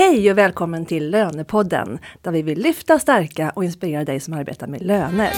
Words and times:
Hej 0.00 0.30
och 0.30 0.38
välkommen 0.38 0.86
till 0.86 1.10
Lönepodden 1.10 1.98
där 2.22 2.30
vi 2.30 2.42
vill 2.42 2.58
lyfta, 2.58 2.98
stärka 2.98 3.52
och 3.56 3.64
inspirera 3.64 4.04
dig 4.04 4.20
som 4.20 4.34
arbetar 4.34 4.66
med 4.66 4.82
löner. 4.82 5.32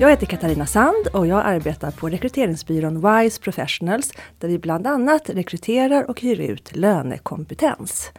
Jag 0.00 0.10
heter 0.10 0.26
Katarina 0.26 0.66
Sand 0.66 1.06
och 1.12 1.26
jag 1.26 1.42
arbetar 1.44 1.90
på 1.90 2.08
rekryteringsbyrån 2.08 3.00
WISE 3.00 3.40
Professionals 3.40 4.12
där 4.38 4.48
vi 4.48 4.58
bland 4.58 4.86
annat 4.86 5.30
rekryterar 5.30 6.10
och 6.10 6.20
hyr 6.20 6.40
ut 6.40 6.76
lönekompetens. 6.76 8.12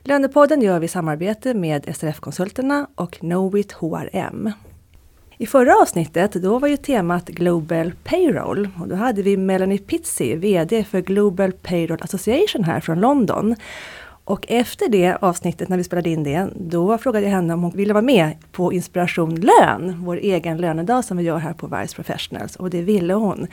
Lönepodden 0.00 0.62
gör 0.62 0.78
vi 0.78 0.84
i 0.84 0.88
samarbete 0.88 1.54
med 1.54 1.96
SRF-konsulterna 1.96 2.86
och 2.94 3.12
Knowit 3.12 3.72
HRM. 3.72 4.52
I 5.40 5.46
förra 5.46 5.76
avsnittet 5.82 6.32
då 6.32 6.58
var 6.58 6.68
ju 6.68 6.76
temat 6.76 7.28
Global 7.28 7.92
Payroll 8.04 8.68
och 8.80 8.88
då 8.88 8.94
hade 8.94 9.22
vi 9.22 9.36
Melanie 9.36 9.78
Pizzi, 9.78 10.36
VD 10.36 10.84
för 10.84 11.00
Global 11.00 11.52
Payroll 11.52 11.98
Association 12.02 12.64
här 12.64 12.80
från 12.80 13.00
London. 13.00 13.56
Och 14.24 14.46
efter 14.48 14.88
det 14.88 15.16
avsnittet, 15.20 15.68
när 15.68 15.76
vi 15.76 15.84
spelade 15.84 16.10
in 16.10 16.22
det, 16.22 16.48
då 16.56 16.98
frågade 16.98 17.26
jag 17.26 17.32
henne 17.32 17.54
om 17.54 17.62
hon 17.62 17.70
ville 17.70 17.92
vara 17.92 18.02
med 18.02 18.36
på 18.52 18.72
Inspiration 18.72 19.34
Lön, 19.34 20.04
vår 20.04 20.16
egen 20.16 20.58
lönedag 20.58 21.04
som 21.04 21.16
vi 21.16 21.22
gör 21.22 21.38
här 21.38 21.52
på 21.52 21.66
Vice 21.66 21.94
Professionals. 21.96 22.56
Och 22.56 22.70
det 22.70 22.82
ville 22.82 23.14
hon. 23.14 23.46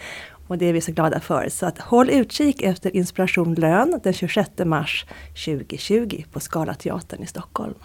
Och 0.48 0.58
det 0.58 0.66
är 0.66 0.74
vi 0.74 0.82
så 0.82 0.92
glada 0.92 1.20
för. 1.20 1.50
Så 1.50 1.66
att 1.66 1.80
håll 1.80 2.10
utkik 2.10 2.62
efter 2.62 2.96
Inspiration 2.96 3.56
Lön 3.56 4.00
den 4.04 4.14
26 4.14 4.50
mars 4.66 5.06
2020 5.46 6.24
på 6.32 6.40
Scalateatern 6.40 7.24
i 7.24 7.28
Stockholm. 7.28 7.76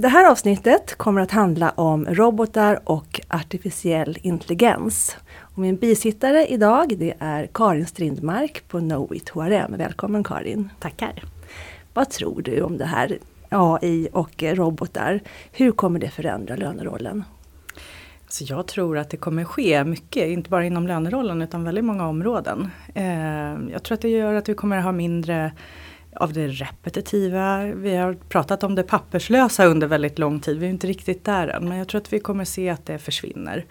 Det 0.00 0.08
här 0.08 0.30
avsnittet 0.30 0.94
kommer 0.94 1.20
att 1.20 1.30
handla 1.30 1.70
om 1.70 2.06
robotar 2.06 2.80
och 2.84 3.20
artificiell 3.28 4.18
intelligens. 4.22 5.16
Och 5.38 5.58
min 5.58 5.76
bisittare 5.76 6.46
idag 6.46 6.94
det 6.98 7.14
är 7.18 7.46
Karin 7.54 7.86
Strindmark 7.86 8.68
på 8.68 8.78
Knowit 8.78 9.28
HRM. 9.28 9.74
Välkommen 9.78 10.24
Karin! 10.24 10.68
Tackar! 10.78 11.24
Vad 11.94 12.10
tror 12.10 12.42
du 12.42 12.62
om 12.62 12.78
det 12.78 12.84
här 12.84 13.18
AI 13.48 14.08
och 14.12 14.42
robotar? 14.42 15.20
Hur 15.52 15.72
kommer 15.72 15.98
det 15.98 16.10
förändra 16.10 16.56
lönerollen? 16.56 17.24
Så 18.28 18.44
jag 18.48 18.66
tror 18.66 18.98
att 18.98 19.10
det 19.10 19.16
kommer 19.16 19.44
ske 19.44 19.84
mycket, 19.84 20.28
inte 20.28 20.50
bara 20.50 20.64
inom 20.64 20.86
lönerollen 20.86 21.42
utan 21.42 21.64
väldigt 21.64 21.84
många 21.84 22.08
områden. 22.08 22.70
Eh, 22.94 23.72
jag 23.72 23.82
tror 23.82 23.94
att 23.94 24.02
det 24.02 24.08
gör 24.08 24.34
att 24.34 24.48
vi 24.48 24.54
kommer 24.54 24.80
ha 24.80 24.92
mindre 24.92 25.52
av 26.16 26.32
det 26.32 26.48
repetitiva. 26.48 27.64
Vi 27.64 27.96
har 27.96 28.14
pratat 28.14 28.64
om 28.64 28.74
det 28.74 28.82
papperslösa 28.82 29.64
under 29.64 29.86
väldigt 29.86 30.18
lång 30.18 30.40
tid. 30.40 30.58
Vi 30.58 30.66
är 30.66 30.70
inte 30.70 30.86
riktigt 30.86 31.24
där 31.24 31.48
än. 31.48 31.68
Men 31.68 31.78
jag 31.78 31.88
tror 31.88 32.00
att 32.00 32.12
vi 32.12 32.20
kommer 32.20 32.44
se 32.44 32.68
att 32.68 32.86
det 32.86 32.98
försvinner. 32.98 33.64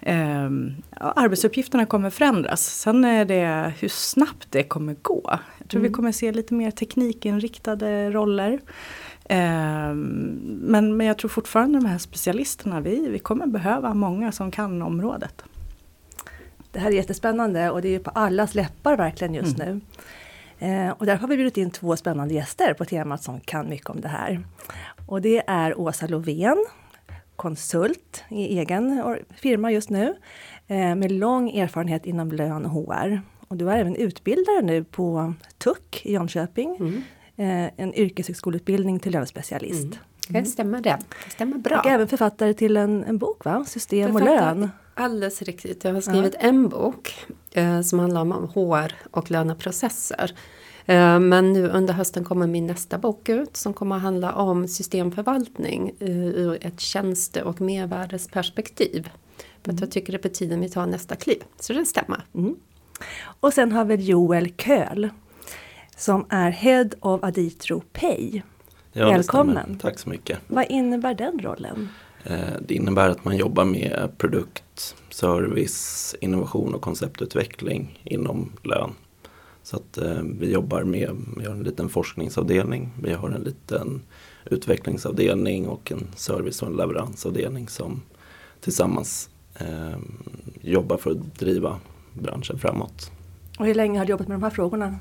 Eh, 0.00 0.50
arbetsuppgifterna 0.98 1.86
kommer 1.86 2.10
förändras. 2.10 2.62
Sen 2.80 3.04
är 3.04 3.24
det 3.24 3.72
hur 3.78 3.88
snabbt 3.88 4.46
det 4.50 4.62
kommer 4.62 4.96
gå. 5.02 5.38
Jag 5.58 5.68
tror 5.68 5.80
mm. 5.80 5.92
vi 5.92 5.94
kommer 5.94 6.12
se 6.12 6.32
lite 6.32 6.54
mer 6.54 6.70
teknikinriktade 6.70 8.10
roller. 8.10 8.60
Eh, 9.24 9.94
men, 10.44 10.96
men 10.96 11.06
jag 11.06 11.18
tror 11.18 11.28
fortfarande 11.28 11.78
de 11.78 11.86
här 11.86 11.98
specialisterna, 11.98 12.80
vi, 12.80 13.08
vi 13.08 13.18
kommer 13.18 13.46
behöva 13.46 13.94
många 13.94 14.32
som 14.32 14.50
kan 14.50 14.82
området. 14.82 15.44
Det 16.72 16.78
här 16.78 16.88
är 16.88 16.94
jättespännande 16.94 17.70
och 17.70 17.82
det 17.82 17.94
är 17.94 17.98
på 17.98 18.10
allas 18.10 18.54
läppar 18.54 18.96
verkligen 18.96 19.34
just 19.34 19.60
mm. 19.60 19.74
nu. 19.74 19.80
Eh, 20.62 20.90
och 20.90 21.06
därför 21.06 21.20
har 21.20 21.28
vi 21.28 21.36
bjudit 21.36 21.56
in 21.56 21.70
två 21.70 21.96
spännande 21.96 22.34
gäster 22.34 22.74
på 22.74 22.84
temat 22.84 23.22
som 23.22 23.40
kan 23.40 23.68
mycket 23.68 23.90
om 23.90 24.00
det 24.00 24.08
här. 24.08 24.40
Och 25.06 25.22
det 25.22 25.42
är 25.46 25.80
Åsa 25.80 26.06
Lovén, 26.06 26.66
konsult 27.36 28.24
i 28.28 28.58
egen 28.58 29.16
firma 29.34 29.72
just 29.72 29.90
nu, 29.90 30.14
eh, 30.66 30.94
med 30.94 31.12
lång 31.12 31.50
erfarenhet 31.50 32.06
inom 32.06 32.32
lön 32.32 32.64
och 32.66 32.70
HR. 32.70 33.20
Och 33.48 33.56
du 33.56 33.70
är 33.70 33.76
även 33.76 33.96
utbildare 33.96 34.62
nu 34.62 34.84
på 34.84 35.34
TUC 35.58 36.02
i 36.02 36.12
Jönköping, 36.12 36.76
mm. 36.76 37.02
eh, 37.36 37.72
en 37.76 37.94
yrkeshögskoleutbildning 37.94 38.98
till 38.98 39.12
lönespecialist. 39.12 39.98
Mm. 40.28 40.42
Det 40.42 40.44
stämmer 40.44 40.80
det. 40.80 40.98
det 41.24 41.30
stämmer 41.30 41.58
bra. 41.58 41.78
Och 41.78 41.86
även 41.86 42.08
författare 42.08 42.54
till 42.54 42.76
en, 42.76 43.04
en 43.04 43.18
bok, 43.18 43.44
va? 43.44 43.64
System 43.64 44.16
och 44.16 44.22
lön. 44.22 44.70
Alldeles 44.94 45.42
riktigt. 45.42 45.84
Jag 45.84 45.94
har 45.94 46.00
skrivit 46.00 46.34
ja. 46.40 46.48
en 46.48 46.68
bok 46.68 47.26
eh, 47.50 47.80
som 47.80 47.98
handlar 47.98 48.20
om 48.20 48.48
HR 48.54 48.92
och 49.10 49.30
löneprocesser. 49.30 50.32
Eh, 50.86 51.20
men 51.20 51.52
nu 51.52 51.68
under 51.68 51.94
hösten 51.94 52.24
kommer 52.24 52.46
min 52.46 52.66
nästa 52.66 52.98
bok 52.98 53.28
ut 53.28 53.56
som 53.56 53.74
kommer 53.74 53.96
att 53.96 54.02
handla 54.02 54.32
om 54.32 54.68
systemförvaltning 54.68 55.92
eh, 55.98 56.26
ur 56.26 56.66
ett 56.66 56.80
tjänste 56.80 57.42
och 57.42 57.60
mervärdesperspektiv. 57.60 59.08
För 59.36 59.72
att 59.72 59.80
jag 59.80 59.82
mm. 59.82 59.90
tycker 59.90 60.12
det 60.12 60.18
är 60.18 60.22
på 60.22 60.28
tiden 60.28 60.60
vi 60.60 60.68
tar 60.68 60.86
nästa 60.86 61.16
kliv. 61.16 61.42
Så 61.60 61.72
det 61.72 61.86
stämmer. 61.86 62.24
Mm. 62.34 62.56
Och 63.40 63.52
sen 63.52 63.72
har 63.72 63.84
vi 63.84 63.94
Joel 63.94 64.52
Köhl 64.56 65.08
som 65.96 66.26
är 66.28 66.50
Head 66.50 66.88
of 67.00 67.24
Aditro 67.24 67.82
Pay. 67.92 68.42
Ja, 68.92 69.10
Välkommen! 69.10 69.78
Tack 69.78 69.98
så 69.98 70.08
mycket! 70.08 70.38
Vad 70.46 70.66
innebär 70.68 71.14
den 71.14 71.38
rollen? 71.38 71.88
Eh, 72.24 72.56
det 72.66 72.74
innebär 72.74 73.08
att 73.08 73.24
man 73.24 73.36
jobbar 73.36 73.64
med 73.64 74.10
produkt, 74.18 74.96
service, 75.10 76.14
innovation 76.20 76.74
och 76.74 76.82
konceptutveckling 76.82 78.00
inom 78.04 78.52
lön. 78.62 78.90
Så 79.62 79.76
att 79.76 79.98
eh, 79.98 80.22
vi 80.40 80.52
jobbar 80.52 80.82
med, 80.82 81.10
vi 81.36 81.44
har 81.44 81.52
en 81.52 81.62
liten 81.62 81.88
forskningsavdelning, 81.88 82.90
vi 83.02 83.12
har 83.12 83.30
en 83.30 83.42
liten 83.42 84.02
utvecklingsavdelning 84.44 85.68
och 85.68 85.92
en 85.92 86.06
service 86.16 86.62
och 86.62 86.68
en 86.68 86.76
leveransavdelning 86.76 87.68
som 87.68 88.02
tillsammans 88.60 89.28
eh, 89.54 89.98
jobbar 90.60 90.96
för 90.96 91.10
att 91.10 91.38
driva 91.38 91.80
branschen 92.12 92.58
framåt. 92.58 93.10
Och 93.58 93.66
hur 93.66 93.74
länge 93.74 93.98
har 93.98 94.06
du 94.06 94.10
jobbat 94.10 94.28
med 94.28 94.34
de 94.34 94.42
här 94.42 94.50
frågorna? 94.50 94.98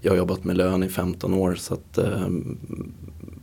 Jag 0.00 0.12
har 0.12 0.16
jobbat 0.16 0.44
med 0.44 0.56
lön 0.56 0.82
i 0.82 0.88
15 0.88 1.34
år 1.34 1.54
så 1.54 1.74
att 1.74 1.98
eh, 1.98 2.28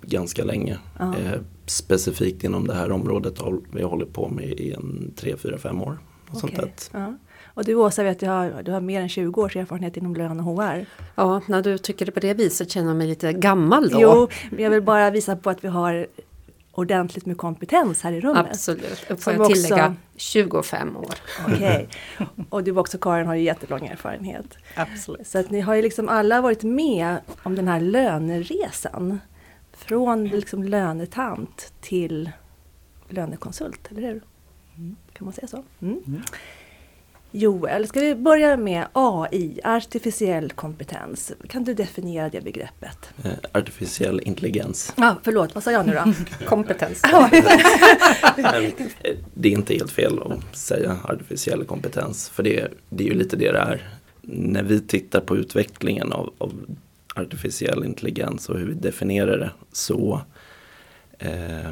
ganska 0.01 0.44
länge. 0.44 0.78
Eh, 1.00 1.41
specifikt 1.72 2.44
inom 2.44 2.68
det 2.68 2.74
här 2.74 2.92
området 2.92 3.40
har 3.40 3.59
vi 3.72 3.82
hållit 3.82 4.14
på 4.14 4.30
med 4.30 4.59
i 4.59 4.74
en 4.74 5.14
3, 5.16 5.38
4, 5.38 5.58
5 5.58 5.82
år. 5.82 6.00
Och 6.30 6.44
okay. 6.44 6.56
sånt 6.56 6.90
ja. 6.94 7.14
Och 7.54 7.66
du 7.66 7.76
Åsa 7.76 8.04
vet 8.04 8.20
du 8.20 8.28
har, 8.28 8.64
du 8.64 8.72
har 8.72 8.82
mer 8.82 9.02
än 9.02 9.09
20 9.09 9.42
års 9.42 9.56
erfarenhet 9.56 9.98
inom 9.98 10.16
lön 10.16 10.40
och 10.40 10.46
HR. 10.46 10.86
Ja, 11.16 11.42
när 11.48 11.62
du 11.62 11.78
tycker 11.78 12.06
det 12.06 12.12
på 12.12 12.20
det 12.20 12.34
viset 12.34 12.72
känner 12.72 12.88
jag 12.88 12.98
mig 12.98 13.08
lite 13.08 13.34
gammal 13.34 13.90
då. 13.90 14.02
Jo, 14.02 14.28
men 14.52 14.64
jag 14.64 14.72
vill 14.72 14.82
bara 14.82 15.09
visa 15.09 15.36
på 15.36 15.50
att 15.50 15.64
vi 15.64 15.68
har 15.68 16.08
ordentligt 16.72 17.26
med 17.26 17.38
kompetens 17.38 18.02
här 18.02 18.12
i 18.12 18.22
rummet. 18.22 18.48
Absolut, 18.50 19.06
och 19.09 19.20
får 19.20 19.34
jag 19.34 19.53
tillägga 19.53 19.88
också... 19.88 19.96
25 20.18 20.98
år. 20.98 21.14
Okej, 21.48 21.56
okay. 21.56 22.46
och 22.50 22.64
du 22.64 22.78
också 22.78 22.98
Karin 22.98 23.28
har 23.28 23.36
ju 23.36 23.44
jättelång 23.44 23.88
erfarenhet. 23.88 24.58
Absolut. 24.76 25.28
Så 25.28 25.40
att 25.40 25.52
ni 25.52 25.62
har 25.62 25.76
ju 25.76 25.82
liksom 25.82 26.09
alla 26.09 26.42
varit 26.42 26.64
med 26.64 27.18
om 27.44 27.56
den 27.56 27.68
här 27.68 27.80
löneresan. 27.80 29.20
Från 29.86 30.28
liksom 30.28 30.64
lönetant 30.64 31.74
till 31.81 32.31
lönekonsult, 33.09 33.92
eller 33.92 34.02
hur? 34.02 34.22
Mm. 34.78 34.96
Kan 35.14 35.25
man 35.25 35.34
säga 35.34 35.47
så? 35.47 35.64
Mm. 35.81 36.03
Mm. 36.08 36.22
Joel, 37.31 37.88
ska 37.88 38.00
vi 38.00 38.16
börja 38.16 38.58
med 38.58 38.88
AI, 38.94 39.59
artificiell 39.64 40.52
kompetens. 40.52 41.31
Kan 41.47 41.64
du 41.64 41.74
definiera 41.74 42.30
det 42.30 42.41
begreppet? 42.41 43.09
Eh, 43.24 43.31
artificiell 43.52 44.22
intelligens. 44.24 44.94
Ja, 44.97 45.16
förlåt, 45.24 45.56
vad 45.56 45.64
sa 45.64 45.72
jag 45.72 45.86
nu 45.88 45.94
då? 45.94 46.14
kompetens. 46.46 47.02
Men, 48.38 48.66
eh, 48.66 48.72
det 49.34 49.50
är 49.50 49.53
inte 49.53 49.74
helt 49.74 49.91
fel 49.91 50.20
att 50.20 50.58
säga 50.58 50.97
artificiell 51.03 51.64
kompetens, 51.64 52.30
för 52.30 52.44
det, 52.44 52.68
det 52.90 53.03
är 53.03 53.08
ju 53.08 53.14
lite 53.14 53.36
det 53.36 53.52
det 53.52 53.59
är. 53.59 53.90
När 54.22 54.64
vi 54.64 54.81
tittar 54.81 55.22
på 55.22 55.38
utvecklingen 55.38 56.12
av, 56.12 56.34
av 56.38 56.53
artificiell 57.16 57.85
intelligens 57.85 58.49
och 58.49 58.59
hur 58.59 58.66
vi 58.66 58.73
definierar 58.73 59.38
det 59.38 59.51
så 59.72 60.22
eh, 61.19 61.72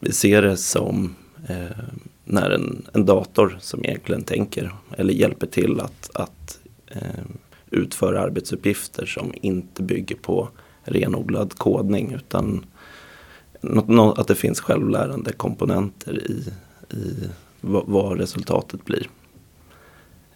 vi 0.00 0.12
ser 0.12 0.42
det 0.42 0.56
som 0.56 1.14
eh, 1.48 1.78
när 2.24 2.50
en, 2.50 2.86
en 2.92 3.06
dator 3.06 3.56
som 3.60 3.84
egentligen 3.84 4.22
tänker 4.22 4.74
eller 4.96 5.14
hjälper 5.14 5.46
till 5.46 5.80
att, 5.80 6.10
att 6.14 6.60
eh, 6.86 7.24
utföra 7.70 8.20
arbetsuppgifter 8.20 9.06
som 9.06 9.32
inte 9.42 9.82
bygger 9.82 10.16
på 10.16 10.48
renodlad 10.84 11.54
kodning 11.58 12.12
utan 12.12 12.66
något, 13.60 14.18
att 14.18 14.28
det 14.28 14.34
finns 14.34 14.60
självlärande 14.60 15.32
komponenter 15.32 16.30
i, 16.30 16.52
i 16.96 17.28
vad, 17.60 17.84
vad 17.86 18.18
resultatet 18.18 18.84
blir. 18.84 19.08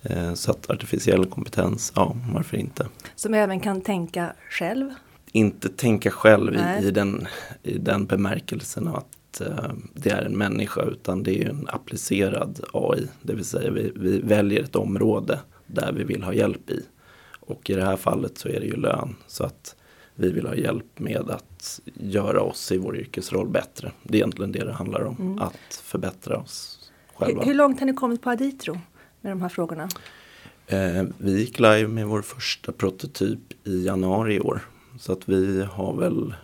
Eh, 0.03 0.35
så 0.35 0.51
att 0.51 0.71
artificiell 0.71 1.27
kompetens, 1.27 1.93
ja 1.97 2.17
varför 2.35 2.57
inte. 2.57 2.87
Som 3.15 3.35
även 3.35 3.61
kan 3.61 3.81
tänka 3.81 4.33
själv? 4.51 4.91
Inte 5.33 5.69
tänka 5.69 6.11
själv 6.11 6.55
i, 6.55 6.87
i, 6.87 6.91
den, 6.91 7.27
i 7.63 7.79
den 7.79 8.07
bemärkelsen 8.07 8.89
att 8.89 9.17
Eh, 9.41 9.73
det 9.95 10.11
är 10.11 10.23
en 10.23 10.39
människa 10.39 10.83
utan 10.83 11.23
det 11.23 11.43
är 11.43 11.49
en 11.49 11.69
applicerad 11.69 12.61
AI. 12.73 13.09
Det 13.23 13.35
vill 13.35 13.45
säga 13.45 13.71
vi, 13.71 13.93
vi 13.97 14.19
väljer 14.19 14.63
ett 14.63 14.77
område 14.77 15.41
där 15.67 15.93
vi 15.93 16.05
vill 16.05 16.23
ha 16.23 16.35
hjälp 16.35 16.71
i. 16.71 16.85
Och 17.41 17.71
i 17.71 17.75
det 17.75 17.85
här 17.85 17.97
fallet 17.97 18.39
så 18.39 18.49
är 18.49 18.61
det 18.61 18.67
ju 18.67 18.77
lön. 18.77 19.17
Så 19.27 19.45
att 19.45 19.77
vi 20.15 20.33
vill 20.33 20.47
ha 20.47 20.55
hjälp 20.55 20.99
med 20.99 21.31
att 21.31 21.81
göra 21.95 22.41
oss 22.43 22.73
i 22.73 22.79
vår 22.79 22.97
yrkesroll 22.97 23.49
bättre. 23.49 23.93
Det 24.03 24.15
är 24.15 24.17
egentligen 24.17 24.53
det 24.53 24.65
det 24.65 24.73
handlar 24.73 25.01
om. 25.01 25.17
Mm. 25.21 25.39
Att 25.39 25.83
förbättra 25.83 26.37
oss 26.37 26.91
själva. 27.15 27.41
Hur, 27.41 27.47
hur 27.47 27.55
långt 27.55 27.81
har 27.81 27.87
ni 27.87 27.95
kommit 27.95 28.23
på 28.23 28.31
Aditro 28.31 28.81
med 29.21 29.33
de 29.33 29.43
här 29.43 29.49
frågorna? 29.49 29.89
Eh, 30.67 31.05
vi 31.19 31.39
gick 31.39 31.59
live 31.59 31.89
med 31.89 32.07
vår 32.07 32.23
första 32.23 32.73
prototyp 32.73 33.39
i 33.65 33.85
januari 33.85 34.35
i 34.35 34.41
år. 34.41 34.61
Så 34.99 35.13
att 35.13 35.29
vi 35.29 35.63
har 35.63 35.97
väl 35.97 36.35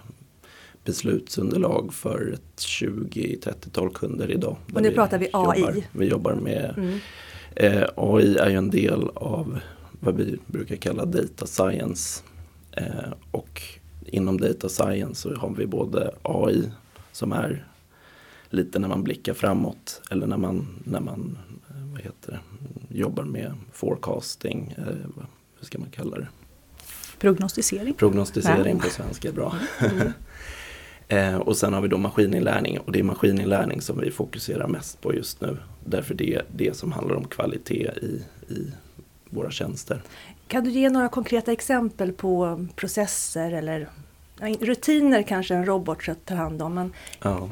beslutsunderlag 0.84 1.94
för 1.94 2.32
ett 2.34 2.58
20-30-tal 2.58 3.90
kunder 3.90 4.30
idag. 4.30 4.56
Och 4.74 4.82
nu 4.82 4.90
pratar 4.90 5.18
vi 5.18 5.28
AI. 5.32 5.60
Jobbar, 5.60 5.82
vi 5.92 6.06
jobbar 6.06 6.34
med 6.34 6.74
mm. 6.76 6.98
eh, 7.56 7.88
AI 7.96 8.36
är 8.36 8.50
ju 8.50 8.56
en 8.56 8.70
del 8.70 9.08
av 9.14 9.58
vad 10.00 10.16
vi 10.16 10.38
brukar 10.46 10.76
kalla 10.76 11.04
data 11.04 11.46
science. 11.46 12.22
Eh, 12.72 13.12
och 13.30 13.62
inom 14.06 14.40
data 14.40 14.68
science 14.68 15.14
så 15.14 15.34
har 15.34 15.50
vi 15.50 15.66
både 15.66 16.10
AI 16.22 16.70
som 17.12 17.32
är 17.32 17.66
lite 18.50 18.78
när 18.78 18.88
man 18.88 19.02
blickar 19.02 19.34
framåt 19.34 20.02
eller 20.10 20.26
när 20.26 20.36
man, 20.36 20.66
när 20.84 21.00
man 21.00 21.38
vad 21.96 22.04
heter 22.04 22.32
det, 22.32 22.98
jobbar 22.98 23.24
med 23.24 23.52
forecasting, 23.72 24.74
eh, 24.78 24.84
hur 25.58 25.66
ska 25.66 25.78
man 25.78 25.90
kalla 25.90 26.18
det? 26.18 26.28
Prognostisering. 27.18 27.94
Prognostisering 27.94 28.78
på 28.78 28.88
svenska, 28.88 29.32
bra. 29.32 29.54
Mm. 29.80 30.12
eh, 31.08 31.36
och 31.36 31.56
sen 31.56 31.72
har 31.72 31.80
vi 31.80 31.88
då 31.88 31.98
maskininlärning 31.98 32.78
och 32.78 32.92
det 32.92 32.98
är 32.98 33.02
maskininlärning 33.02 33.80
som 33.80 34.00
vi 34.00 34.10
fokuserar 34.10 34.68
mest 34.68 35.00
på 35.00 35.14
just 35.14 35.40
nu. 35.40 35.56
Därför 35.84 36.14
det 36.14 36.34
är 36.34 36.44
det 36.56 36.76
som 36.76 36.92
handlar 36.92 37.16
om 37.16 37.24
kvalitet 37.24 37.90
i, 38.02 38.22
i 38.54 38.72
våra 39.30 39.50
tjänster. 39.50 40.02
Kan 40.48 40.64
du 40.64 40.70
ge 40.70 40.90
några 40.90 41.08
konkreta 41.08 41.52
exempel 41.52 42.12
på 42.12 42.66
processer 42.74 43.52
eller 43.52 43.88
rutiner 44.60 45.22
kanske 45.22 45.54
en 45.54 45.66
robot 45.66 45.98
tar 46.24 46.36
hand 46.36 46.62
om, 46.62 46.74
men 46.74 46.92
ja. 47.22 47.48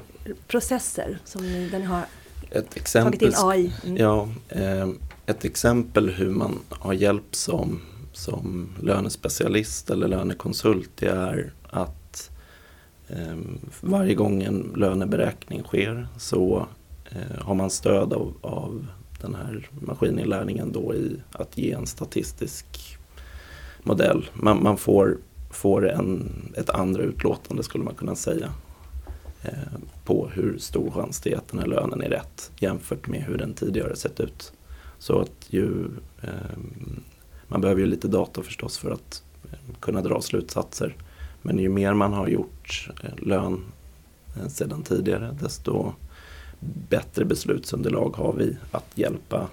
processer 0.47 1.19
som 1.25 1.43
ni 1.43 1.83
har 1.83 2.05
ett 2.55 2.77
exempel, 2.77 3.19
tagit 3.19 3.39
in 3.39 3.49
AI? 3.49 3.73
Mm. 3.85 3.97
Ja, 3.97 4.29
eh, 4.49 4.89
ett 5.27 5.45
exempel 5.45 6.11
hur 6.11 6.31
man 6.31 6.59
har 6.69 6.93
hjälp 6.93 7.35
som, 7.35 7.81
som 8.13 8.69
lönespecialist 8.81 9.91
eller 9.91 10.09
lönekonsult 10.09 10.91
det 10.95 11.09
är 11.09 11.53
att 11.71 12.31
eh, 13.09 13.37
varje 13.81 14.15
gång 14.15 14.43
en 14.43 14.73
löneberäkning 14.77 15.63
sker 15.63 16.09
så 16.19 16.67
eh, 17.11 17.43
har 17.45 17.55
man 17.55 17.71
stöd 17.71 18.13
av, 18.13 18.35
av 18.41 18.87
den 19.21 19.35
här 19.35 19.69
maskininlärningen 19.71 20.73
då 20.73 20.95
i 20.95 21.17
att 21.33 21.59
ge 21.59 21.73
en 21.73 21.87
statistisk 21.87 22.99
modell. 23.83 24.31
Man, 24.33 24.63
man 24.63 24.77
får, 24.77 25.19
får 25.51 25.91
en, 25.91 26.33
ett 26.57 26.71
andra 26.71 27.03
utlåtande 27.03 27.63
skulle 27.63 27.85
man 27.85 27.95
kunna 27.95 28.15
säga 28.15 28.53
Eh, 29.45 29.79
på 30.05 30.29
hur 30.29 30.59
stor 30.59 30.91
chans 30.91 31.21
det 31.21 31.33
är 31.33 31.37
att 31.37 31.49
den 31.49 31.61
här 31.61 31.67
lönen 31.67 32.03
är 32.03 32.09
rätt 32.09 32.51
jämfört 32.59 33.09
med 33.09 33.23
hur 33.23 33.39
den 33.39 33.55
tidigare 33.55 33.97
sett 33.97 34.21
ut. 34.21 34.53
Så 34.99 35.21
att 35.21 35.47
ju, 35.53 35.85
eh, 36.23 36.59
man 37.49 37.61
behöver 37.61 37.81
ju 37.81 37.87
lite 37.87 38.09
data 38.09 38.43
förstås 38.43 38.79
för 38.79 38.91
att 38.91 39.23
eh, 39.53 39.59
kunna 39.81 40.03
dra 40.03 40.21
slutsatser. 40.21 40.97
Men 41.43 41.59
ju 41.59 41.69
mer 41.69 41.95
man 41.95 42.13
har 42.13 42.29
gjort 42.29 42.91
lön 43.17 43.65
sedan 44.49 44.83
tidigare 44.83 45.37
desto 45.41 45.93
bättre 46.89 47.25
beslutsunderlag 47.25 48.17
har 48.17 48.33
vi 48.33 48.57
att 48.71 48.87
hjälpa 48.95 49.49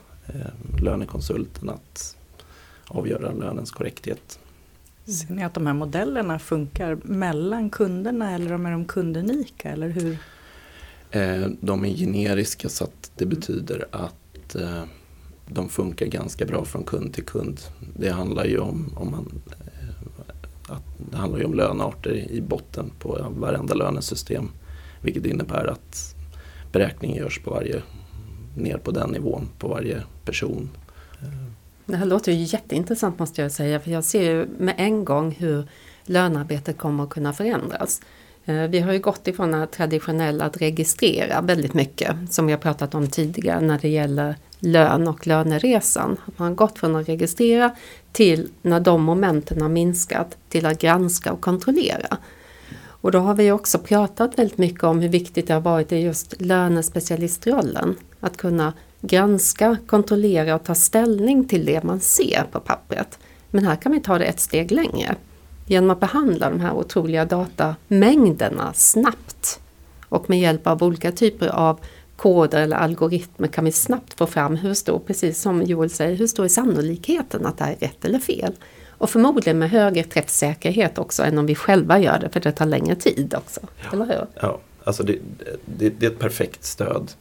lönekonsulten 0.82 1.70
att 1.70 2.18
avgöra 2.88 3.32
lönens 3.32 3.72
korrekthet. 3.72 4.40
Ser 5.12 5.34
ni 5.34 5.44
att 5.44 5.54
de 5.54 5.68
här 5.68 5.74
modellerna 5.74 6.40
funkar 6.40 6.98
mellan 7.04 7.70
kunderna 7.70 8.36
eller 8.36 8.54
är 8.54 8.72
de 8.72 8.86
kundunika 8.86 9.70
eller 9.70 9.90
hur? 9.90 10.18
Eh, 11.12 11.48
de 11.62 11.86
är 11.86 11.90
generiska 11.90 12.70
så 12.70 12.84
att 12.84 13.12
det 13.16 13.26
betyder 13.26 13.88
att 13.92 14.56
eh, 14.56 14.84
de 15.48 15.70
funkar 15.70 16.06
ganska 16.06 16.46
bra 16.46 16.66
från 16.66 16.84
kund 16.84 17.14
till 17.14 17.26
kund. 17.26 17.60
Det 17.96 18.10
handlar 18.10 18.46
ju 18.46 18.60
om, 18.60 18.94
om 18.96 19.12
man, 19.12 19.42
eh, 19.50 20.74
att 20.74 20.84
det 21.12 21.18
handlar 21.18 21.40
ju 21.40 21.46
om 21.46 21.54
lönearter 21.54 22.32
i 22.32 22.42
botten 22.42 22.92
på 23.00 23.28
varenda 23.38 23.74
lönesystem. 23.74 24.50
Vilket 25.02 25.26
innebär 25.26 25.66
att 25.68 26.16
beräkningen 26.72 27.18
görs 27.18 27.40
på 27.40 27.52
varje, 27.52 27.82
ner 28.58 28.78
på 28.78 28.92
den 28.92 29.10
nivån 29.10 29.50
på 29.60 29.68
varje 29.68 30.04
person. 30.26 30.70
Det 31.86 31.96
här 31.96 32.06
låter 32.06 32.32
ju 32.32 32.44
jätteintressant 32.44 33.20
måste 33.20 33.42
jag 33.42 33.52
säga 33.52 33.80
för 33.80 33.92
jag 33.92 34.04
ser 34.04 34.22
ju 34.22 34.46
med 34.58 34.76
en 34.78 35.06
gång 35.06 35.32
hur 35.32 35.68
lönearbetet 36.04 36.78
kommer 36.78 37.04
att 37.04 37.10
kunna 37.10 37.34
förändras. 37.34 38.02
Eh, 38.46 38.64
vi 38.64 38.80
har 38.80 38.94
ju 38.94 39.00
gått 39.00 39.28
ifrån 39.28 39.52
det 39.52 39.68
traditionella 39.68 40.46
att 40.46 40.62
registrera 40.62 41.42
väldigt 41.42 41.74
mycket 41.74 42.16
som 42.30 42.46
vi 42.46 42.52
har 42.52 42.60
pratat 42.60 42.96
om 42.96 43.08
tidigare 43.08 43.62
när 43.62 43.80
det 43.80 43.90
gäller 43.90 44.36
lön 44.60 45.08
och 45.08 45.28
löneresan. 45.28 46.18
Man 46.38 46.48
har 46.48 46.56
gått 46.56 46.80
från 46.80 46.96
att 46.96 47.10
registrera 47.10 47.76
till 48.12 48.50
när 48.62 48.80
de 48.80 49.04
momenten 49.04 49.62
har 49.62 49.70
minskat 49.70 50.38
till 50.50 50.66
att 50.66 50.82
granska 50.82 51.34
och 51.34 51.42
kontrollera. 51.42 52.18
Och 52.84 53.12
då 53.12 53.20
har 53.20 53.34
vi 53.34 53.52
också 53.52 53.80
pratat 53.80 54.40
väldigt 54.40 54.58
mycket 54.58 54.84
om 54.84 55.00
hur 55.00 55.10
viktigt 55.10 55.48
det 55.48 55.54
har 55.54 55.62
varit 55.62 55.92
i 55.92 55.98
just 55.98 56.42
lönespecialistrollen. 56.42 57.96
Att 58.20 58.38
kunna 58.38 58.74
granska, 59.02 59.78
kontrollera 59.86 60.56
och 60.56 60.64
ta 60.64 60.76
ställning 60.76 61.48
till 61.48 61.66
det 61.66 61.84
man 61.84 62.00
ser 62.00 62.44
på 62.52 62.60
pappret. 62.60 63.20
Men 63.50 63.66
här 63.66 63.76
kan 63.76 63.92
vi 63.92 64.00
ta 64.00 64.18
det 64.18 64.26
ett 64.26 64.40
steg 64.40 64.72
längre. 64.72 65.16
Genom 65.66 65.90
att 65.90 66.00
behandla 66.00 66.50
de 66.50 66.60
här 66.60 66.74
otroliga 66.74 67.26
datamängderna 67.26 68.74
snabbt 68.74 69.60
och 70.10 70.30
med 70.30 70.40
hjälp 70.40 70.68
av 70.68 70.84
olika 70.84 71.12
typer 71.12 71.48
av 71.48 71.80
koder 72.16 72.62
eller 72.62 72.78
algoritmer 72.78 73.48
kan 73.48 73.66
vi 73.66 73.72
snabbt 73.72 74.14
få 74.14 74.28
fram 74.28 74.56
hur 74.56 74.74
stor, 74.74 75.00
precis 75.00 75.42
som 75.42 75.64
Joel 75.64 75.90
säger, 75.90 76.16
hur 76.16 76.28
stor 76.28 76.46
är 76.46 76.50
sannolikheten 76.50 77.46
att 77.46 77.58
det 77.58 77.64
här 77.64 77.72
är 77.72 77.88
rätt 77.88 78.06
eller 78.06 78.20
fel? 78.20 78.54
Och 78.88 79.10
förmodligen 79.10 79.60
med 79.60 79.70
högre 79.70 80.04
träffsäkerhet 80.04 80.98
också 80.98 81.24
än 81.24 81.38
om 81.38 81.46
vi 81.46 81.56
själva 81.56 82.00
gör 82.00 82.20
det 82.20 82.30
för 82.30 82.40
det 82.40 82.52
tar 82.52 82.66
längre 82.66 82.96
tid 82.96 83.36
också. 83.38 83.60
Ja. 83.84 83.90
Eller 83.94 84.06
hur? 84.06 84.26
Ja, 84.42 84.60
alltså 84.84 85.04
det, 85.04 85.18
det, 85.66 85.90
det, 85.90 86.06
är 86.06 86.10
ett 86.10 86.20
perfekt 86.20 86.64
stöd 86.64 87.12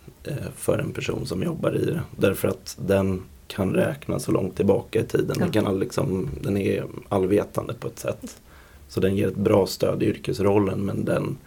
för 0.57 0.79
en 0.79 0.93
person 0.93 1.27
som 1.27 1.43
jobbar 1.43 1.77
i 1.77 1.85
det. 1.85 2.01
Därför 2.17 2.49
att 2.49 2.77
den 2.87 3.23
kan 3.47 3.73
räkna 3.73 4.19
så 4.19 4.33
långt 4.33 4.57
tillbaka 4.57 5.01
i 5.01 5.05
tiden. 5.05 5.37
Ja. 5.39 5.45
Den, 5.45 5.53
kan 5.53 5.79
liksom, 5.79 6.29
den 6.41 6.57
är 6.57 6.85
allvetande 7.09 7.75
på 7.75 7.89
ett 7.89 7.99
sätt. 7.99 8.41
Så 8.89 9.01
den 9.01 9.17
ger 9.17 9.29
ett 9.29 9.37
bra 9.37 9.67
stöd 9.67 10.03
i 10.03 10.07
yrkesrollen 10.07 10.81
men 10.81 11.05
den 11.05 11.39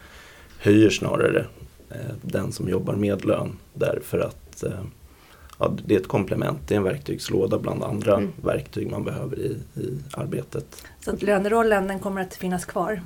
höjer 0.60 0.90
snarare 0.90 1.46
eh, 1.90 2.16
den 2.22 2.52
som 2.52 2.70
jobbar 2.70 2.96
med 2.96 3.26
lön. 3.26 3.58
Därför 3.74 4.20
att 4.20 4.64
eh, 4.64 4.84
ja, 5.60 5.74
det 5.86 5.96
är 5.96 6.00
ett 6.00 6.08
komplement, 6.08 6.60
det 6.68 6.74
är 6.74 6.78
en 6.78 6.84
verktygslåda 6.84 7.60
bland 7.60 7.84
andra 7.84 8.18
mm. 8.18 8.32
verktyg 8.44 8.92
man 8.92 9.04
behöver 9.04 9.40
i, 9.40 9.58
i 9.82 9.98
arbetet. 10.14 10.84
Så 11.00 11.12
att 11.12 11.22
lönerollen 11.22 11.88
den 11.88 12.00
kommer 12.00 12.22
att 12.22 12.34
finnas 12.34 12.66
kvar? 12.66 13.02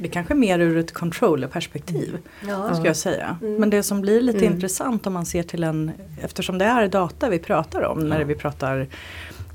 Det 0.00 0.08
är 0.08 0.12
kanske 0.12 0.34
mer 0.34 0.58
ur 0.58 0.76
ett 0.76 0.92
controllerperspektiv 0.92 2.18
ja. 2.48 2.74
ska 2.74 2.86
jag 2.86 2.96
säga. 2.96 3.38
Mm. 3.42 3.56
Men 3.56 3.70
det 3.70 3.82
som 3.82 4.00
blir 4.00 4.20
lite 4.20 4.38
mm. 4.38 4.52
intressant 4.54 5.06
om 5.06 5.12
man 5.12 5.26
ser 5.26 5.42
till 5.42 5.64
en, 5.64 5.90
eftersom 6.22 6.58
det 6.58 6.64
är 6.64 6.88
data 6.88 7.28
vi 7.28 7.38
pratar 7.38 7.82
om 7.82 8.08
när 8.08 8.24
vi 8.24 8.34
pratar 8.34 8.88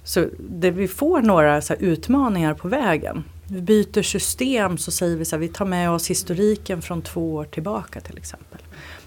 så 0.04 0.26
det 0.50 0.72
vi 0.72 0.88
får 0.88 1.22
några 1.22 1.62
så 1.62 1.74
utmaningar 1.74 2.54
på 2.54 2.68
vägen. 2.68 3.24
Vi 3.48 3.62
byter 3.62 4.02
system 4.02 4.78
så 4.78 4.92
säger 4.92 5.18
vi 5.18 5.26
så 5.26 5.36
här, 5.36 5.42
vi 5.42 5.48
tar 5.48 5.66
med 5.66 5.92
oss 5.92 6.10
historiken 6.10 6.82
från 6.82 7.02
två 7.02 7.34
år 7.34 7.46
tillbaka 7.46 8.02
till 8.02 8.18
exempel. 8.18 8.60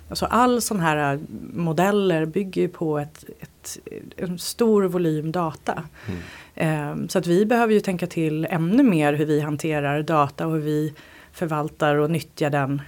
Alltså 0.08 0.26
all 0.26 0.62
sån 0.62 0.80
här 0.80 1.14
äh, 1.14 1.20
modeller 1.52 2.26
bygger 2.26 2.62
ju 2.62 2.68
på 2.68 2.98
ett, 2.98 3.24
ett, 3.40 3.78
en 4.16 4.38
stor 4.38 4.82
volym 4.82 5.32
data. 5.32 5.82
Mm. 6.06 6.20
Ehm, 6.54 7.08
så 7.08 7.18
att 7.18 7.26
vi 7.26 7.46
behöver 7.46 7.74
ju 7.74 7.80
tänka 7.80 8.06
till 8.06 8.44
ännu 8.50 8.82
mer 8.82 9.12
hur 9.12 9.26
vi 9.26 9.40
hanterar 9.40 10.02
data 10.02 10.46
och 10.46 10.52
hur 10.52 10.60
vi 10.60 10.94
förvaltar 11.38 11.94
och 11.94 12.10
nyttjar 12.10 12.50
den. 12.50 12.82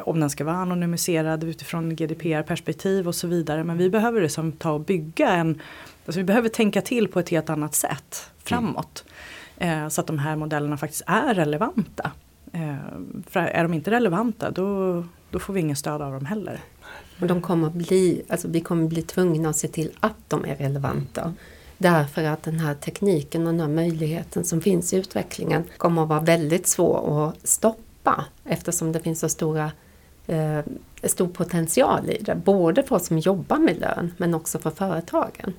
Om 0.00 0.20
den 0.20 0.30
ska 0.30 0.44
vara 0.44 0.56
anonymiserad 0.56 1.44
utifrån 1.44 1.96
GDPR-perspektiv 1.96 3.08
och 3.08 3.14
så 3.14 3.26
vidare. 3.26 3.64
Men 3.64 3.78
vi 3.78 3.90
behöver 3.90 4.22
liksom 4.22 4.52
ta 4.52 4.70
och 4.70 4.80
bygga 4.80 5.30
en, 5.30 5.60
alltså 6.06 6.20
vi 6.20 6.24
behöver 6.24 6.48
tänka 6.48 6.82
till 6.82 7.08
på 7.08 7.20
ett 7.20 7.28
helt 7.28 7.50
annat 7.50 7.74
sätt 7.74 8.30
framåt. 8.44 9.04
Mm. 9.58 9.90
så 9.90 10.00
att 10.00 10.06
de 10.06 10.18
här 10.18 10.36
modellerna 10.36 10.76
faktiskt 10.76 11.02
är 11.06 11.34
relevanta. 11.34 12.10
Eh, 12.52 12.76
för 13.26 13.40
är 13.40 13.62
de 13.62 13.74
inte 13.74 13.90
relevanta 13.90 14.50
då 14.50 15.04
då 15.30 15.38
får 15.38 15.52
vi 15.52 15.60
ingen 15.60 15.76
stöd 15.76 16.02
av 16.02 16.12
dem 16.12 16.26
heller. 16.26 16.60
Och 17.20 17.26
de 17.26 17.42
kommer 17.42 17.70
bli, 17.70 18.22
alltså 18.28 18.48
vi 18.48 18.60
kommer 18.60 18.88
bli 18.88 19.02
tvungna 19.02 19.48
att 19.48 19.56
se 19.56 19.68
till 19.68 19.90
att 20.00 20.16
de 20.28 20.44
är 20.44 20.56
relevanta. 20.56 21.34
Därför 21.78 22.24
att 22.24 22.42
den 22.42 22.58
här 22.58 22.74
tekniken 22.74 23.46
och 23.46 23.52
den 23.52 23.60
här 23.60 23.68
möjligheten 23.68 24.44
som 24.44 24.60
finns 24.60 24.92
i 24.92 24.96
utvecklingen 24.96 25.64
kommer 25.76 26.02
att 26.02 26.08
vara 26.08 26.20
väldigt 26.20 26.66
svår 26.66 27.28
att 27.28 27.48
stoppa 27.48 27.89
eftersom 28.44 28.92
det 28.92 29.00
finns 29.00 29.20
så 29.20 29.28
stora 29.28 29.72
eh, 30.26 30.60
stor 31.04 31.28
potential 31.28 32.10
i 32.10 32.18
det. 32.22 32.34
Både 32.34 32.82
för 32.82 32.96
oss 32.96 33.06
som 33.06 33.18
jobbar 33.18 33.58
med 33.58 33.80
lön 33.80 34.14
men 34.16 34.34
också 34.34 34.58
för 34.58 34.70
företagen. 34.70 35.54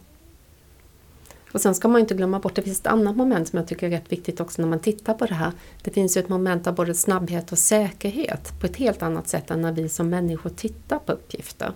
Och 1.54 1.62
sen 1.62 1.76
ska 1.76 1.88
man 1.88 2.02
inte 2.02 2.14
glömma 2.14 2.40
bort, 2.40 2.56
det 2.56 2.62
finns 2.62 2.80
ett 2.80 2.88
annat 2.88 3.16
moment 3.16 3.50
som 3.50 3.58
jag 3.58 3.68
tycker 3.68 3.88
är 3.88 3.92
rätt 3.92 4.12
viktigt 4.12 4.40
också 4.40 4.62
när 4.62 4.70
man 4.70 4.80
tittar 4.80 5.14
på 5.14 5.26
det 5.26 5.34
här. 5.34 5.52
Det 5.82 5.92
finns 5.92 6.18
ju 6.18 6.22
ett 6.22 6.30
moment 6.30 6.68
av 6.68 6.76
både 6.76 6.94
snabbhet 6.94 7.52
och 7.52 7.58
säkerhet 7.58 8.60
på 8.60 8.66
ett 8.66 8.76
helt 8.76 9.02
annat 9.02 9.28
sätt 9.28 9.52
än 9.52 9.62
när 9.62 9.72
vi 9.72 9.90
som 9.90 10.10
människor 10.10 10.50
tittar 10.50 11.00
på 11.00 11.12
uppgifter. 11.12 11.74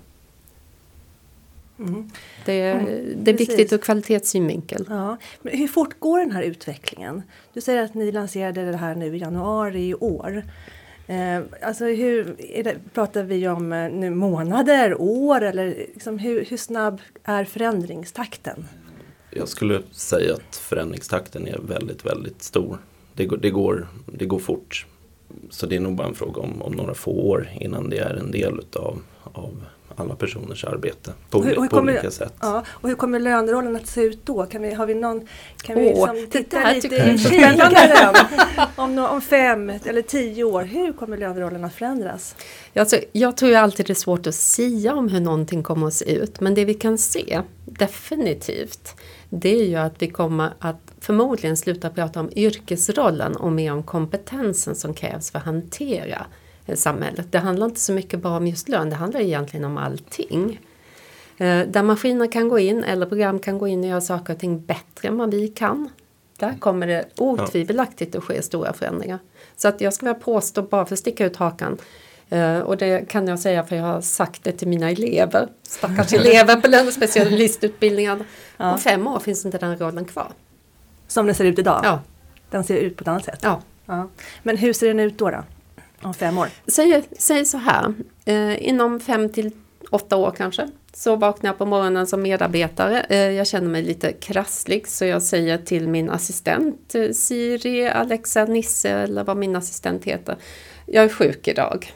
Mm. 1.80 2.10
Det, 2.46 2.62
är, 2.62 3.04
det 3.16 3.32
är 3.32 3.38
viktigt 3.38 3.74
ur 3.74 3.78
kvalitetssynvinkel. 3.78 4.86
Ja. 4.90 5.18
Men 5.42 5.58
hur 5.58 5.68
fort 5.68 6.00
går 6.00 6.20
den 6.20 6.32
här 6.32 6.44
utvecklingen? 6.44 7.24
Du 7.54 7.62
säger 7.62 7.84
att 7.84 7.94
ni 7.94 8.12
lanserade 8.12 8.72
det 8.72 8.78
här 8.78 8.96
nu 8.96 9.16
i 9.16 9.20
januari 9.20 9.90
i 9.90 9.94
år. 9.94 10.44
Eh, 11.08 11.42
alltså 11.62 11.86
hur, 11.86 12.36
det, 12.64 12.76
pratar 12.94 13.24
vi 13.24 13.48
om 13.48 13.74
eh, 13.74 13.92
nu 13.92 14.10
månader, 14.10 15.02
år 15.02 15.42
eller 15.42 15.66
liksom 15.68 16.20
hur, 16.20 16.46
hur 16.46 16.58
snabb 16.58 17.02
är 17.24 17.46
förändringstakten? 17.46 18.68
Jag 19.30 19.48
skulle 19.48 19.82
säga 19.92 20.34
att 20.34 20.56
förändringstakten 20.56 21.48
är 21.48 21.60
väldigt, 21.68 22.06
väldigt 22.06 22.42
stor. 22.44 22.78
Det 23.14 23.26
går, 23.26 23.38
det 23.38 23.50
går, 23.50 23.88
det 24.06 24.26
går 24.26 24.40
fort. 24.40 24.86
Så 25.50 25.66
det 25.66 25.76
är 25.76 25.80
nog 25.80 25.96
bara 25.96 26.08
en 26.08 26.16
fråga 26.16 26.42
om, 26.42 26.62
om 26.62 26.74
några 26.74 26.94
få 26.94 27.12
år 27.12 27.50
innan 27.60 27.90
det 27.90 27.98
är 27.98 28.16
en 28.16 28.32
del 28.32 28.60
utav, 28.60 29.02
av 29.24 29.66
alla 29.96 30.16
personers 30.16 30.64
arbete 30.66 31.12
på, 31.30 31.44
hur, 31.44 31.56
hur 31.56 31.68
på 31.68 31.78
olika 31.78 32.02
det, 32.02 32.12
sätt. 32.12 32.34
Ja, 32.42 32.64
och 32.68 32.90
hur 32.90 32.96
kommer 32.96 33.20
lönerollen 33.20 33.76
att 33.76 33.88
se 33.88 34.02
ut 34.02 34.26
då? 34.26 34.46
Kan 34.46 34.62
vi, 34.62 34.74
har 34.74 34.86
vi 34.86 34.96
någon, 34.96 35.28
kan 35.64 35.76
vi 35.76 35.94
Åh, 35.96 36.14
liksom 36.14 36.32
titta 36.32 36.72
lite 36.72 36.96
i 36.96 37.18
kikaren 37.18 38.16
om, 38.76 39.00
om 39.00 39.22
fem 39.22 39.70
eller 39.86 40.02
tio 40.02 40.44
år? 40.44 40.64
Hur 40.64 40.94
kommer 40.94 41.18
lönerollen 41.18 41.64
att 41.64 41.74
förändras? 41.74 42.36
Alltså, 42.76 42.98
jag 43.12 43.38
tror 43.38 43.56
alltid 43.56 43.86
det 43.86 43.94
är 43.94 43.96
svårt 43.96 44.28
att 44.28 44.36
sia 44.36 44.94
om 44.94 45.10
hur 45.10 45.20
någonting 45.20 45.64
kommer 45.64 45.88
att 45.88 45.94
se 45.94 46.16
ut 46.16 46.40
men 46.40 46.56
det 46.56 46.66
vi 46.66 46.74
kan 46.74 46.98
se 46.98 47.42
definitivt 47.66 48.96
det 49.30 49.60
är 49.60 49.66
ju 49.66 49.76
att 49.76 50.02
vi 50.02 50.08
kommer 50.08 50.54
att 50.60 50.94
förmodligen 51.00 51.58
sluta 51.58 51.90
prata 51.90 52.20
om 52.20 52.30
yrkesrollen 52.36 53.36
och 53.36 53.52
mer 53.52 53.74
om 53.74 53.84
kompetensen 53.84 54.76
som 54.76 54.94
krävs 54.94 55.32
för 55.32 55.40
att 55.40 55.46
hantera 55.46 56.26
samhället. 56.74 57.32
Det 57.32 57.40
handlar 57.40 57.66
inte 57.66 57.80
så 57.80 57.92
mycket 57.92 58.20
bara 58.20 58.38
om 58.38 58.48
just 58.48 58.70
lön, 58.70 58.90
det 58.90 58.96
handlar 58.96 59.20
egentligen 59.20 59.66
om 59.66 59.78
allting. 59.78 60.60
Eh, 61.38 61.68
där 61.68 61.84
maskiner 61.84 62.32
kan 62.32 62.50
gå 62.50 62.60
in 62.60 62.84
eller 62.84 63.06
program 63.06 63.40
kan 63.40 63.58
gå 63.58 63.68
in 63.68 63.80
och 63.80 63.90
göra 63.90 64.02
saker 64.02 64.34
och 64.34 64.40
ting 64.40 64.66
bättre 64.66 65.08
än 65.08 65.18
vad 65.18 65.32
vi 65.32 65.48
kan. 65.48 65.90
Där 66.38 66.56
kommer 66.60 66.88
det 66.88 67.06
otvivelaktigt 67.18 68.16
att 68.16 68.24
ske 68.24 68.42
stora 68.42 68.74
förändringar. 68.74 69.20
Så 69.56 69.68
att 69.68 69.82
jag 69.82 69.94
skulle 69.94 70.12
vilja 70.12 70.24
påstå, 70.24 70.62
bara 70.62 70.86
för 70.86 70.94
att 70.94 71.00
sticka 71.00 71.26
ut 71.26 71.36
hakan, 71.36 71.78
eh, 72.30 72.60
och 72.60 72.78
det 72.78 73.10
kan 73.10 73.28
jag 73.28 73.40
säga 73.40 73.64
för 73.64 73.76
jag 73.76 73.84
har 73.84 74.02
sagt 74.02 74.44
det 74.44 74.52
till 74.52 74.68
mina 74.68 74.92
elever, 74.92 75.48
stackars 75.64 76.14
elever 76.14 76.56
på 76.56 76.68
lönespecialistutbildningen. 76.68 78.24
Ja. 78.58 78.74
Om 78.74 78.80
fem 78.80 79.08
år 79.08 79.20
finns 79.20 79.46
inte 79.46 79.58
den 79.58 79.78
rollen 79.78 80.06
kvar. 80.06 80.32
Som 81.08 81.26
den 81.26 81.36
ser 81.36 81.46
ut 81.46 81.60
idag? 81.60 81.82
Ja. 81.84 82.00
Den 82.50 82.64
ser 82.64 82.78
ut 82.78 82.98
på 82.98 83.02
ett 83.02 83.08
annat 83.08 83.26
sätt? 83.26 83.40
Ja. 83.42 83.62
ja. 83.86 84.10
Men 84.44 84.58
hur 84.58 84.74
ser 84.74 84.88
den 84.88 85.00
ut 85.00 85.18
då? 85.18 85.30
då? 85.30 85.44
Om 86.02 86.14
fem 86.14 86.38
år? 86.38 86.48
Säg, 86.68 87.04
säg 87.20 87.46
så 87.46 87.58
här, 87.58 87.94
eh, 88.26 88.68
inom 88.68 89.00
fem 89.00 89.30
till 89.30 89.52
åtta 89.90 90.16
år 90.16 90.32
kanske 90.38 90.70
så 90.94 91.16
vaknar 91.16 91.50
jag 91.50 91.58
på 91.58 91.66
morgonen 91.66 92.08
som 92.08 92.22
medarbetare. 92.22 93.02
Eh, 93.10 93.18
jag 93.32 93.48
känner 93.48 93.70
mig 93.70 93.84
lite 93.84 94.12
krasslig 94.12 94.88
så 94.88 95.06
jag 95.06 95.22
säger 95.22 95.58
till 95.58 95.88
min 95.88 96.10
assistent 96.10 96.96
eh, 96.96 97.12
Siri, 97.12 97.88
Alexa, 97.88 98.46
Nisse 98.46 98.90
eller 98.90 99.24
vad 99.24 99.38
min 99.38 99.56
assistent 99.56 100.06
heter. 100.06 100.36
Jag 100.86 101.04
är 101.04 101.10
sjuk 101.10 101.48
idag. 101.48 101.94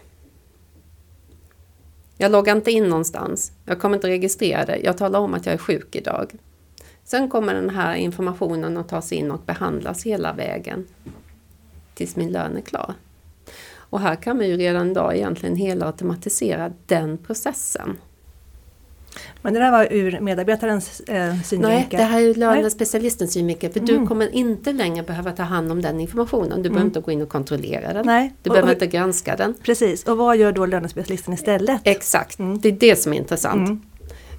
Jag 2.18 2.32
loggar 2.32 2.56
inte 2.56 2.72
in 2.72 2.90
någonstans. 2.90 3.52
Jag 3.66 3.80
kommer 3.80 3.96
inte 3.96 4.08
registrera 4.08 4.66
det. 4.66 4.78
Jag 4.78 4.98
talar 4.98 5.20
om 5.20 5.34
att 5.34 5.46
jag 5.46 5.54
är 5.54 5.58
sjuk 5.58 5.96
idag. 5.96 6.32
Sen 7.04 7.30
kommer 7.30 7.54
den 7.54 7.70
här 7.70 7.96
informationen 7.96 8.78
att 8.78 8.90
tas 8.90 9.12
in 9.12 9.32
och 9.32 9.42
behandlas 9.46 10.04
hela 10.06 10.34
vägen 10.34 10.88
tills 11.94 12.16
min 12.16 12.32
lön 12.32 12.58
är 12.58 12.62
klar. 12.62 12.94
Och 13.90 14.00
här 14.00 14.16
kan 14.16 14.38
vi 14.38 14.48
ju 14.48 14.58
redan 14.58 14.92
idag 14.92 15.16
egentligen 15.16 15.56
hela 15.56 15.86
automatisera 15.86 16.72
den 16.86 17.18
processen. 17.18 17.98
Men 19.42 19.54
det 19.54 19.60
där 19.60 19.72
var 19.72 19.88
ur 19.92 20.20
medarbetarens 20.20 21.00
eh, 21.00 21.42
synvinkel? 21.42 21.70
Nej, 21.70 21.88
det 21.90 22.04
här 22.04 22.22
är 22.22 22.34
lönespecialistens 22.34 23.34
synvinkel. 23.34 23.72
För 23.72 23.80
mm. 23.80 24.02
du 24.02 24.08
kommer 24.08 24.36
inte 24.36 24.74
längre 24.74 25.04
behöva 25.04 25.32
ta 25.32 25.44
hand 25.44 25.72
om 25.72 25.82
den 25.82 26.00
informationen. 26.00 26.50
Du 26.50 26.56
mm. 26.56 26.74
behöver 26.74 26.86
inte 26.86 27.00
gå 27.00 27.12
in 27.12 27.22
och 27.22 27.30
kontrollera 27.30 27.94
den. 27.94 28.06
Nej. 28.06 28.34
Du 28.44 28.50
och, 28.50 28.54
behöver 28.54 28.74
inte 28.74 28.88
granska 28.88 29.36
den. 29.36 29.54
Precis, 29.64 30.04
och 30.04 30.18
vad 30.18 30.38
gör 30.38 30.52
då 30.52 30.66
lönespecialisten 30.66 31.34
istället? 31.34 31.82
Exakt, 31.84 32.40
mm. 32.40 32.60
det 32.60 32.68
är 32.68 32.72
det 32.72 32.96
som 32.96 33.14
är 33.14 33.18
intressant. 33.18 33.70
Mm. 33.70 33.82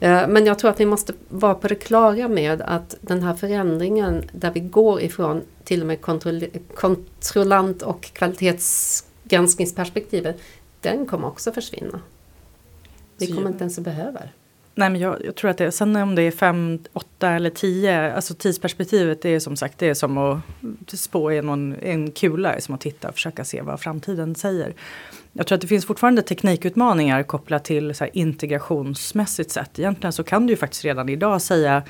Eh, 0.01 0.29
men 0.29 0.47
jag 0.47 0.59
tror 0.59 0.71
att 0.71 0.81
vi 0.81 0.87
måste 0.87 1.13
vara 1.29 1.55
på 1.55 1.69
det 1.69 1.75
klara 1.75 2.29
med 2.29 2.63
att 2.63 2.95
den 3.01 3.23
här 3.23 3.35
förändringen 3.35 4.25
där 4.33 4.51
vi 4.51 4.61
går 4.61 5.01
ifrån 5.01 5.43
till 5.65 5.81
och 5.81 5.87
med 5.87 6.01
kontrollant 6.75 7.83
och 7.83 8.03
kvalitets 8.13 9.05
granskningsperspektivet, 9.31 10.41
den 10.81 11.07
kommer 11.07 11.29
också 11.29 11.53
försvinna. 11.53 12.01
Vi 13.19 13.27
kommer 13.27 13.49
inte 13.49 13.65
ens 13.65 13.79
att 13.79 13.85
behöva 13.85 14.21
det. 14.21 14.29
Nej 14.75 14.91
men 14.91 15.01
jag, 15.01 15.25
jag, 15.25 15.35
tror 15.35 15.51
att 15.51 15.59
det, 15.59 15.73
sen 15.73 15.97
om 15.97 16.15
det 16.15 16.23
är 16.23 16.31
fem, 16.31 16.79
åtta 16.93 17.31
eller 17.31 17.51
tio, 17.51 18.15
alltså 18.15 18.35
tidsperspektivet 18.35 19.23
det 19.23 19.29
är 19.29 19.41
som 19.41 19.57
sagt 19.57 19.79
det 19.79 19.89
är 19.89 19.95
som 19.95 20.19
att 20.19 20.41
spå 20.87 21.33
i 21.33 21.43
någon, 21.43 21.75
en 21.83 22.11
kula, 22.11 22.61
som 22.61 22.75
att 22.75 22.81
titta 22.81 23.09
och 23.09 23.15
försöka 23.15 23.45
se 23.45 23.63
vad 23.63 23.81
framtiden 23.81 24.35
säger. 24.35 24.75
Jag 25.33 25.47
tror 25.47 25.57
att 25.57 25.63
det 25.63 25.67
finns 25.67 25.87
fortfarande 25.87 26.23
teknikutmaningar 26.23 27.23
kopplat 27.23 27.65
till 27.65 27.95
så 27.95 28.07
integrationsmässigt 28.13 29.51
sett. 29.51 29.79
Egentligen 29.79 30.13
så 30.13 30.25
kan 30.25 30.47
du 30.47 30.53
ju 30.53 30.57
faktiskt 30.57 30.85
redan 30.85 31.09
idag 31.09 31.43
säga 31.43 31.83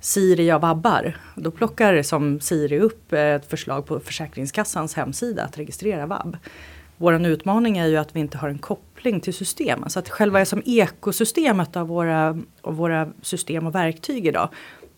Siri 0.00 0.46
jag 0.46 0.58
vabbar. 0.58 1.16
Då 1.34 1.50
plockar 1.50 2.02
som 2.02 2.40
Siri 2.40 2.78
upp 2.78 3.12
ett 3.12 3.50
förslag 3.50 3.86
på 3.86 4.00
Försäkringskassans 4.00 4.94
hemsida 4.94 5.42
att 5.42 5.58
registrera 5.58 6.06
vab. 6.06 6.36
Vår 6.96 7.26
utmaning 7.26 7.78
är 7.78 7.86
ju 7.86 7.96
att 7.96 8.16
vi 8.16 8.20
inte 8.20 8.38
har 8.38 8.48
en 8.48 8.58
koppling 8.58 9.20
till 9.20 9.34
systemen. 9.34 9.90
Så 9.90 9.98
att 9.98 10.08
själva 10.08 10.44
som 10.44 10.62
ekosystemet 10.66 11.76
av 11.76 11.88
våra, 11.88 12.38
av 12.60 12.76
våra 12.76 13.08
system 13.22 13.66
och 13.66 13.74
verktyg 13.74 14.26
idag, 14.26 14.48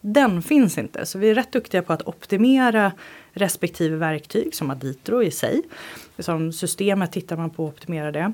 den 0.01 0.43
finns 0.43 0.79
inte. 0.79 1.07
Så 1.07 1.19
vi 1.19 1.31
är 1.31 1.35
rätt 1.35 1.53
duktiga 1.53 1.83
på 1.83 1.93
att 1.93 2.09
optimera 2.09 2.93
respektive 3.33 3.97
verktyg 3.97 4.55
som 4.55 4.71
Aditro 4.71 5.23
i 5.23 5.31
sig. 5.31 5.63
Som 6.19 6.53
systemet 6.53 7.13
tittar 7.13 7.37
man 7.37 7.51
på 7.51 7.67
att 7.67 7.75
optimera 7.75 8.13
det. 8.13 8.33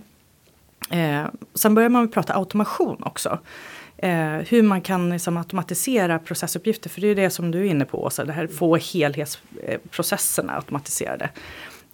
Eh, 0.91 1.27
sen 1.55 1.75
börjar 1.75 1.89
man 1.89 2.11
prata 2.11 2.35
automation 2.35 3.03
också. 3.03 3.39
Eh, 3.97 4.37
hur 4.49 4.63
man 4.63 4.81
kan 4.81 5.11
liksom, 5.11 5.37
automatisera 5.37 6.19
processuppgifter, 6.19 6.91
för 6.91 7.01
det 7.01 7.09
är 7.09 7.15
det 7.15 7.31
som 7.31 7.51
du 7.51 7.61
är 7.61 7.65
inne 7.65 7.85
på 7.85 8.05
Åsa, 8.05 8.25
det 8.25 8.33
här 8.33 8.47
få 8.47 8.77
helhetsprocesserna 8.77 10.57
automatiserade 10.57 11.31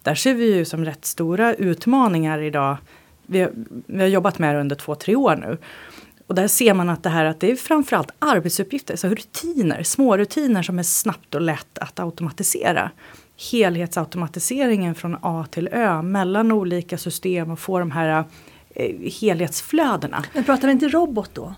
där 0.03 0.15
ser 0.15 0.33
vi 0.33 0.55
ju 0.55 0.65
som 0.65 0.85
rätt 0.85 1.05
stora 1.05 1.53
utmaningar 1.53 2.41
idag. 2.41 2.77
Vi 3.25 3.39
har, 3.39 3.51
vi 3.85 3.99
har 3.99 4.07
jobbat 4.07 4.39
med 4.39 4.55
det 4.55 4.61
under 4.61 4.75
två, 4.75 4.95
tre 4.95 5.15
år 5.15 5.35
nu. 5.35 5.57
Och 6.27 6.35
där 6.35 6.47
ser 6.47 6.73
man 6.73 6.89
att 6.89 7.03
det 7.03 7.09
här 7.09 7.25
att 7.25 7.39
det 7.39 7.51
är 7.51 7.55
framförallt 7.55 8.11
arbetsuppgifter, 8.19 8.95
så 8.95 9.07
rutiner, 9.07 9.83
små 9.83 10.17
rutiner 10.17 10.63
som 10.63 10.79
är 10.79 10.83
snabbt 10.83 11.35
och 11.35 11.41
lätt 11.41 11.77
att 11.77 11.99
automatisera. 11.99 12.91
Helhetsautomatiseringen 13.51 14.95
från 14.95 15.17
A 15.21 15.45
till 15.51 15.67
Ö 15.71 16.01
mellan 16.01 16.51
olika 16.51 16.97
system 16.97 17.51
och 17.51 17.59
få 17.59 17.79
de 17.79 17.91
här 17.91 18.23
eh, 18.75 18.95
helhetsflödena. 19.21 20.23
Men 20.33 20.43
pratar 20.43 20.67
vi 20.67 20.71
inte 20.71 20.87
robot 20.87 21.29
då? 21.33 21.53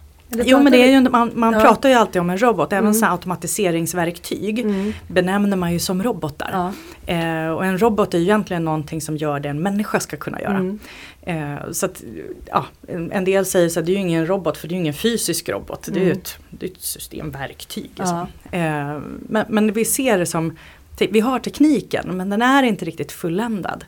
Jo 0.46 0.64
men 0.64 0.72
det 0.72 0.78
är 0.78 0.92
ju, 0.92 1.10
man, 1.10 1.32
man 1.36 1.54
ja. 1.54 1.60
pratar 1.60 1.90
ju 1.90 1.96
alltid 1.96 2.22
om 2.22 2.30
en 2.30 2.38
robot, 2.38 2.74
även 2.74 2.84
mm. 2.84 2.94
så 2.94 3.06
automatiseringsverktyg 3.06 4.60
mm. 4.60 4.94
benämner 5.08 5.58
man 5.58 5.74
ju 5.74 5.80
som 5.80 6.04
robotar. 6.04 6.50
Ja. 6.54 6.74
Eh, 7.14 7.50
och 7.50 7.66
en 7.66 7.78
robot 7.78 8.14
är 8.14 8.18
ju 8.18 8.24
egentligen 8.24 8.66
någonting 8.66 9.02
som 9.02 9.18
gör 9.18 9.40
det 9.40 9.50
en 9.50 9.62
människa 9.62 10.00
ska 10.00 10.18
kunna 10.18 10.42
göra. 10.42 10.58
Mm. 10.58 10.80
Eh, 11.22 11.72
så 11.72 11.86
att, 11.86 12.04
ja, 12.46 12.66
en 12.88 13.26
del 13.26 13.46
säger 13.46 13.70
så 13.70 13.80
att 13.80 13.86
det 13.86 13.92
är 13.92 13.94
ju 13.94 14.00
ingen 14.02 14.28
robot 14.28 14.58
för 14.58 14.68
det 14.68 14.72
är 14.72 14.76
ju 14.76 14.82
ingen 14.82 14.94
fysisk 14.94 15.50
robot, 15.50 15.90
det 15.92 16.00
är 16.00 16.04
ju 16.04 16.12
mm. 16.12 16.18
ett, 16.18 16.38
det 16.50 16.66
är 16.66 16.72
ett 16.72 16.82
systemverktyg. 16.82 17.92
Ja. 17.96 18.28
Eh, 18.52 19.00
men, 19.20 19.46
men 19.50 19.74
vi 19.74 19.86
ser 19.86 20.18
det 20.18 20.26
som 20.26 20.58
vi 20.98 21.20
har 21.20 21.40
tekniken 21.40 22.18
men 22.18 22.30
den 22.30 22.42
är 22.42 22.64
inte 22.64 22.86
riktigt 22.86 23.12
fulländad. 23.12 23.86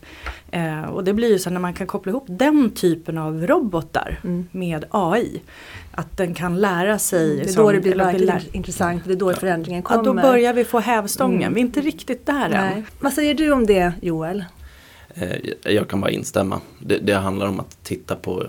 Eh, 0.51 0.83
och 0.83 1.03
det 1.03 1.13
blir 1.13 1.29
ju 1.29 1.39
så 1.39 1.50
när 1.50 1.59
man 1.59 1.74
kan 1.74 1.88
koppla 1.88 2.09
ihop 2.09 2.25
den 2.27 2.71
typen 2.71 3.17
av 3.17 3.47
robotar 3.47 4.19
mm. 4.24 4.47
med 4.51 4.85
AI. 4.89 5.41
Att 5.91 6.17
den 6.17 6.33
kan 6.33 6.62
lära 6.62 7.00
sig. 7.00 7.25
Mm, 7.25 7.38
det 7.38 7.50
är 7.50 7.53
som, 7.53 7.63
då 7.63 7.71
det 7.71 7.79
blir 7.79 7.95
verkligen 7.95 8.41
intressant, 8.51 9.05
det 9.05 9.13
är 9.13 9.17
då 9.17 9.33
förändringen 9.33 9.83
kommer. 9.83 10.00
Ja, 10.00 10.03
då 10.03 10.13
börjar 10.13 10.53
vi 10.53 10.63
få 10.63 10.79
hävstången, 10.79 11.41
mm. 11.41 11.53
vi 11.53 11.62
är 11.62 11.65
inte 11.65 11.81
riktigt 11.81 12.25
där 12.25 12.50
Nej. 12.50 12.74
än. 12.74 12.85
Vad 13.00 13.13
säger 13.13 13.33
du 13.33 13.51
om 13.51 13.65
det 13.65 13.93
Joel? 14.01 14.43
Eh, 15.13 15.38
jag 15.63 15.88
kan 15.88 16.01
bara 16.01 16.12
instämma. 16.12 16.62
Det, 16.79 16.97
det 16.97 17.13
handlar 17.13 17.47
om 17.47 17.59
att 17.59 17.83
titta 17.83 18.15
på, 18.15 18.47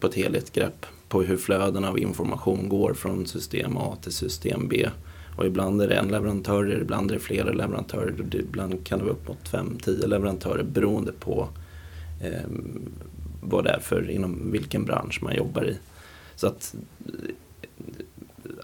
på 0.00 0.06
ett 0.06 0.14
helhetsgrepp 0.14 0.86
på 1.08 1.22
hur 1.22 1.36
flödena 1.36 1.88
av 1.88 1.98
information 1.98 2.68
går 2.68 2.94
från 2.94 3.26
system 3.26 3.76
A 3.76 3.96
till 4.02 4.12
system 4.12 4.68
B. 4.68 4.88
Och 5.36 5.46
ibland 5.46 5.82
är 5.82 5.88
det 5.88 5.94
en 5.94 6.08
leverantör, 6.08 6.80
ibland 6.82 7.10
är 7.10 7.14
det 7.14 7.20
flera 7.20 7.52
leverantörer. 7.52 8.14
Ibland 8.34 8.86
kan 8.86 8.98
det 8.98 9.04
vara 9.04 9.14
upp 9.14 9.28
mot 9.28 9.48
fem, 9.48 9.78
tio 9.82 10.06
leverantörer 10.06 10.62
beroende 10.62 11.12
på 11.12 11.48
eh, 12.22 12.50
vad 13.42 13.64
det 13.64 13.70
är 13.70 13.80
för, 13.80 14.10
inom 14.10 14.52
vilken 14.52 14.84
bransch 14.84 15.22
man 15.22 15.34
jobbar 15.34 15.64
i. 15.64 15.76
Så 16.36 16.46
att 16.46 16.74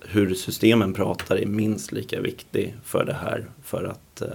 hur 0.09 0.35
systemen 0.35 0.95
pratar 0.95 1.37
är 1.37 1.47
minst 1.47 1.93
lika 1.93 2.21
viktig 2.21 2.75
för 2.85 3.05
det 3.05 3.15
här 3.15 3.47
för 3.63 3.85
att 3.85 4.23
eh, 4.23 4.29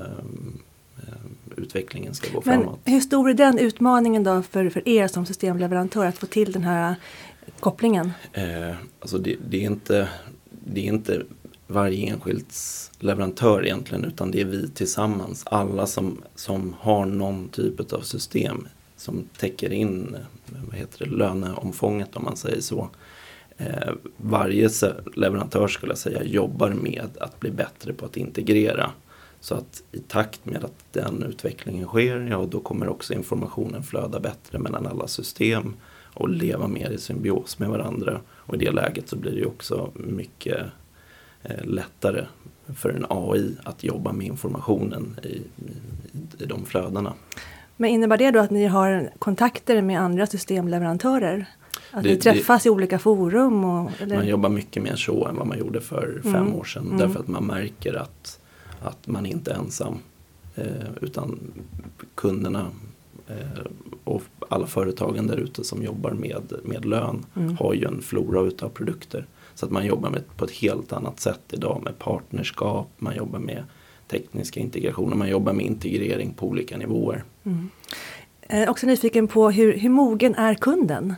utvecklingen 1.58 2.14
ska 2.14 2.34
gå 2.34 2.42
Men 2.46 2.62
framåt. 2.62 2.80
Hur 2.86 3.00
stor 3.00 3.30
är 3.30 3.34
den 3.34 3.58
utmaningen 3.58 4.24
då 4.24 4.42
för, 4.42 4.70
för 4.70 4.88
er 4.88 5.08
som 5.08 5.26
systemleverantör 5.26 6.06
att 6.06 6.18
få 6.18 6.26
till 6.26 6.52
den 6.52 6.64
här 6.64 6.96
kopplingen? 7.60 8.12
Eh, 8.34 8.76
alltså 9.00 9.18
det, 9.18 9.36
det, 9.50 9.58
är 9.58 9.66
inte, 9.66 10.10
det 10.50 10.82
är 10.82 10.86
inte 10.86 11.24
varje 11.72 12.08
enskild 12.08 12.46
leverantör 13.00 13.66
egentligen 13.66 14.06
utan 14.06 14.32
det 14.32 14.42
är 14.42 14.46
vi 14.46 14.70
tillsammans. 14.70 15.44
Alla 15.46 15.88
som, 15.88 16.22
som 16.36 16.76
har 16.80 17.06
någon 17.06 17.50
typ 17.50 17.94
av 17.94 18.02
system 18.02 18.68
som 18.98 19.24
täcker 19.38 19.74
in 19.74 20.18
vad 20.46 20.76
heter 20.76 21.06
det, 21.06 21.12
löneomfånget 21.12 22.16
om 22.16 22.24
man 22.24 22.38
säger 22.38 22.62
så. 22.62 22.90
Eh, 23.58 23.94
varje 24.18 24.70
leverantör 25.16 25.68
skulle 25.68 25.92
jag 25.92 25.98
säga 25.98 26.24
jobbar 26.24 26.70
med 26.70 27.10
att 27.20 27.40
bli 27.40 27.52
bättre 27.52 27.94
på 27.94 28.06
att 28.06 28.18
integrera. 28.18 28.92
Så 29.40 29.56
att 29.56 29.84
i 29.92 30.00
takt 30.00 30.46
med 30.46 30.64
att 30.64 30.86
den 30.92 31.24
utvecklingen 31.24 31.88
sker, 31.88 32.28
ja 32.30 32.48
då 32.52 32.60
kommer 32.60 32.90
också 32.90 33.14
informationen 33.14 33.84
flöda 33.84 34.20
bättre 34.20 34.60
mellan 34.60 34.88
alla 34.88 35.08
system 35.08 35.74
och 36.14 36.30
leva 36.30 36.68
mer 36.68 36.90
i 36.90 36.98
symbios 36.98 37.60
med 37.60 37.70
varandra. 37.70 38.22
Och 38.30 38.56
i 38.56 38.58
det 38.58 38.72
läget 38.72 39.10
så 39.10 39.16
blir 39.16 39.32
det 39.32 39.46
också 39.46 39.92
mycket 39.94 40.66
lättare 41.64 42.26
för 42.76 42.90
en 42.90 43.06
AI 43.10 43.56
att 43.64 43.84
jobba 43.84 44.12
med 44.12 44.28
informationen 44.28 45.20
i, 45.24 45.28
i, 45.28 45.44
i 46.44 46.46
de 46.46 46.66
flödena. 46.66 47.14
Men 47.78 47.90
innebär 47.90 48.18
det 48.18 48.32
då 48.32 48.40
att 48.40 48.52
ni 48.52 48.66
har 48.66 49.10
kontakter 49.20 49.82
med 49.82 50.02
andra 50.02 50.28
systemleverantörer? 50.28 51.46
Att 51.92 52.04
det, 52.04 52.10
ni 52.10 52.18
träffas 52.18 52.64
det, 52.64 52.68
i 52.68 52.70
olika 52.70 53.00
forum? 53.00 53.64
Och, 53.64 53.92
man 54.08 54.28
jobbar 54.28 54.50
mycket 54.50 54.84
mer 54.84 54.96
så 54.96 55.28
än 55.28 55.36
vad 55.36 55.48
man 55.48 55.60
gjorde 55.60 55.82
för 55.82 56.20
fem 56.24 56.36
mm. 56.36 56.56
år 56.56 56.64
sedan. 56.64 56.86
Mm. 56.86 56.98
Därför 56.98 57.20
att 57.20 57.28
man 57.28 57.46
märker 57.46 57.94
att, 57.94 58.40
att 58.82 59.08
man 59.08 59.26
inte 59.26 59.52
är 59.52 59.56
ensam. 59.56 59.98
Eh, 60.56 60.66
utan 61.02 61.40
kunderna 62.16 62.68
eh, 63.28 63.66
och 64.04 64.22
alla 64.50 64.68
företagen 64.68 65.28
där 65.28 65.38
ute 65.38 65.64
som 65.64 65.84
jobbar 65.84 66.12
med, 66.12 66.54
med 66.64 66.86
lön 66.86 67.26
mm. 67.36 67.58
har 67.58 67.74
ju 67.74 67.86
en 67.86 68.02
flora 68.02 68.42
utav 68.42 68.70
produkter. 68.70 69.26
Så 69.56 69.66
att 69.66 69.72
man 69.72 69.86
jobbar 69.86 70.10
med, 70.10 70.38
på 70.38 70.46
ett 70.46 70.52
helt 70.52 70.94
annat 70.94 71.20
sätt 71.20 71.42
idag 71.50 71.82
med 71.84 72.00
partnerskap, 72.00 72.88
man 72.98 73.16
jobbar 73.16 73.40
med 73.40 73.64
tekniska 74.08 74.60
integrationer, 74.60 75.16
man 75.16 75.30
jobbar 75.30 75.54
med 75.54 75.66
integrering 75.66 76.34
på 76.34 76.48
olika 76.48 76.78
nivåer. 76.78 77.24
Mm. 77.44 77.70
Är 78.42 78.70
också 78.70 78.86
nyfiken 78.88 79.28
på 79.28 79.52
hur, 79.52 79.78
hur 79.78 79.90
mogen 79.90 80.36
är 80.36 80.54
kunden? 80.54 81.16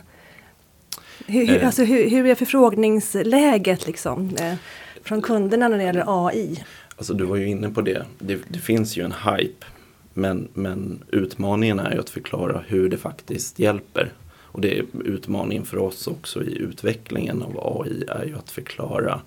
Hur, 1.26 1.46
hur, 1.46 1.60
eh. 1.60 1.66
alltså, 1.66 1.84
hur, 1.84 2.10
hur 2.10 2.26
är 2.26 2.34
förfrågningsläget 2.34 3.86
liksom, 3.86 4.30
eh, 4.40 4.54
från 5.02 5.22
kunderna 5.22 5.68
när 5.68 5.78
det 5.78 5.84
gäller 5.84 6.26
AI? 6.26 6.64
Alltså 6.96 7.14
du 7.14 7.24
var 7.24 7.36
ju 7.36 7.48
inne 7.48 7.70
på 7.70 7.80
det, 7.80 8.04
det, 8.18 8.38
det 8.48 8.58
finns 8.58 8.96
ju 8.96 9.04
en 9.04 9.12
hype 9.12 9.66
men, 10.14 10.48
men 10.54 11.02
utmaningen 11.10 11.78
är 11.78 11.92
ju 11.92 12.00
att 12.00 12.10
förklara 12.10 12.64
hur 12.66 12.88
det 12.88 12.96
faktiskt 12.96 13.58
hjälper. 13.58 14.12
Och 14.54 14.60
det 14.60 14.78
är 14.78 14.84
utmaningen 15.04 15.64
för 15.64 15.78
oss 15.78 16.06
också 16.06 16.44
i 16.44 16.58
utvecklingen 16.58 17.42
av 17.42 17.80
AI 17.80 18.04
är 18.08 18.24
ju 18.24 18.36
att 18.36 18.50
förklara 18.50 19.20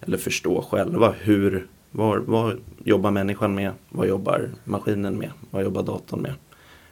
eller 0.00 0.16
förstå 0.16 0.62
själva 0.62 1.14
hur, 1.20 1.66
vad, 1.90 2.22
vad 2.22 2.58
jobbar 2.84 3.10
människan 3.10 3.54
med, 3.54 3.72
vad 3.88 4.08
jobbar 4.08 4.50
maskinen 4.64 5.18
med, 5.18 5.30
vad 5.50 5.64
jobbar 5.64 5.82
datorn 5.82 6.20
med. 6.20 6.34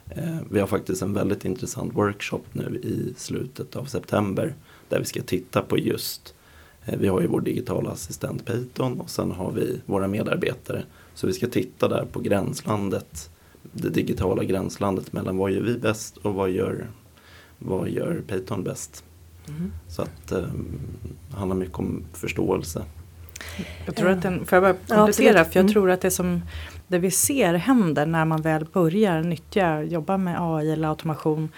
Eh, 0.09 0.37
vi 0.51 0.59
har 0.59 0.67
faktiskt 0.67 1.01
en 1.01 1.13
väldigt 1.13 1.45
intressant 1.45 1.93
workshop 1.95 2.41
nu 2.51 2.79
i 2.83 3.13
slutet 3.17 3.75
av 3.75 3.85
september 3.85 4.55
där 4.89 4.99
vi 4.99 5.05
ska 5.05 5.21
titta 5.21 5.61
på 5.61 5.77
just 5.77 6.35
eh, 6.85 6.99
vi 6.99 7.07
har 7.07 7.21
ju 7.21 7.27
vår 7.27 7.41
digitala 7.41 7.89
assistent 7.89 8.45
Python 8.45 8.99
och 8.99 9.09
sen 9.09 9.31
har 9.31 9.51
vi 9.51 9.81
våra 9.85 10.07
medarbetare. 10.07 10.83
Så 11.13 11.27
vi 11.27 11.33
ska 11.33 11.47
titta 11.47 11.87
där 11.87 12.05
på 12.11 12.19
gränslandet, 12.19 13.29
det 13.61 13.89
digitala 13.89 14.43
gränslandet 14.43 15.13
mellan 15.13 15.37
vad 15.37 15.51
gör 15.51 15.61
vi 15.61 15.77
bäst 15.77 16.17
och 16.17 16.33
vad 16.33 16.49
gör, 16.49 16.87
vad 17.59 17.89
gör 17.89 18.21
Peyton 18.27 18.63
bäst. 18.63 19.03
Mm. 19.47 19.71
Så 19.87 20.01
att 20.01 20.31
eh, 20.31 20.39
det 21.29 21.37
handlar 21.37 21.55
mycket 21.55 21.79
om 21.79 22.03
förståelse. 22.13 22.83
Jag 23.85 23.95
tror 23.95 24.09
att 24.09 24.21
den, 24.21 24.45
får 24.45 24.55
jag 24.55 24.63
bara 24.63 24.97
komplettera? 24.97 25.37
Ja, 25.37 25.43
för 25.43 25.55
jag 25.55 25.61
mm. 25.61 25.73
tror 25.73 25.91
att 25.91 26.01
det 26.01 26.11
som 26.11 26.41
det 26.87 26.99
vi 26.99 27.11
ser 27.11 27.53
händer 27.53 28.05
när 28.05 28.25
man 28.25 28.41
väl 28.41 28.65
börjar 28.65 29.23
nyttja, 29.23 29.83
jobba 29.83 30.17
med 30.17 30.35
AI 30.39 30.71
eller 30.71 30.87
automation 30.87 31.49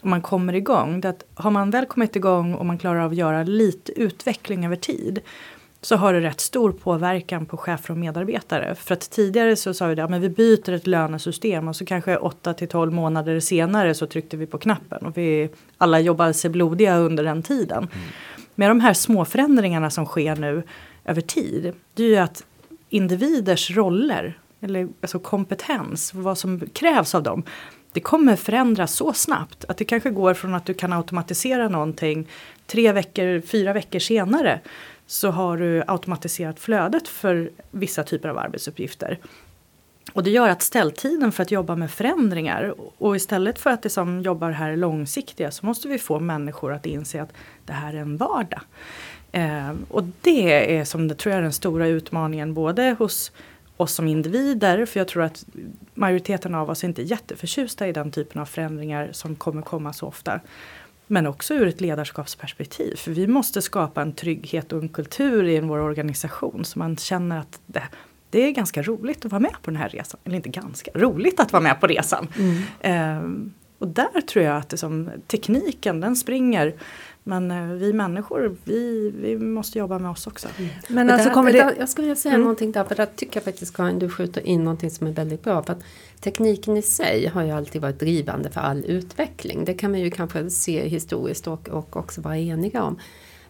och 0.00 0.06
man 0.06 0.22
kommer 0.22 0.52
igång. 0.52 1.00
Det 1.00 1.08
att 1.08 1.24
har 1.34 1.50
man 1.50 1.70
väl 1.70 1.86
kommit 1.86 2.16
igång 2.16 2.54
och 2.54 2.66
man 2.66 2.78
klarar 2.78 3.00
av 3.00 3.10
att 3.10 3.16
göra 3.16 3.42
lite 3.42 3.92
utveckling 3.92 4.66
över 4.66 4.76
tid 4.76 5.20
så 5.80 5.96
har 5.96 6.12
det 6.12 6.20
rätt 6.20 6.40
stor 6.40 6.72
påverkan 6.72 7.46
på 7.46 7.56
chefer 7.56 7.90
och 7.90 7.98
medarbetare. 7.98 8.74
För 8.74 8.94
att 8.94 9.10
tidigare 9.10 9.56
så 9.56 9.74
sa 9.74 9.86
vi 9.86 9.94
det, 9.94 10.02
ja, 10.02 10.08
men 10.08 10.20
vi 10.20 10.28
byter 10.28 10.72
ett 10.72 10.86
lönesystem 10.86 11.68
och 11.68 11.76
så 11.76 11.84
kanske 11.84 12.16
8 12.16 12.54
till 12.54 12.68
12 12.68 12.92
månader 12.92 13.40
senare 13.40 13.94
så 13.94 14.06
tryckte 14.06 14.36
vi 14.36 14.46
på 14.46 14.58
knappen 14.58 15.06
och 15.06 15.16
vi 15.18 15.50
alla 15.78 16.00
jobbade 16.00 16.34
sig 16.34 16.50
blodiga 16.50 16.96
under 16.96 17.24
den 17.24 17.42
tiden. 17.42 17.78
Mm. 17.78 18.08
Med 18.54 18.70
de 18.70 18.80
här 18.80 18.94
små 18.94 19.24
förändringarna 19.24 19.90
som 19.90 20.06
sker 20.06 20.36
nu 20.36 20.62
över 21.04 21.20
tid, 21.20 21.72
det 21.94 22.02
är 22.02 22.08
ju 22.08 22.16
att 22.16 22.44
individers 22.88 23.70
roller 23.70 24.38
eller 24.60 24.88
alltså 25.00 25.18
kompetens, 25.18 26.14
vad 26.14 26.38
som 26.38 26.60
krävs 26.72 27.14
av 27.14 27.22
dem. 27.22 27.42
Det 27.92 28.00
kommer 28.00 28.36
förändras 28.36 28.94
så 28.94 29.12
snabbt 29.12 29.64
att 29.68 29.76
det 29.76 29.84
kanske 29.84 30.10
går 30.10 30.34
från 30.34 30.54
att 30.54 30.66
du 30.66 30.74
kan 30.74 30.92
automatisera 30.92 31.68
någonting 31.68 32.28
tre 32.66 32.92
veckor, 32.92 33.40
fyra 33.40 33.72
veckor 33.72 33.98
senare 33.98 34.60
så 35.10 35.30
har 35.30 35.56
du 35.56 35.82
automatiserat 35.86 36.60
flödet 36.60 37.08
för 37.08 37.50
vissa 37.70 38.02
typer 38.02 38.28
av 38.28 38.38
arbetsuppgifter. 38.38 39.18
Och 40.12 40.22
det 40.22 40.30
gör 40.30 40.48
att 40.48 40.62
ställtiden 40.62 41.32
för 41.32 41.42
att 41.42 41.50
jobba 41.50 41.76
med 41.76 41.90
förändringar 41.90 42.74
och 42.98 43.16
istället 43.16 43.58
för 43.58 43.70
att 43.70 43.82
det 43.82 43.90
som 43.90 44.22
jobbar 44.22 44.50
här 44.50 44.70
är 44.70 44.76
långsiktiga 44.76 45.50
så 45.50 45.66
måste 45.66 45.88
vi 45.88 45.98
få 45.98 46.20
människor 46.20 46.72
att 46.72 46.86
inse 46.86 47.22
att 47.22 47.32
det 47.66 47.72
här 47.72 47.94
är 47.94 47.98
en 47.98 48.16
vardag. 48.16 48.60
Eh, 49.32 49.72
och 49.88 50.04
det 50.20 50.76
är 50.78 50.84
som 50.84 51.08
det 51.08 51.14
tror 51.14 51.30
jag 51.32 51.38
är 51.38 51.42
den 51.42 51.52
stora 51.52 51.86
utmaningen 51.86 52.54
både 52.54 52.96
hos 52.98 53.32
oss 53.76 53.92
som 53.92 54.08
individer, 54.08 54.86
för 54.86 55.00
jag 55.00 55.08
tror 55.08 55.22
att 55.22 55.44
majoriteten 55.94 56.54
av 56.54 56.70
oss 56.70 56.84
är 56.84 56.88
inte 56.88 57.02
jätteförtjusta 57.02 57.88
i 57.88 57.92
den 57.92 58.10
typen 58.10 58.40
av 58.40 58.46
förändringar 58.46 59.08
som 59.12 59.36
kommer 59.36 59.62
komma 59.62 59.92
så 59.92 60.06
ofta. 60.06 60.40
Men 61.08 61.26
också 61.26 61.54
ur 61.54 61.66
ett 61.66 61.80
ledarskapsperspektiv, 61.80 62.96
för 62.96 63.10
vi 63.10 63.26
måste 63.26 63.62
skapa 63.62 64.02
en 64.02 64.12
trygghet 64.12 64.72
och 64.72 64.82
en 64.82 64.88
kultur 64.88 65.48
i 65.48 65.60
vår 65.60 65.78
organisation 65.78 66.64
så 66.64 66.78
man 66.78 66.96
känner 66.96 67.38
att 67.38 67.60
det, 67.66 67.82
det 68.30 68.46
är 68.46 68.50
ganska 68.50 68.82
roligt 68.82 69.24
att 69.24 69.32
vara 69.32 69.40
med 69.40 69.54
på 69.62 69.70
den 69.70 69.76
här 69.76 69.88
resan. 69.88 70.20
Eller 70.24 70.36
inte 70.36 70.48
ganska, 70.48 70.90
roligt 70.94 71.40
att 71.40 71.52
vara 71.52 71.62
med 71.62 71.80
på 71.80 71.86
resan. 71.86 72.28
Mm. 72.38 72.62
Ehm, 72.80 73.52
och 73.78 73.88
där 73.88 74.20
tror 74.20 74.44
jag 74.44 74.56
att 74.56 74.68
det 74.68 74.76
som, 74.76 75.10
tekniken 75.26 76.00
den 76.00 76.16
springer 76.16 76.74
men 77.28 77.50
eh, 77.50 77.66
vi 77.66 77.92
människor, 77.92 78.56
vi, 78.64 79.10
vi 79.10 79.38
måste 79.38 79.78
jobba 79.78 79.98
med 79.98 80.10
oss 80.10 80.26
också. 80.26 80.48
Mm. 80.58 80.70
Men 80.88 81.10
alltså 81.10 81.30
kommer 81.30 81.52
det... 81.52 81.74
Jag 81.78 81.88
skulle 81.88 82.06
vilja 82.06 82.16
säga 82.16 82.34
mm. 82.34 82.40
någonting 82.40 82.72
där, 82.72 82.84
för 82.84 82.94
där 82.94 83.06
tycker 83.16 83.36
jag 83.36 83.44
faktiskt 83.44 83.76
Karin, 83.76 83.98
du 83.98 84.08
skjuter 84.08 84.46
in 84.46 84.64
någonting 84.64 84.90
som 84.90 85.06
är 85.06 85.12
väldigt 85.12 85.42
bra. 85.42 85.62
För 85.62 85.72
att 85.72 85.82
tekniken 86.20 86.76
i 86.76 86.82
sig 86.82 87.26
har 87.26 87.42
ju 87.42 87.50
alltid 87.50 87.82
varit 87.82 88.00
drivande 88.00 88.50
för 88.50 88.60
all 88.60 88.84
utveckling. 88.84 89.64
Det 89.64 89.74
kan 89.74 89.90
man 89.90 90.00
ju 90.00 90.10
kanske 90.10 90.50
se 90.50 90.88
historiskt 90.88 91.46
och, 91.46 91.68
och 91.68 91.96
också 91.96 92.20
vara 92.20 92.38
eniga 92.38 92.82
om. 92.82 92.98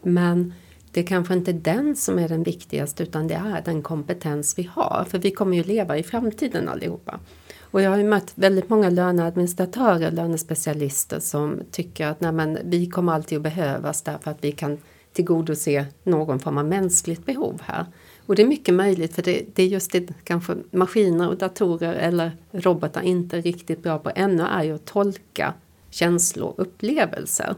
Men 0.03 0.53
det 0.91 1.01
är 1.01 1.07
kanske 1.07 1.35
inte 1.35 1.53
den 1.53 1.97
som 1.97 2.19
är 2.19 2.29
den 2.29 2.43
viktigaste 2.43 3.03
utan 3.03 3.29
det 3.29 3.35
är 3.35 3.63
den 3.65 3.83
kompetens 3.83 4.59
vi 4.59 4.71
har. 4.73 5.07
För 5.11 5.19
vi 5.19 5.31
kommer 5.31 5.57
ju 5.57 5.63
leva 5.63 5.99
i 5.99 6.03
framtiden 6.03 6.69
allihopa. 6.69 7.21
Och 7.71 7.83
jag 7.83 7.91
har 7.91 7.97
ju 7.99 8.05
mött 8.05 8.33
väldigt 8.35 8.71
många 8.71 8.91
löneadministratörer, 8.91 10.11
lönespecialister 10.11 11.21
som 11.21 11.61
tycker 11.71 12.07
att 12.07 12.21
nej 12.21 12.33
men, 12.33 12.59
vi 12.65 12.87
kommer 12.87 13.13
alltid 13.13 13.37
att 13.37 13.43
behövas 13.43 14.03
därför 14.03 14.31
att 14.31 14.45
vi 14.45 14.53
kan 14.53 14.79
tillgodose 15.13 15.87
någon 16.03 16.39
form 16.39 16.59
av 16.59 16.65
mänskligt 16.65 17.27
behov 17.27 17.61
här. 17.65 17.87
Och 18.27 18.37
det 18.37 18.43
är 18.43 18.47
mycket 18.47 18.75
möjligt 18.75 19.15
för 19.15 19.23
det, 19.23 19.43
det 19.55 19.63
är 19.63 19.67
just 19.67 19.93
det 19.93 20.09
kanske 20.25 20.57
maskiner 20.71 21.29
och 21.29 21.37
datorer 21.37 21.95
eller 21.95 22.33
robotar 22.53 23.01
inte 23.01 23.39
är 23.39 23.43
riktigt 23.43 23.83
bra 23.83 23.99
på 23.99 24.11
ännu 24.15 24.43
är 24.43 24.63
ju 24.63 24.75
att 24.75 24.85
tolka 24.85 25.55
känslor 25.91 26.49
och 26.49 26.59
upplevelser. 26.59 27.55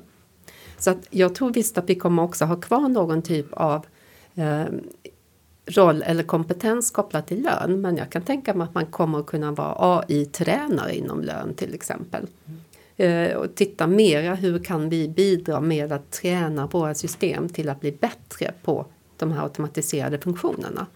Så 0.78 0.90
att 0.90 1.06
jag 1.10 1.34
tror 1.34 1.52
visst 1.52 1.78
att 1.78 1.90
vi 1.90 1.94
kommer 1.94 2.22
också 2.22 2.44
ha 2.44 2.56
kvar 2.56 2.88
någon 2.88 3.22
typ 3.22 3.52
av 3.52 3.86
eh, 4.34 4.64
roll 5.76 6.02
eller 6.02 6.22
kompetens 6.22 6.90
kopplat 6.90 7.26
till 7.26 7.42
lön. 7.42 7.80
Men 7.80 7.96
jag 7.96 8.10
kan 8.10 8.22
tänka 8.22 8.54
mig 8.54 8.64
att 8.64 8.74
man 8.74 8.86
kommer 8.86 9.18
att 9.18 9.26
kunna 9.26 9.52
vara 9.52 9.74
AI-tränare 9.78 10.94
inom 10.96 11.20
lön 11.20 11.54
till 11.54 11.74
exempel. 11.74 12.26
Mm. 12.98 13.36
och 13.36 13.54
titta 13.54 13.86
mera 13.86 14.34
hur 14.34 14.64
kan 14.64 14.88
vi 14.88 15.08
bidra 15.08 15.60
med 15.60 15.92
att 15.92 16.10
träna 16.10 16.66
våra 16.66 16.94
system 16.94 17.48
till 17.48 17.68
att 17.68 17.80
bli 17.80 17.92
bättre 17.92 18.52
på 18.62 18.86
de 19.16 19.32
här 19.32 19.42
automatiserade 19.42 20.18
funktionerna. 20.18 20.86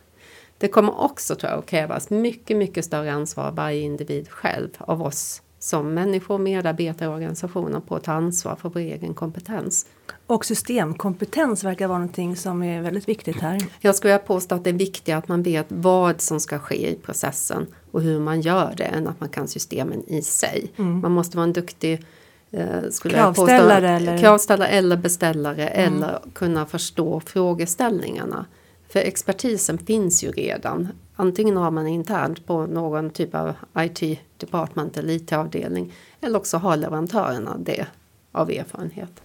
Det 0.58 0.68
kommer 0.68 1.00
också 1.00 1.34
tror 1.34 1.50
jag 1.50 1.58
att 1.58 1.66
krävas 1.66 2.10
mycket, 2.10 2.56
mycket 2.56 2.84
större 2.84 3.12
ansvar 3.12 3.44
av 3.44 3.54
varje 3.54 3.80
individ 3.80 4.28
själv 4.28 4.68
av 4.78 5.02
oss 5.02 5.42
som 5.64 5.94
människor, 5.94 6.38
medarbetare 6.38 7.08
och 7.08 7.14
organisationer 7.14 7.80
på 7.80 7.96
att 7.96 8.04
ta 8.04 8.12
ansvar 8.12 8.56
för 8.56 8.68
vår 8.68 8.80
egen 8.80 9.14
kompetens. 9.14 9.86
Och 10.26 10.44
systemkompetens 10.44 11.64
verkar 11.64 11.88
vara 11.88 11.98
någonting 11.98 12.36
som 12.36 12.62
är 12.62 12.82
väldigt 12.82 13.08
viktigt 13.08 13.40
här. 13.40 13.60
Jag 13.80 13.94
skulle 13.94 14.18
påstå 14.18 14.54
att 14.54 14.64
det 14.64 14.70
är 14.70 14.74
viktigare 14.74 15.18
att 15.18 15.28
man 15.28 15.42
vet 15.42 15.66
vad 15.68 16.20
som 16.20 16.40
ska 16.40 16.58
ske 16.58 16.90
i 16.90 16.94
processen 16.94 17.66
och 17.90 18.02
hur 18.02 18.20
man 18.20 18.40
gör 18.40 18.74
det 18.76 18.84
än 18.84 19.08
att 19.08 19.20
man 19.20 19.28
kan 19.28 19.48
systemen 19.48 20.02
i 20.06 20.22
sig. 20.22 20.72
Mm. 20.76 21.00
Man 21.00 21.12
måste 21.12 21.36
vara 21.36 21.44
en 21.44 21.52
duktig 21.52 22.04
eh, 22.50 22.66
skulle 22.90 23.14
Kravställare 23.14 23.86
jag 23.86 23.96
påstå, 23.96 24.10
eller? 24.10 24.18
Kravställare 24.18 24.68
eller 24.68 24.96
beställare 24.96 25.66
Mm. 25.68 25.94
eller 25.94 26.20
kunna 26.32 26.66
förstå 26.66 27.20
frågeställningarna. 27.20 28.46
För 28.94 29.00
expertisen 29.00 29.78
finns 29.78 30.24
ju 30.24 30.30
redan. 30.30 30.88
Antingen 31.16 31.56
har 31.56 31.70
man 31.70 31.86
internt 31.86 32.46
på 32.46 32.66
någon 32.66 33.10
typ 33.10 33.34
av 33.34 33.52
IT 33.78 34.20
department 34.36 34.96
eller 34.96 35.12
IT-avdelning 35.12 35.92
eller 36.20 36.38
också 36.38 36.56
har 36.56 36.76
leverantörerna 36.76 37.56
det 37.58 37.86
av 38.32 38.50
erfarenhet. 38.50 39.22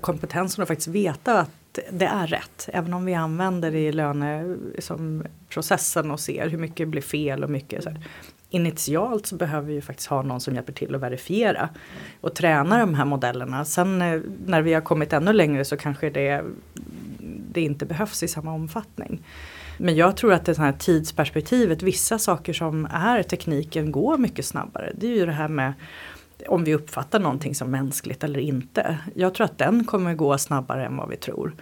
kompetensen 0.00 0.62
att 0.62 0.68
faktiskt 0.68 0.88
veta 0.88 1.40
att 1.40 1.78
det 1.90 2.06
är 2.06 2.26
rätt. 2.26 2.68
Även 2.72 2.94
om 2.94 3.04
vi 3.04 3.14
använder 3.14 3.70
det 3.70 3.78
i 3.78 3.92
löneprocessen 3.92 6.10
och 6.10 6.20
ser 6.20 6.48
hur 6.48 6.58
mycket 6.58 6.88
blir 6.88 7.02
fel 7.02 7.44
och 7.44 7.50
mycket 7.50 7.82
så 7.82 7.90
här. 7.90 8.00
Initialt 8.50 9.26
så 9.26 9.36
behöver 9.36 9.68
vi 9.68 9.74
ju 9.74 9.80
faktiskt 9.80 10.08
ha 10.08 10.22
någon 10.22 10.40
som 10.40 10.54
hjälper 10.54 10.72
till 10.72 10.94
att 10.94 11.00
verifiera 11.00 11.68
och 12.20 12.34
träna 12.34 12.78
de 12.78 12.94
här 12.94 13.04
modellerna. 13.04 13.64
Sen 13.64 14.02
eh, 14.02 14.20
när 14.46 14.62
vi 14.62 14.74
har 14.74 14.80
kommit 14.80 15.12
ännu 15.12 15.32
längre 15.32 15.64
så 15.64 15.76
kanske 15.76 16.10
det, 16.10 16.44
det 17.54 17.60
inte 17.60 17.86
behövs 17.86 18.22
i 18.22 18.28
samma 18.28 18.52
omfattning. 18.52 19.22
Men 19.78 19.96
jag 19.96 20.16
tror 20.16 20.32
att 20.32 20.44
det 20.44 20.58
här 20.58 20.72
tidsperspektivet, 20.72 21.82
vissa 21.82 22.18
saker 22.18 22.52
som 22.52 22.88
är 22.92 23.22
tekniken 23.22 23.92
går 23.92 24.18
mycket 24.18 24.46
snabbare. 24.46 24.92
Det 24.94 25.06
är 25.06 25.16
ju 25.16 25.26
det 25.26 25.32
här 25.32 25.48
med 25.48 25.72
om 26.48 26.64
vi 26.64 26.74
uppfattar 26.74 27.20
någonting 27.20 27.54
som 27.54 27.70
mänskligt 27.70 28.24
eller 28.24 28.40
inte. 28.40 28.98
Jag 29.14 29.34
tror 29.34 29.44
att 29.44 29.58
den 29.58 29.84
kommer 29.84 30.14
gå 30.14 30.38
snabbare 30.38 30.86
än 30.86 30.96
vad 30.96 31.08
vi 31.08 31.16
tror. 31.16 31.54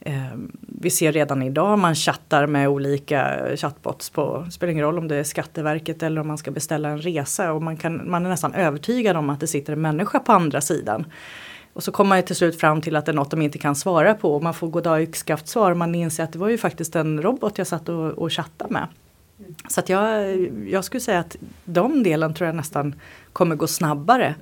Eh, 0.00 0.34
vi 0.60 0.90
ser 0.90 1.12
redan 1.12 1.42
idag 1.42 1.78
man 1.78 1.94
chattar 1.94 2.46
med 2.46 2.68
olika 2.68 3.48
chatbots 3.56 4.10
på, 4.10 4.46
spelar 4.50 4.72
ingen 4.72 4.84
roll 4.84 4.98
om 4.98 5.08
det 5.08 5.16
är 5.16 5.24
Skatteverket 5.24 6.02
eller 6.02 6.20
om 6.20 6.26
man 6.26 6.38
ska 6.38 6.50
beställa 6.50 6.88
en 6.88 7.02
resa 7.02 7.52
och 7.52 7.62
man, 7.62 7.76
kan, 7.76 8.10
man 8.10 8.26
är 8.26 8.30
nästan 8.30 8.54
övertygad 8.54 9.16
om 9.16 9.30
att 9.30 9.40
det 9.40 9.46
sitter 9.46 9.72
en 9.72 9.80
människa 9.80 10.18
på 10.18 10.32
andra 10.32 10.60
sidan. 10.60 11.04
Och 11.72 11.82
så 11.82 11.92
kommer 11.92 12.08
man 12.08 12.22
till 12.22 12.36
slut 12.36 12.60
fram 12.60 12.80
till 12.80 12.96
att 12.96 13.06
det 13.06 13.12
är 13.12 13.16
något 13.16 13.30
de 13.30 13.42
inte 13.42 13.58
kan 13.58 13.74
svara 13.74 14.14
på 14.14 14.34
och 14.34 14.42
man 14.42 14.54
får 14.54 14.68
goddag 14.68 15.02
yxskaft 15.02 15.48
svar 15.48 15.70
och 15.70 15.76
man 15.76 15.94
inser 15.94 16.24
att 16.24 16.32
det 16.32 16.38
var 16.38 16.48
ju 16.48 16.58
faktiskt 16.58 16.96
en 16.96 17.22
robot 17.22 17.58
jag 17.58 17.66
satt 17.66 17.88
och, 17.88 18.10
och 18.10 18.32
chattade 18.32 18.72
med. 18.72 18.86
Så 19.68 19.80
att 19.80 19.88
jag, 19.88 20.38
jag 20.68 20.84
skulle 20.84 21.00
säga 21.00 21.18
att 21.18 21.36
de 21.64 22.02
delen 22.02 22.34
tror 22.34 22.46
jag 22.46 22.56
nästan 22.56 22.94
kommer 23.32 23.56
gå 23.56 23.66
snabbare 23.66 24.34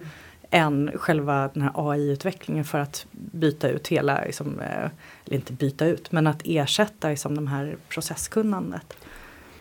än 0.51 0.91
själva 0.95 1.51
den 1.55 1.63
här 1.63 1.73
AI-utvecklingen 1.75 2.65
för 2.65 2.79
att 2.79 3.07
byta 3.11 3.69
ut 3.69 3.89
hela, 3.89 4.25
liksom, 4.25 4.61
eh, 4.61 4.91
eller 5.25 5.37
inte 5.37 5.53
byta 5.53 5.87
ut, 5.87 6.13
men 6.13 6.27
att 6.27 6.43
ersätta 6.45 7.09
liksom, 7.09 7.35
de 7.35 7.47
här 7.47 7.77
processkunnandet. 7.89 8.95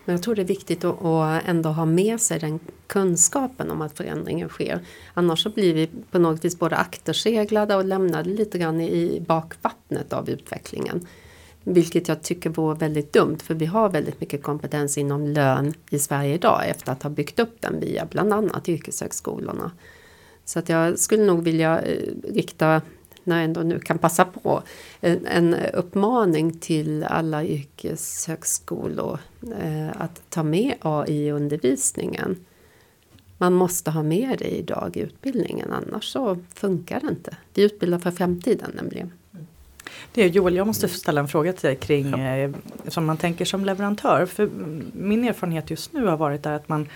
Men 0.07 0.15
jag 0.15 0.23
tror 0.23 0.35
det 0.35 0.41
är 0.41 0.45
viktigt 0.45 0.83
att, 0.83 1.05
att 1.05 1.43
ändå 1.47 1.69
ha 1.69 1.85
med 1.85 2.21
sig 2.21 2.39
den 2.39 2.59
kunskapen 2.87 3.71
om 3.71 3.81
att 3.81 3.97
förändringen 3.97 4.49
sker. 4.49 4.79
Annars 5.13 5.43
så 5.43 5.49
blir 5.49 5.73
vi 5.73 5.89
på 6.11 6.19
något 6.19 6.45
vis 6.45 6.59
både 6.59 6.75
akterseglade 6.75 7.75
och 7.75 7.85
lämnade 7.85 8.29
lite 8.29 8.57
grann 8.57 8.81
i 8.81 9.23
bakvattnet 9.27 10.13
av 10.13 10.29
utvecklingen. 10.29 11.07
Vilket 11.63 12.07
jag 12.07 12.21
tycker 12.21 12.49
vore 12.49 12.75
väldigt 12.75 13.13
dumt 13.13 13.37
för 13.43 13.53
vi 13.53 13.65
har 13.65 13.89
väldigt 13.89 14.21
mycket 14.21 14.43
kompetens 14.43 14.97
inom 14.97 15.27
lön 15.27 15.73
i 15.89 15.99
Sverige 15.99 16.33
idag 16.33 16.69
efter 16.69 16.91
att 16.91 17.03
ha 17.03 17.09
byggt 17.09 17.39
upp 17.39 17.61
den 17.61 17.79
via 17.79 18.05
bland 18.05 18.33
annat 18.33 18.69
yrkeshögskolorna. 18.69 19.71
Så 20.45 20.59
att 20.59 20.69
jag 20.69 20.99
skulle 20.99 21.25
nog 21.25 21.43
vilja 21.43 21.81
eh, 21.81 22.01
rikta, 22.33 22.81
när 23.27 23.35
jag 23.35 23.45
ändå 23.45 23.61
nu 23.61 23.79
kan 23.79 23.97
passa 23.97 24.25
på, 24.25 24.63
en, 25.01 25.25
en 25.25 25.53
uppmaning 25.53 26.59
till 26.59 27.03
alla 27.03 27.45
yrkeshögskolor 27.45 29.19
eh, 29.61 30.01
att 30.01 30.21
ta 30.29 30.43
med 30.43 30.73
AI 30.81 31.27
i 31.27 31.31
undervisningen. 31.31 32.45
Man 33.37 33.53
måste 33.53 33.91
ha 33.91 34.03
med 34.03 34.39
det 34.39 34.57
idag 34.57 34.97
i 34.97 34.99
utbildningen 34.99 35.71
annars 35.71 36.03
så 36.03 36.37
funkar 36.53 36.99
det 36.99 37.07
inte. 37.07 37.37
Vi 37.53 37.63
utbildar 37.63 37.99
för 37.99 38.11
framtiden 38.11 38.71
nämligen. 38.75 39.11
Det 40.13 40.23
är 40.23 40.29
Joel, 40.29 40.55
jag 40.55 40.67
måste 40.67 40.87
ställa 40.87 41.21
en 41.21 41.27
fråga 41.27 41.53
till 41.53 41.67
dig 41.67 41.75
kring 41.75 42.19
eh, 42.19 42.51
som 42.87 43.05
man 43.05 43.17
tänker 43.17 43.45
som 43.45 43.65
leverantör. 43.65 44.25
För 44.25 44.49
min 44.93 45.23
erfarenhet 45.23 45.69
just 45.69 45.93
nu 45.93 46.05
har 46.05 46.17
varit 46.17 46.43
där 46.43 46.51
att 46.51 46.69
man 46.69 46.87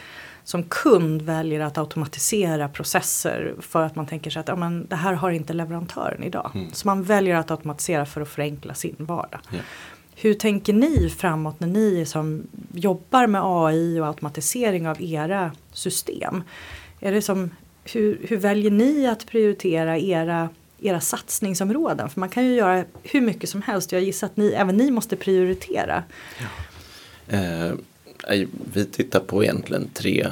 som 0.44 0.64
kund 0.64 1.22
väljer 1.22 1.60
att 1.60 1.78
automatisera 1.78 2.70
processer 2.70 3.56
för 3.60 3.84
att 3.84 3.96
man 3.96 4.06
tänker 4.06 4.30
sig 4.30 4.40
att 4.40 4.48
ja, 4.48 4.56
men 4.56 4.88
det 4.88 4.96
här 4.96 5.14
har 5.14 5.32
inte 5.32 5.54
leverantören 5.54 6.24
idag. 6.24 6.52
Mm. 6.54 6.74
Så 6.74 6.88
man 6.88 7.04
väljer 7.04 7.36
att 7.36 7.52
automatisera 7.52 8.06
för 8.06 8.22
att 8.22 8.30
förenkla 8.30 8.74
sin 8.74 8.96
vardag. 8.98 9.40
Ja. 9.50 9.60
Hur 10.16 10.34
tänker 10.34 10.74
ni 10.74 11.10
framåt 11.10 11.60
när 11.60 11.68
ni 11.68 12.06
som 12.06 12.48
jobbar 12.74 13.28
med 13.28 13.42
AI 13.44 14.00
och 14.00 14.08
automatisering 14.08 14.88
av 14.88 15.02
era 15.02 15.52
system? 15.72 16.44
Är 17.00 17.12
det 17.12 17.22
som, 17.22 17.50
hur, 17.84 18.20
hur 18.28 18.38
väljer 18.38 18.72
ni 18.72 19.08
att 19.08 19.28
prioritera 19.28 19.98
era, 19.98 20.50
era 20.82 21.00
satsningsområden? 21.00 22.10
För 22.10 22.20
man 22.20 22.30
kan 22.30 22.46
ju 22.46 22.56
göra 22.56 22.86
hur 23.04 23.22
mycket 23.22 23.50
som 23.50 23.62
helst. 23.62 23.92
Jag 23.92 24.02
gissar 24.02 24.28
att 24.28 24.38
ni, 24.38 24.52
även 24.52 24.78
ni 24.78 24.92
måste 24.92 25.16
prioritera. 25.16 26.04
Eh, 27.28 27.40
nej, 27.40 27.72
vi 28.74 28.86
tittar 28.86 29.20
på 29.20 29.44
egentligen 29.44 29.90
tre, 29.94 30.28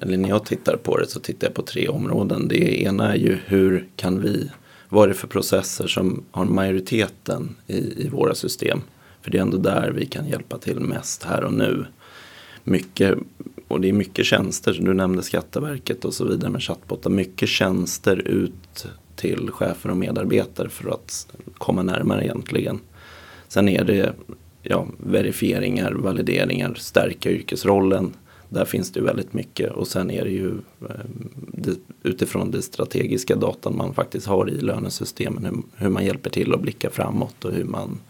eller 0.00 0.16
när 0.16 0.28
jag 0.28 0.46
tittar 0.46 0.76
på 0.76 0.98
det 0.98 1.06
så 1.06 1.20
tittar 1.20 1.46
jag 1.46 1.54
på 1.54 1.62
tre 1.62 1.88
områden. 1.88 2.48
Det 2.48 2.82
ena 2.82 3.12
är 3.12 3.16
ju 3.16 3.38
hur 3.46 3.88
kan 3.96 4.22
vi, 4.22 4.50
vad 4.88 5.04
är 5.04 5.08
det 5.08 5.14
för 5.14 5.28
processer 5.28 5.86
som 5.86 6.24
har 6.30 6.44
majoriteten 6.44 7.56
i, 7.66 8.04
i 8.04 8.08
våra 8.08 8.34
system? 8.34 8.80
För 9.22 9.30
det 9.30 9.38
är 9.38 9.42
ändå 9.42 9.56
där 9.56 9.90
vi 9.90 10.06
kan 10.06 10.28
hjälpa 10.28 10.58
till 10.58 10.80
mest 10.80 11.24
här 11.24 11.44
och 11.44 11.52
nu. 11.52 11.86
Mycket, 12.64 13.18
och 13.68 13.80
det 13.80 13.88
är 13.88 13.92
mycket 13.92 14.26
tjänster, 14.26 14.78
du 14.80 14.94
nämnde 14.94 15.22
Skatteverket 15.22 16.04
och 16.04 16.14
så 16.14 16.24
vidare 16.24 16.50
med 16.50 16.62
chattbottar. 16.62 17.10
Mycket 17.10 17.48
tjänster 17.48 18.16
ut 18.16 18.86
till 19.16 19.50
chefer 19.50 19.90
och 19.90 19.96
medarbetare 19.96 20.68
för 20.68 20.90
att 20.90 21.26
komma 21.58 21.82
närmare 21.82 22.24
egentligen. 22.24 22.80
Sen 23.48 23.68
är 23.68 23.84
det 23.84 24.12
ja, 24.62 24.86
verifieringar, 24.98 25.92
valideringar, 25.92 26.74
stärka 26.74 27.30
yrkesrollen. 27.30 28.12
Där 28.48 28.64
finns 28.64 28.92
det 28.92 29.00
ju 29.00 29.06
väldigt 29.06 29.32
mycket 29.32 29.72
och 29.72 29.88
sen 29.88 30.10
är 30.10 30.24
det 30.24 30.30
ju 30.30 30.50
eh, 30.80 31.74
utifrån 32.02 32.50
det 32.50 32.62
strategiska 32.62 33.36
datan 33.36 33.76
man 33.76 33.94
faktiskt 33.94 34.26
har 34.26 34.50
i 34.50 34.60
lönesystemen 34.60 35.62
hur, 35.76 35.88
man 35.88 36.04
hjälper 36.04 36.30
till 36.30 36.54
att 36.54 36.60
blicka 36.60 36.90
framåt 36.90 37.44
och 37.44 37.52
hur 37.52 37.64
man 37.64 38.00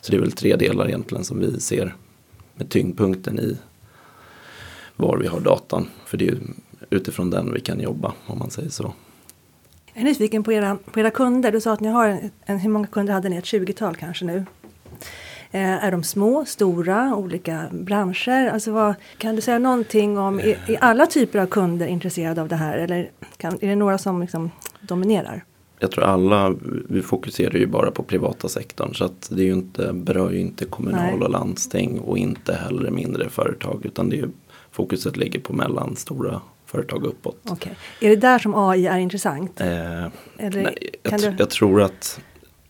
så 0.00 0.10
det 0.10 0.16
är 0.16 0.20
väl 0.20 0.32
tre 0.32 0.56
delar 0.56 0.88
egentligen 0.88 1.24
som 1.24 1.40
vi 1.40 1.60
ser 1.60 1.94
med 2.54 2.68
tyngdpunkten 2.68 3.38
i 3.38 3.56
var 4.96 5.16
vi 5.16 5.26
har 5.26 5.40
datan. 5.40 5.88
För 6.06 6.16
det 6.16 6.24
är 6.24 6.30
ju 6.30 6.38
utifrån 6.90 7.30
den 7.30 7.52
vi 7.52 7.60
kan 7.60 7.80
jobba 7.80 8.12
om 8.26 8.38
man 8.38 8.50
säger 8.50 8.70
så. 8.70 8.94
Jag 9.92 10.00
är 10.00 10.04
nyfiken 10.04 10.42
på 10.42 10.52
era, 10.52 10.78
på 10.92 11.00
era 11.00 11.10
kunder. 11.10 11.52
Du 11.52 11.60
sa 11.60 11.72
att 11.72 11.80
ni 11.80 11.88
har 11.88 12.30
en, 12.44 12.58
hur 12.58 12.70
många 12.70 12.86
kunder 12.86 13.12
hade 13.12 13.28
ni? 13.28 13.36
Ett 13.36 13.44
20-tal 13.44 13.96
kanske 13.96 14.24
nu? 14.24 14.44
Eh, 15.54 15.84
är 15.84 15.90
de 15.90 16.02
små, 16.02 16.44
stora, 16.44 17.16
olika 17.16 17.66
branscher? 17.70 18.50
Alltså 18.52 18.72
vad, 18.72 18.94
kan 19.18 19.36
du 19.36 19.40
säga 19.42 19.58
någonting 19.58 20.18
om, 20.18 20.40
är, 20.40 20.58
är 20.66 20.76
alla 20.80 21.06
typer 21.06 21.38
av 21.38 21.46
kunder 21.46 21.86
intresserade 21.86 22.42
av 22.42 22.48
det 22.48 22.56
här 22.56 22.78
eller 22.78 23.10
kan, 23.36 23.58
är 23.60 23.68
det 23.68 23.76
några 23.76 23.98
som 23.98 24.20
liksom 24.20 24.50
dominerar? 24.80 25.44
Jag 25.78 25.90
tror 25.90 26.04
alla, 26.04 26.54
vi 26.88 27.02
fokuserar 27.02 27.54
ju 27.54 27.66
bara 27.66 27.90
på 27.90 28.02
privata 28.02 28.48
sektorn 28.48 28.94
så 28.94 29.04
att 29.04 29.28
det 29.30 29.42
är 29.42 29.46
ju 29.46 29.52
inte, 29.52 29.92
berör 29.92 30.30
ju 30.30 30.40
inte 30.40 30.64
kommunal 30.64 31.02
Nej. 31.02 31.20
och 31.22 31.30
landsting 31.30 32.00
och 32.00 32.18
inte 32.18 32.54
heller 32.54 32.90
mindre 32.90 33.28
företag 33.28 33.80
utan 33.84 34.08
det 34.08 34.16
är 34.16 34.18
ju, 34.18 34.28
fokuset 34.70 35.16
ligger 35.16 35.40
på 35.40 35.52
mellanstora 35.52 36.40
företag 36.66 37.04
uppåt. 37.04 37.38
Okej. 37.48 37.76
Är 38.00 38.08
det 38.08 38.16
där 38.16 38.38
som 38.38 38.54
AI 38.54 38.86
är 38.86 38.98
intressant? 38.98 39.60
Eh, 39.60 39.66
Eller 39.66 40.62
Nej, 40.62 40.90
kan 41.02 41.20
jag, 41.20 41.32
du... 41.32 41.36
jag 41.38 41.50
tror 41.50 41.82
att 41.82 42.20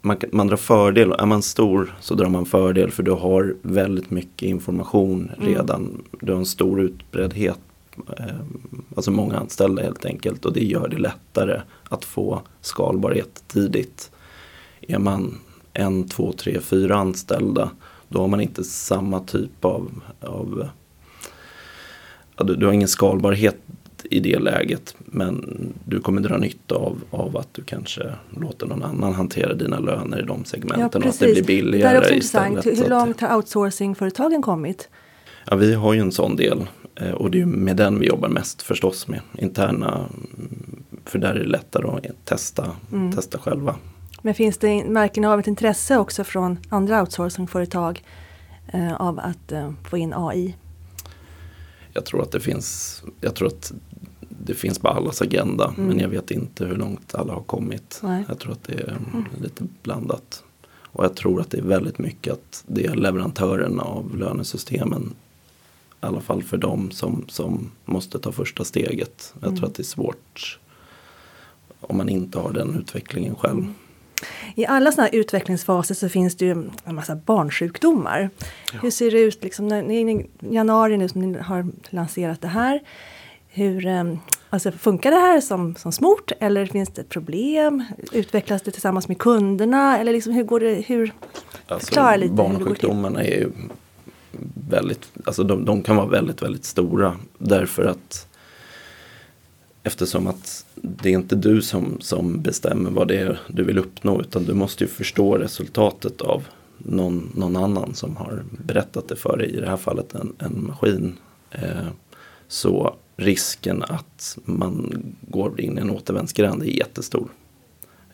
man, 0.05 0.17
man 0.33 0.47
drar 0.47 0.57
fördel, 0.57 1.13
är 1.13 1.27
man 1.27 1.43
stor 1.43 1.97
så 2.01 2.15
drar 2.15 2.29
man 2.29 2.47
fördel 2.47 2.91
för 2.91 3.03
du 3.03 3.11
har 3.11 3.55
väldigt 3.63 4.11
mycket 4.11 4.49
information 4.49 5.31
Mm. 5.37 5.49
redan. 5.49 6.03
Du 6.21 6.33
har 6.33 6.39
en 6.39 6.47
stor 6.47 6.81
utbreddhet, 6.81 7.59
eh, 8.19 8.25
alltså 8.97 9.11
många 9.11 9.39
anställda 9.39 9.83
helt 9.83 10.05
enkelt 10.05 10.45
och 10.45 10.53
det 10.53 10.65
gör 10.65 10.89
det 10.89 10.99
lättare 10.99 11.61
att 11.89 12.05
få 12.05 12.43
skalbarhet 12.61 13.45
tidigt. 13.47 14.11
Är 14.81 14.99
man 14.99 15.39
en, 15.73 16.09
två, 16.09 16.33
tre, 16.33 16.61
fyra 16.61 16.97
anställda 16.97 17.71
då 18.09 18.21
har 18.21 18.29
man 18.29 18.41
inte 18.41 18.65
samma 18.65 19.21
typ 19.21 19.65
av, 19.65 19.91
av 20.21 20.69
ja, 22.37 22.45
du, 22.45 22.57
du 22.57 22.67
har 22.67 22.73
ingen 22.73 22.89
skalbarhet 22.89 23.57
i 24.11 24.21
det 24.21 24.39
läget 24.39 24.95
men 24.99 25.45
du 25.85 26.01
kommer 26.01 26.21
dra 26.21 26.37
nytta 26.39 26.75
av, 26.75 26.99
av 27.11 27.37
att 27.37 27.49
du 27.55 27.63
kanske 27.63 28.13
låter 28.31 28.67
någon 28.67 28.83
annan 28.83 29.15
hantera 29.15 29.55
dina 29.55 29.79
löner 29.79 30.21
i 30.23 30.27
de 30.27 30.45
segmenten 30.45 31.03
och 31.03 31.09
att 31.09 31.19
det 31.19 31.27
blir 31.27 31.35
Det 31.35 31.43
billigare 31.47 31.97
är 31.97 32.01
också 32.01 32.13
intressant. 32.15 32.59
istället. 32.59 32.79
Hur, 32.85 32.89
långt 32.91 33.21
har 33.21 33.37
outsourcingföretagen 33.37 34.43
kommit? 34.43 34.89
Ja, 35.47 35.57
vi 35.57 35.75
har 35.75 35.93
ju 35.95 36.01
en 36.01 36.13
sån 36.13 36.37
del 36.37 36.67
eh, 36.95 37.11
och 37.11 37.31
det 37.31 37.41
är 37.41 37.47
med 37.47 37.77
den 37.77 37.99
vi 38.01 38.07
jobbar 38.07 38.29
mest 38.29 38.63
förstås 38.63 39.09
med 39.09 39.21
interna. 39.39 39.95
mm, 39.95 40.83
För 41.05 41.19
där 41.19 41.35
är 41.35 41.39
det 41.39 41.45
lättare 41.49 41.87
att 41.89 42.25
testa, 42.25 42.71
Mm. 42.93 43.13
testa 43.13 43.39
själva. 43.39 43.77
Men 44.23 44.35
finns 44.35 44.59
det 44.59 44.85
märken 44.85 45.25
av 45.25 45.41
ett 45.41 45.47
intresse 45.47 45.99
också 45.99 46.25
från 46.25 46.59
andra 46.69 47.01
outsourcingföretag 47.01 48.03
eh, 48.73 48.95
av 48.95 49.19
att 49.19 49.53
eh, 49.53 49.71
få 49.91 49.97
in 49.99 50.13
AI? 50.17 50.57
Jag 51.93 52.05
tror 52.05 52.23
att 52.23 52.33
det 52.33 52.41
finns, 52.41 53.03
jag 53.21 53.35
tror 53.35 53.49
att 53.49 53.73
det 54.47 54.55
finns 54.55 54.79
på 54.79 54.89
allas 54.89 55.23
agenda 55.23 55.75
Mm. 55.77 55.89
men 55.89 55.99
jag 55.99 56.09
vet 56.09 56.31
inte 56.31 56.65
hur 56.65 56.77
långt 56.77 57.15
alla 57.15 57.33
har 57.33 57.43
kommit. 57.43 58.01
Nej. 58.03 58.25
Jag 58.29 58.39
tror 58.39 58.53
att 58.53 58.65
det 58.65 58.73
är 58.75 58.89
Mm. 58.89 59.25
lite 59.43 59.65
blandat. 59.83 60.43
Och 60.83 61.05
jag 61.05 61.17
tror 61.17 61.41
att 61.41 61.51
det 61.51 61.59
är 61.59 61.63
väldigt 61.63 61.99
mycket 61.99 62.33
att 62.33 62.65
det 62.67 62.87
är 62.87 62.95
leverantörerna 62.95 63.83
av 63.83 64.17
lönesystemen 64.17 65.15
i 66.03 66.07
alla 66.07 66.21
fall 66.21 66.43
för 66.43 66.57
dem 66.57 66.91
som, 66.91 67.25
som 67.29 67.71
måste 67.85 68.19
ta 68.19 68.33
första 68.33 68.65
steget. 68.65 69.35
Jag 69.41 69.47
Mm. 69.49 69.57
tror 69.57 69.69
att 69.69 69.75
det 69.75 69.83
är 69.83 69.85
svårt 69.85 70.59
om 71.81 71.97
man 71.97 72.09
inte 72.09 72.39
har 72.39 72.53
den 72.53 72.79
utvecklingen 72.79 73.35
själv. 73.35 73.59
Mm. 73.59 73.75
I 74.55 74.67
alla 74.67 74.93
sådana 74.93 75.09
här 75.13 75.19
utvecklingsfaser 75.19 75.95
så 75.95 76.09
finns 76.09 76.37
det 76.37 76.45
ju 76.45 76.51
en 76.85 76.95
massa 76.95 77.17
barnsjukdomar. 77.17 78.31
Hur 78.83 78.91
ser 78.91 79.11
det 79.11 79.21
ut 79.21 79.43
liksom 79.45 79.69
när 79.69 79.91
i 79.91 80.27
januari 80.41 80.97
nu 80.97 81.09
som 81.09 81.21
ni 81.33 81.39
har 81.39 81.67
lanserat 81.91 82.41
det 82.41 82.49
här? 82.49 82.81
Hur, 83.49 83.87
eh, 83.87 84.05
alltså 84.55 84.73
funkar 84.73 85.11
det 85.11 85.17
här 85.17 85.41
som, 85.41 85.75
som 85.75 85.93
smort 85.93 86.33
eller 86.41 86.67
finns 86.67 86.89
det 86.89 87.01
ett 87.01 87.09
problem? 87.09 87.85
Utvecklas 88.13 88.63
det 88.63 88.71
tillsammans 88.71 89.09
med 89.09 89.19
kunderna 89.19 89.99
eller 89.99 90.13
liksom 90.13 90.33
hur 90.33 90.45
går 90.45 90.61
det? 90.61 90.75
Hur, 90.75 91.13
Alltså, 91.69 91.87
Förklara 91.87 92.17
lite 92.17 92.31
hur 92.31 92.37
det 92.37 92.43
går 92.43 92.49
till. 92.49 92.59
barnsjukdomarna 92.65 93.23
är 93.25 93.39
ju 93.39 93.51
väldigt, 94.71 95.09
alltså 95.25 95.43
de, 95.45 95.65
de 95.65 95.83
kan 95.83 95.97
vara 95.97 96.07
väldigt, 96.07 96.43
väldigt 96.43 96.65
stora. 96.65 97.17
Därför 97.39 97.85
att 97.85 98.27
eftersom 99.83 100.27
att 100.27 100.65
det 100.75 101.09
är 101.09 101.13
inte 101.13 101.37
du 101.37 101.63
som, 101.63 101.97
som 102.01 102.43
bestämmer 102.43 102.91
vad 102.91 103.09
det 103.09 103.17
är 103.19 103.41
du 103.49 103.65
vill 103.65 103.79
uppnå 103.79 104.21
utan 104.21 104.45
du 104.45 104.55
måste 104.55 104.85
ju 104.85 104.91
förstå 104.91 105.35
resultatet 105.39 106.21
av 106.21 106.47
någon, 106.79 107.33
någon 107.35 107.57
annan 107.57 107.95
som 107.95 108.17
har 108.17 108.43
berättat 108.65 109.09
det 109.09 109.17
för 109.17 109.37
dig, 109.37 109.51
i 109.51 109.61
det 109.61 109.69
här 109.69 109.77
fallet 109.77 110.15
en, 110.15 110.33
en 110.39 110.67
maskin. 110.67 111.17
Eh, 111.51 111.87
så 112.49 112.95
risken 113.17 113.83
att 113.83 114.39
man 114.45 114.93
går 115.21 115.61
in 115.61 115.79
i 115.79 115.81
en 115.81 115.91
återvändsgränd 115.91 116.63
är 116.63 116.67
jättestor. 116.67 117.29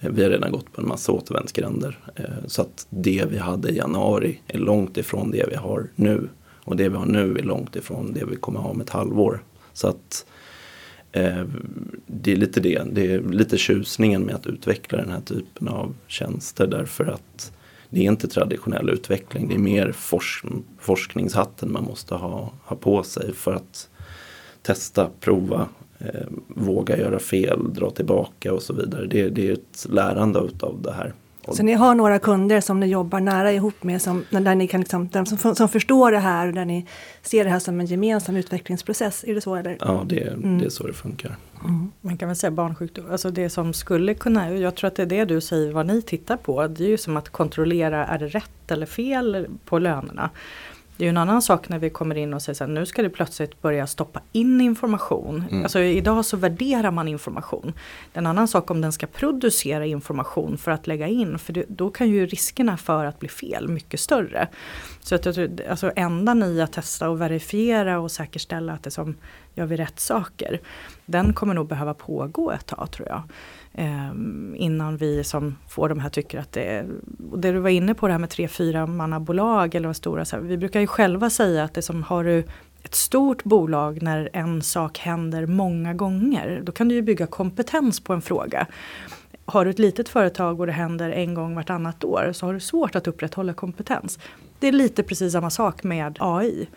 Eh, 0.01 0.11
vi 0.11 0.23
har 0.23 0.31
redan 0.31 0.53
gått 0.53 0.73
på 0.73 0.81
en 0.81 0.89
massa 0.89 1.13
återvändsgränder. 1.13 1.99
Eh, 2.17 2.47
så 2.47 2.63
att 2.63 2.87
det 2.91 3.25
vi 3.31 3.39
hade 3.39 3.69
i 3.69 3.77
januari 3.77 4.41
är 4.47 4.59
långt 4.59 4.97
ifrån 4.97 5.31
det 5.31 5.47
vi 5.51 5.57
har 5.57 5.89
nu. 5.95 6.29
Och 6.65 6.77
det 6.77 6.89
vi 6.89 6.97
har 6.97 7.07
nu 7.07 7.39
är 7.39 7.43
långt 7.43 7.77
ifrån 7.77 8.13
det 8.13 8.25
vi 8.25 8.37
kommer 8.37 8.61
ha 8.61 8.71
om 8.71 8.81
ett 8.81 8.91
halvår. 8.91 9.43
Så 9.73 9.89
att 9.89 10.27
eh, 11.13 11.45
det 12.07 12.33
är 12.33 12.37
lite 12.37 12.61
det. 12.61 12.83
Det 12.93 13.13
är 13.13 13.23
lite 13.23 13.59
tjusningen 13.59 14.23
med 14.23 14.35
att 14.35 14.47
utveckla 14.47 14.99
den 14.99 15.11
här 15.11 15.21
typen 15.21 15.69
av 15.69 15.95
tjänster. 16.07 16.67
Därför 16.67 17.05
att 17.05 17.53
det 17.91 18.01
är 18.01 18.05
inte 18.05 18.29
traditionell 18.29 18.91
utveckling. 18.91 19.49
Det 19.49 19.55
är 19.55 19.59
mer 19.59 19.93
forsk 19.93 20.45
forskningshatten 20.79 21.73
man 21.73 21.85
måste 21.85 22.15
ha, 22.15 22.53
ha 22.65 22.77
på 22.77 23.03
sig 23.03 23.35
för 23.35 23.53
att 23.53 23.90
testa, 24.63 25.09
prova, 25.21 25.69
eh, 25.99 26.07
våga 26.49 26.99
göra 26.99 27.19
fel, 27.19 27.75
dra 27.75 27.91
tillbaka 27.91 28.53
och 28.53 28.63
så 28.63 28.73
vidare. 28.73 29.07
Det, 29.07 29.29
det 29.29 29.49
är 29.49 29.53
ett 29.53 29.87
lärande 29.91 30.39
utav 30.41 30.83
det 30.83 30.93
här. 30.93 31.13
Så 31.53 31.63
ni 31.63 31.73
har 31.73 31.95
några 31.95 32.19
kunder 32.19 32.61
som 32.61 32.81
ni 32.81 32.87
jobbar 32.87 33.21
nära 33.21 33.53
ihop 33.53 33.83
med 33.83 34.03
som, 34.03 34.25
där 34.31 34.55
ni 34.55 34.69
kan 34.69 34.81
liksom, 34.81 35.09
där 35.09 35.25
som, 35.25 35.55
som 35.55 35.69
förstår 35.69 36.13
det 36.13 36.19
här 36.19 36.47
och 36.49 36.55
där 36.55 36.65
ni 36.65 36.87
ser 37.23 37.45
det 37.45 37.51
här 37.51 37.59
som 37.59 37.81
en 37.81 37.87
gemensam 37.87 38.37
utvecklingsprocess. 38.37 39.25
Är 39.25 39.35
det 39.35 39.41
så 39.41 39.57
eller? 39.57 39.77
Ja, 39.81 40.05
det, 40.07 40.21
Mm. 40.21 40.59
det 40.59 40.65
är 40.65 40.71
så 40.71 40.87
det 40.87 40.93
funkar. 40.93 41.37
Man 42.01 42.17
kan 42.17 42.29
väl 42.29 42.37
säga 42.37 42.51
barnsjukdom, 42.51 43.05
alltså 43.11 43.31
det 43.31 43.51
som 43.51 43.73
skulle 43.73 44.15
kunna, 44.15 44.51
jag 44.57 44.75
tror 44.75 44.89
att 44.89 44.95
det 44.97 45.03
är 45.03 45.07
det 45.07 45.25
du 45.25 45.41
säger 45.41 45.73
vad 45.73 45.87
ni 45.87 46.03
tittar 46.03 46.37
på. 46.37 46.67
Det 46.67 46.85
är 46.85 46.89
ju 46.89 46.99
som 46.99 47.17
att 47.17 47.29
kontrollera, 47.29 48.07
är 48.07 48.19
det 48.19 48.29
rätt 48.29 48.71
eller 48.71 48.87
fel 48.87 49.47
på 49.65 49.79
lönerna? 49.79 50.31
Det 51.01 51.05
är 51.05 51.07
ju 51.07 51.11
en 51.11 51.17
annan 51.17 51.43
sak 51.43 51.69
när 51.69 51.79
vi 51.79 51.91
kommer 51.91 52.15
in 52.15 52.35
och 52.35 52.43
säger 52.43 52.55
så 52.55 52.65
här, 52.65 52.71
nu 52.71 52.87
ska 52.87 53.03
det 53.03 53.11
plötsligt 53.11 53.63
börja 53.63 53.87
stoppa 53.87 54.21
in 54.33 54.61
information. 54.61 55.45
Mm. 55.51 55.63
Alltså 55.63 55.81
idag 55.81 56.25
så 56.25 56.37
värderar 56.37 56.91
man 56.91 57.09
information. 57.09 57.73
Det 58.13 58.19
är 58.19 58.23
en 58.23 58.27
annan 58.27 58.49
sak 58.49 58.71
om 58.71 58.81
den 58.81 58.93
ska 58.93 59.07
producera 59.07 59.87
information 59.87 60.59
för 60.59 60.71
att 60.71 60.87
lägga 60.87 61.09
in, 61.09 61.39
för 61.39 61.53
det, 61.53 61.65
då 61.69 61.91
kan 61.91 62.09
ju 62.09 62.27
riskerna 62.27 62.77
för 62.77 63.05
att 63.05 63.19
bli 63.19 63.29
fel 63.29 63.69
mycket 63.69 64.01
större. 64.01 64.49
Så 65.01 65.15
att 65.15 65.27
jag 65.27 65.35
tror, 65.35 65.51
alltså 65.71 65.93
ändan 65.97 66.43
i 66.43 66.61
att 66.61 66.73
testa 66.73 67.11
och 67.11 67.21
verifiera 67.21 68.01
och 68.01 68.11
säkerställa 68.11 68.73
att 68.73 68.83
det 68.83 68.91
som 68.91 69.15
gör 69.55 69.67
vi 69.67 69.77
rätt 69.77 70.01
saker. 70.01 70.61
Den 71.07 71.33
kommer 71.33 71.55
nog 71.55 71.69
behöva 71.69 71.95
pågå 71.95 72.51
ett 72.51 72.67
tag 72.67 72.91
tror 72.91 73.09
jag. 73.09 73.23
Eh, 73.73 74.11
innan 74.55 74.97
vi 74.97 75.25
som 75.25 75.57
får 75.69 75.89
de 75.89 76.01
här 76.01 76.09
tycker 76.09 76.39
att 76.39 76.53
det 76.53 76.63
är, 76.63 76.87
och 77.31 77.39
det 77.39 77.53
du 77.53 77.59
var 77.59 77.71
inne 77.71 77.95
på 77.95 78.07
det 78.07 78.13
här 78.13 78.19
med 78.19 78.31
tre, 78.31 78.49
fyra 78.49 78.87
mannabolag 78.87 79.75
eller 79.75 79.89
vad 79.89 79.97
stora, 79.97 80.25
så 80.25 80.37
här, 80.37 80.43
vi 80.43 80.57
brukar 80.57 80.81
ju 80.81 80.87
själva 80.87 81.31
säga 81.31 81.65
att 81.65 81.75
det 81.75 81.83
som 81.83 82.03
har 82.03 82.25
du 82.25 82.45
ett 82.83 82.95
stort 82.95 83.45
bolag 83.45 84.03
när 84.03 84.31
en 84.33 84.63
sak 84.63 84.99
händer 84.99 85.47
många 85.47 85.95
gånger, 85.95 86.61
då 86.65 86.73
kan 86.73 86.89
du 86.89 86.95
ju 86.95 87.03
bygga 87.03 87.27
kompetens 87.27 88.01
på 88.01 88.13
en 88.13 88.23
fråga. 88.23 88.67
Har 89.45 89.65
du 89.65 89.71
ett 89.71 89.79
litet 89.79 90.09
företag 90.09 90.61
och 90.61 90.67
det 90.67 90.73
händer 90.73 91.11
en 91.11 91.35
gång 91.35 91.55
vartannat 91.55 92.05
år 92.05 92.31
så 92.33 92.47
har 92.47 92.55
du 92.55 92.61
svårt 92.61 92.97
att 92.97 93.07
upprätthålla 93.07 93.53
kompetens. 93.53 94.19
Det 94.59 94.69
är 94.69 94.73
lite 94.73 95.03
precis 95.03 95.33
samma 95.33 95.51
sak 95.51 95.83
med 95.83 96.17
AI. 96.21 96.69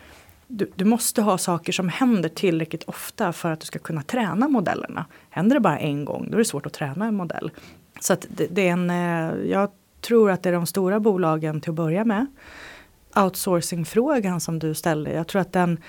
Du, 0.48 0.72
du, 0.76 0.86
måste 0.86 1.22
ha 1.22 1.38
saker 1.38 1.72
som 1.72 1.90
händer 1.90 2.30
tillräckligt 2.30 2.84
ofta 2.84 3.34
för 3.34 3.52
att 3.52 3.60
du 3.60 3.66
ska 3.66 3.80
kunna 3.80 4.04
träna 4.04 4.48
modellerna. 4.48 5.06
Händer 5.30 5.56
det 5.56 5.60
bara 5.60 5.80
en 5.80 6.06
gång 6.06 6.28
då 6.30 6.34
är 6.34 6.40
det 6.40 6.46
svårt 6.46 6.66
att 6.66 6.74
träna 6.74 7.06
en 7.06 7.16
modell. 7.16 7.52
Så 8.00 8.14
att 8.14 8.26
det, 8.30 8.48
det 8.52 8.68
är 8.68 8.72
en, 8.72 8.90
eh, 8.90 9.52
jag 9.52 9.70
tror 10.02 10.32
att 10.32 10.44
det 10.44 10.50
är 10.50 10.54
de 10.54 10.66
stora 10.66 11.00
bolagen 11.00 11.62
till 11.62 11.70
att 11.70 11.76
börja 11.76 12.06
med. 12.06 12.26
Outsourcingfrågan 13.16 14.40
som 14.40 14.60
du 14.60 14.74
ställde, 14.74 15.14
jag 15.14 15.28
tror 15.28 15.42
att 15.42 15.54
den, 15.54 15.80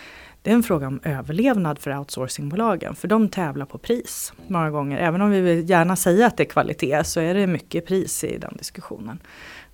det 0.43 0.51
är 0.51 0.55
en 0.55 0.63
fråga 0.63 0.87
om 0.87 1.01
överlevnad 1.03 1.79
för 1.79 1.99
outsourcingbolagen. 1.99 2.95
För 2.95 3.09
de 3.09 3.29
tävlar 3.29 3.67
på 3.67 3.79
pris 3.79 4.33
många 4.47 4.71
gånger. 4.71 4.99
Även 4.99 5.21
om 5.21 5.31
vi 5.31 5.41
vill 5.41 5.71
gärna 5.71 5.97
säga 5.97 6.27
att 6.27 6.37
det 6.37 6.43
är 6.43 6.49
kvalitet 6.49 7.05
så 7.05 7.21
är 7.21 7.35
det 7.35 7.47
mycket 7.47 7.87
pris 7.87 8.25
i 8.25 8.39
den 8.39 8.57
diskussionen. 8.57 9.19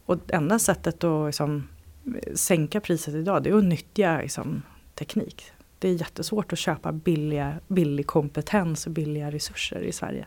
Och 0.07 0.19
enda 0.29 0.59
sättet 0.59 1.05
att 1.05 1.27
liksom, 1.27 1.69
sänka 2.35 2.81
priset 2.81 3.15
idag 3.15 3.43
det 3.43 3.51
är 3.51 3.55
att 3.55 3.65
nyttja 3.65 4.19
liksom, 4.21 4.63
teknik. 4.95 5.53
Det 5.79 5.89
är 5.89 5.93
jättesvårt 5.93 6.53
att 6.53 6.59
köpa 6.59 6.93
billiga, 6.93 7.55
billig 7.69 8.07
kompetens 8.07 8.87
och 8.87 8.93
billiga 8.93 9.31
resurser 9.31 9.81
i 9.81 9.93
Sverige. 9.93 10.27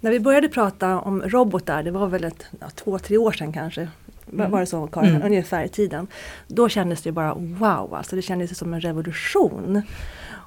När 0.00 0.10
vi 0.10 0.20
började 0.20 0.48
prata 0.48 1.00
om 1.00 1.22
robotar, 1.22 1.82
det 1.82 1.90
var 1.90 2.06
väl 2.06 2.24
ett, 2.24 2.46
ja, 2.60 2.70
två, 2.70 2.98
tre 2.98 3.18
år 3.18 3.32
sedan 3.32 3.52
kanske. 3.52 3.88
Mm. 4.32 4.50
Var 4.50 4.60
det 4.60 4.66
så 4.66 4.86
Karin? 4.86 5.10
Mm. 5.10 5.26
Ungefär 5.26 5.64
i 5.64 5.68
tiden. 5.68 6.06
Då 6.48 6.68
kändes 6.68 7.02
det 7.02 7.12
bara 7.12 7.34
wow, 7.34 7.94
alltså 7.94 8.16
det 8.16 8.22
kändes 8.22 8.58
som 8.58 8.74
en 8.74 8.80
revolution. 8.80 9.82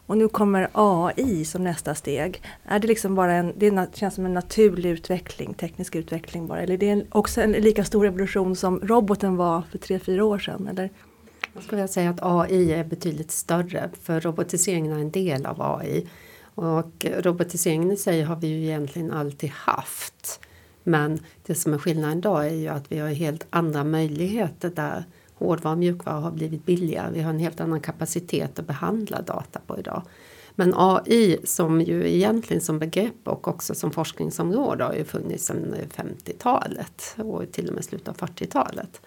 Och 0.06 0.18
nu 0.18 0.28
kommer 0.28 0.70
AI 0.74 1.46
som 1.46 1.64
nästa 1.64 1.96
steg. 1.96 2.42
Är 2.66 2.80
det 2.80 2.88
liksom 2.88 3.16
bara 3.16 3.34
en, 3.34 3.54
det 3.58 3.96
känns 3.96 4.16
som 4.16 4.26
en 4.26 4.34
naturlig 4.34 4.90
utveckling, 4.90 5.54
teknisk 5.54 5.96
utveckling 5.96 6.48
bara? 6.48 6.62
Eller 6.62 6.84
är 6.84 6.96
det 6.96 7.06
också 7.12 7.42
en 7.42 7.52
lika 7.52 7.84
stor 7.84 8.04
revolution 8.04 8.56
som 8.56 8.80
roboten 8.80 9.38
var 9.38 9.62
för 9.72 9.78
tre, 9.78 10.00
fyra 10.00 10.26
år 10.26 10.40
sedan? 10.40 10.68
Eller? 10.68 10.90
Jag 11.54 11.64
skulle 11.64 11.88
säga 11.88 12.10
att 12.10 12.20
AI 12.22 12.74
är 12.74 12.84
betydligt 12.84 13.32
större 13.32 13.90
för 14.02 14.22
robotiseringen 14.22 14.92
är 14.92 15.00
en 15.00 15.12
del 15.12 15.46
av 15.46 15.62
AI. 15.62 16.08
Och 16.56 17.06
robotiseringen 17.06 17.92
i 17.92 17.98
sig 17.98 18.22
har 18.22 18.36
vi 18.36 18.48
ju 18.48 18.64
egentligen 18.64 19.12
alltid 19.12 19.50
haft. 19.50 20.40
Men 20.84 21.20
det 21.46 21.56
som 21.56 21.74
är 21.74 21.78
skillnaden 21.78 22.18
idag 22.18 22.48
är 22.48 22.54
ju 22.54 22.68
att 22.68 22.92
vi 22.92 23.00
har 23.00 23.10
helt 23.10 23.48
andra 23.50 23.84
möjligheter 23.84 24.70
där 24.70 25.04
hårdvara 25.34 25.74
och 25.74 25.80
mjukvara 25.80 26.16
har 26.16 26.32
blivit 26.32 26.66
billigare. 26.66 27.12
Vi 27.14 27.22
har 27.22 27.30
en 27.30 27.40
helt 27.40 27.62
annan 27.62 27.82
kapacitet 27.82 28.60
att 28.60 28.68
behandla 28.68 29.22
data 29.22 29.60
på 29.68 29.80
idag. 29.80 30.04
Men 30.56 30.74
AI 30.76 31.38
som 31.44 31.82
ju 31.82 32.16
egentligen 32.16 32.62
som 32.62 32.80
begrepp 32.80 33.28
och 33.28 33.48
också 33.48 33.76
som 33.76 33.92
forskningsområde 33.92 34.84
har 34.84 34.94
ju 34.94 35.04
funnits 35.04 35.46
sedan 35.46 35.76
50-talet 35.96 37.16
och 37.18 37.52
till 37.52 37.68
och 37.68 37.74
med 37.74 37.84
slutet 37.84 38.08
av 38.08 38.16
40-talet. 38.16 39.02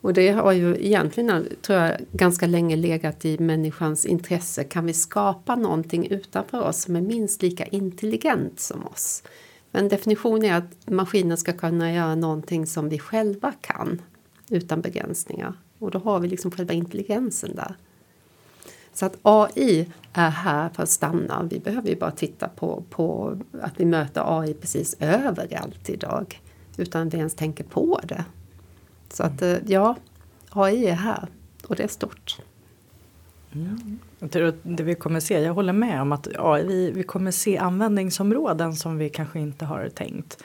Och 0.00 0.12
det 0.12 0.28
har 0.28 0.52
ju 0.52 0.76
egentligen, 0.76 1.48
tror 1.62 1.78
jag, 1.78 1.92
ganska 2.12 2.46
länge 2.46 2.76
legat 2.76 3.24
i 3.24 3.38
människans 3.38 4.06
intresse. 4.06 4.64
Kan 4.64 4.86
vi 4.86 4.92
skapa 4.92 5.56
någonting 5.56 6.06
utanför 6.06 6.60
oss 6.60 6.82
som 6.82 6.96
är 6.96 7.00
minst 7.00 7.42
lika 7.42 7.64
intelligent 7.64 8.60
som 8.60 8.86
oss? 8.86 9.22
Men 9.72 9.88
definitionen 9.88 10.44
är 10.44 10.54
att 10.54 10.90
maskinen 10.90 11.36
ska 11.36 11.52
kunna 11.52 11.92
göra 11.92 12.14
någonting 12.14 12.66
som 12.66 12.88
vi 12.88 12.98
själva 12.98 13.52
kan 13.60 14.02
utan 14.48 14.80
begränsningar. 14.80 15.54
Och 15.78 15.90
då 15.90 15.98
har 15.98 16.20
vi 16.20 16.28
liksom 16.28 16.50
själva 16.50 16.74
intelligensen 16.74 17.54
där. 17.54 17.76
Så 18.92 19.06
att 19.06 19.18
AI 19.22 19.88
är 20.12 20.30
här 20.30 20.68
för 20.68 20.82
att 20.82 20.88
stanna. 20.88 21.42
Vi 21.50 21.58
behöver 21.60 21.88
ju 21.88 21.96
bara 21.96 22.10
titta 22.10 22.48
på, 22.48 22.84
på 22.90 23.38
att 23.62 23.80
vi 23.80 23.84
möter 23.84 24.38
AI 24.40 24.54
precis 24.54 24.96
överallt 25.00 25.90
idag. 25.90 26.40
Utan 26.76 27.06
att 27.06 27.14
vi 27.14 27.18
ens 27.18 27.34
tänker 27.34 27.64
på 27.64 28.00
det. 28.04 28.24
Så 29.12 29.22
att 29.22 29.42
eh, 29.42 29.56
ja, 29.66 29.96
AI 30.50 30.86
är 30.86 30.94
här 30.94 31.28
och 31.66 31.76
det 31.76 31.82
är 31.82 31.88
stort. 31.88 32.38
Mm. 33.54 33.98
Det 34.62 34.82
vi 34.82 34.94
kommer 34.94 35.20
se, 35.20 35.40
jag 35.40 35.54
håller 35.54 35.72
med 35.72 36.02
om 36.02 36.12
att 36.12 36.28
ja, 36.34 36.52
vi, 36.52 36.90
vi 36.90 37.02
kommer 37.02 37.30
se 37.30 37.58
användningsområden 37.58 38.74
som 38.74 38.98
vi 38.98 39.08
kanske 39.08 39.40
inte 39.40 39.64
har 39.64 39.88
tänkt. 39.88 40.42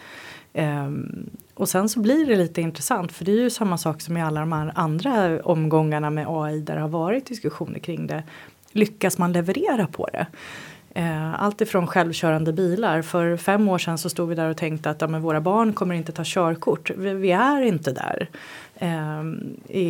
Um, 0.53 1.29
och 1.53 1.69
sen 1.69 1.89
så 1.89 1.99
blir 1.99 2.25
det 2.25 2.35
lite 2.35 2.61
intressant 2.61 3.11
för 3.11 3.25
det 3.25 3.31
är 3.31 3.41
ju 3.41 3.49
samma 3.49 3.77
sak 3.77 4.01
som 4.01 4.17
i 4.17 4.21
alla 4.21 4.39
de 4.39 4.51
här 4.51 4.71
andra 4.75 5.41
omgångarna 5.41 6.09
med 6.09 6.25
AI 6.29 6.61
där 6.61 6.75
det 6.75 6.81
har 6.81 6.87
varit 6.87 7.25
diskussioner 7.25 7.79
kring 7.79 8.07
det. 8.07 8.23
Lyckas 8.71 9.17
man 9.17 9.33
leverera 9.33 9.87
på 9.87 10.09
det? 10.13 10.27
Eh, 10.97 11.43
allt 11.43 11.61
ifrån 11.61 11.87
självkörande 11.87 12.53
bilar. 12.53 13.01
För 13.01 13.37
fem 13.37 13.69
år 13.69 13.77
sedan 13.77 13.97
så 13.97 14.09
stod 14.09 14.29
vi 14.29 14.35
där 14.35 14.49
och 14.49 14.57
tänkte 14.57 14.89
att 14.89 15.01
ja, 15.01 15.07
men 15.07 15.21
våra 15.21 15.41
barn 15.41 15.73
kommer 15.73 15.95
inte 15.95 16.11
ta 16.11 16.23
körkort. 16.25 16.91
Vi, 16.97 17.13
vi 17.13 17.31
är 17.31 17.61
inte 17.61 17.91
där 17.91 18.29
Ehm, 18.79 19.57
i, 19.67 19.85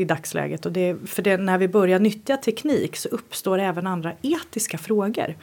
i 0.00 0.04
dagsläget. 0.04 0.66
Och 0.66 0.72
det, 0.72 0.96
för 1.06 1.22
det, 1.22 1.36
när 1.36 1.58
vi 1.58 1.68
börjar 1.68 1.98
nyttja 1.98 2.36
teknik 2.36 2.96
så 2.96 3.08
uppstår 3.08 3.58
även 3.58 3.86
andra 3.86 4.12
etiska 4.22 4.78
frågor. 4.78 5.34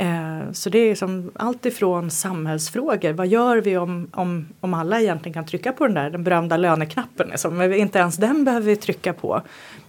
Eh, 0.00 0.52
så 0.52 0.70
det 0.70 0.78
är 0.78 0.94
som 0.94 1.30
allt 1.34 1.66
ifrån 1.66 2.10
samhällsfrågor. 2.10 3.12
Vad 3.12 3.26
gör 3.26 3.56
vi 3.56 3.76
om, 3.76 4.08
om, 4.12 4.48
om 4.60 4.74
alla 4.74 5.00
egentligen 5.00 5.34
kan 5.34 5.46
trycka 5.46 5.72
på 5.72 5.86
den 5.86 5.94
där 5.94 6.10
den 6.10 6.24
berömda 6.24 6.56
löneknappen? 6.56 7.28
Liksom. 7.28 7.62
Inte 7.72 7.98
ens 7.98 8.16
den 8.16 8.44
behöver 8.44 8.66
vi 8.66 8.76
trycka 8.76 9.12
på. 9.12 9.42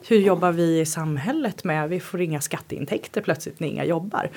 Hur 0.07 0.17
jobbar 0.17 0.51
vi 0.51 0.79
i 0.79 0.85
samhället 0.85 1.63
med? 1.63 1.89
Vi 1.89 1.99
får 1.99 2.21
inga 2.21 2.41
skatteintäkter 2.41 3.21
plötsligt 3.21 3.59
när 3.59 3.67
inga 3.67 3.85
jobbar. 3.85 4.29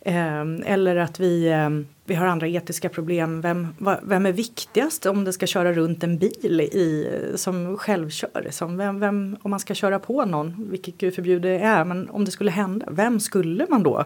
Eh, 0.00 0.44
eller 0.64 0.96
att 0.96 1.20
vi, 1.20 1.48
eh, 1.48 1.70
vi 2.04 2.14
har 2.14 2.26
andra 2.26 2.48
etiska 2.48 2.88
problem. 2.88 3.40
Vem, 3.40 3.68
vem 4.02 4.26
är 4.26 4.32
viktigast 4.32 5.06
om 5.06 5.24
det 5.24 5.32
ska 5.32 5.46
köra 5.46 5.72
runt 5.72 6.04
en 6.04 6.18
bil 6.18 6.60
i, 6.60 7.10
som 7.34 7.78
självkör? 7.78 8.48
Som 8.50 8.76
vem, 8.76 9.00
vem, 9.00 9.36
om 9.42 9.50
man 9.50 9.60
ska 9.60 9.74
köra 9.74 9.98
på 9.98 10.24
någon, 10.24 10.68
vilket 10.70 10.98
gud 10.98 11.14
förbjude 11.14 11.48
är, 11.48 11.84
men 11.84 12.10
om 12.10 12.24
det 12.24 12.30
skulle 12.30 12.50
hända, 12.50 12.86
vem 12.90 13.20
skulle 13.20 13.66
man 13.70 13.82
då 13.82 14.04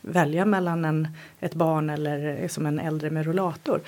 välja 0.00 0.44
mellan 0.44 0.84
en, 0.84 1.08
ett 1.40 1.54
barn 1.54 1.90
eller 1.90 2.48
som 2.48 2.66
en 2.66 2.78
äldre 2.78 3.10
med 3.10 3.26
rollator. 3.26 3.80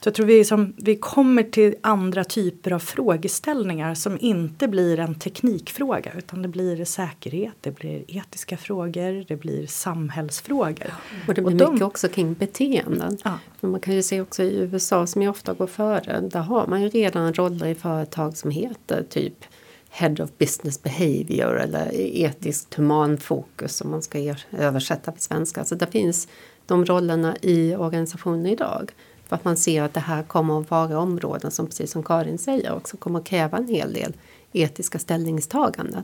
Så 0.00 0.08
jag 0.08 0.14
tror 0.14 0.26
vi, 0.26 0.44
som, 0.44 0.74
vi 0.76 0.96
kommer 0.96 1.42
till 1.42 1.74
andra 1.80 2.24
typer 2.24 2.72
av 2.72 2.78
frågeställningar 2.78 3.94
som 3.94 4.18
inte 4.20 4.68
blir 4.68 4.98
en 4.98 5.14
teknikfråga 5.14 6.12
utan 6.18 6.42
det 6.42 6.48
blir 6.48 6.84
säkerhet, 6.84 7.54
det 7.60 7.70
blir 7.70 8.04
etiska 8.08 8.56
frågor, 8.56 9.24
det 9.28 9.36
blir 9.36 9.66
samhällsfrågor. 9.66 10.92
Och 11.28 11.34
det 11.34 11.42
blir 11.42 11.52
och 11.52 11.58
de, 11.58 11.72
mycket 11.72 11.86
också 11.86 12.08
kring 12.08 12.34
beteenden. 12.34 13.18
Ja. 13.24 13.38
man 13.60 13.80
kan 13.80 13.94
ju 13.94 14.02
se 14.02 14.20
också 14.20 14.42
i 14.42 14.58
USA 14.58 15.06
som 15.06 15.22
ju 15.22 15.28
ofta 15.28 15.54
går 15.54 15.66
före, 15.66 16.20
där 16.20 16.40
har 16.40 16.66
man 16.66 16.82
ju 16.82 16.88
redan 16.88 17.34
roller 17.34 17.66
i 17.66 17.74
företag 17.74 18.36
som 18.36 18.50
heter 18.50 19.02
typ 19.02 19.44
Head 19.90 20.20
of 20.20 20.30
Business 20.38 20.82
Behavior 20.82 21.60
eller 21.60 21.94
etiskt 21.94 22.74
humanfokus 22.74 23.80
om 23.80 23.90
man 23.90 24.02
ska 24.02 24.34
översätta 24.52 25.12
till 25.12 25.22
svenska. 25.22 25.64
Så 25.64 25.74
det 25.74 25.86
finns 25.86 26.28
de 26.66 26.84
rollerna 26.84 27.36
i 27.42 27.76
organisationen 27.76 28.46
idag. 28.46 28.92
För 29.28 29.36
att 29.36 29.44
man 29.44 29.56
ser 29.56 29.82
att 29.82 29.94
det 29.94 30.00
här 30.00 30.22
kommer 30.22 30.60
att 30.60 30.70
vara 30.70 30.98
områden 30.98 31.50
som 31.50 31.66
precis 31.66 31.92
som 31.92 32.02
Karin 32.02 32.38
säger 32.38 32.74
också 32.74 32.96
kommer 32.96 33.18
att 33.18 33.26
kräva 33.26 33.58
en 33.58 33.68
hel 33.68 33.92
del 33.92 34.16
etiska 34.52 34.98
ställningstaganden. 34.98 36.02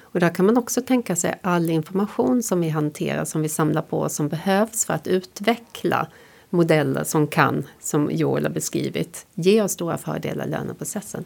Och 0.00 0.20
där 0.20 0.34
kan 0.34 0.46
man 0.46 0.58
också 0.58 0.82
tänka 0.82 1.16
sig 1.16 1.38
all 1.42 1.70
information 1.70 2.42
som 2.42 2.60
vi 2.60 2.68
hanterar, 2.68 3.24
som 3.24 3.42
vi 3.42 3.48
samlar 3.48 3.82
på, 3.82 4.08
som 4.08 4.28
behövs 4.28 4.84
för 4.84 4.94
att 4.94 5.06
utveckla 5.06 6.06
modeller 6.50 7.04
som 7.04 7.26
kan, 7.26 7.66
som 7.80 8.10
Joel 8.10 8.44
har 8.44 8.50
beskrivit, 8.50 9.26
ge 9.34 9.62
oss 9.62 9.72
stora 9.72 9.98
fördelar 9.98 10.46
i 10.46 10.50
löneprocessen 10.50 11.24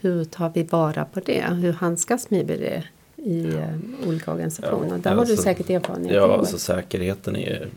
hur 0.00 0.24
tar 0.24 0.50
vi 0.54 0.62
vara 0.62 1.04
på 1.04 1.20
det? 1.20 1.44
Hur 1.44 1.72
handskas 1.72 2.26
vi 2.28 2.44
med 2.44 2.58
det 2.58 2.84
i 3.16 3.46
uh, 3.46 4.08
olika 4.08 4.32
organisationer? 4.32 4.88
Ja, 4.88 4.98
Där 5.02 5.10
har 5.10 5.18
alltså, 5.18 5.36
du 5.36 5.42
säkert 5.42 5.70
erfarenhet. 5.70 6.14
Ja, 6.14 6.38
alltså 6.38 6.58
säkerheten 6.58 7.36
är, 7.36 7.68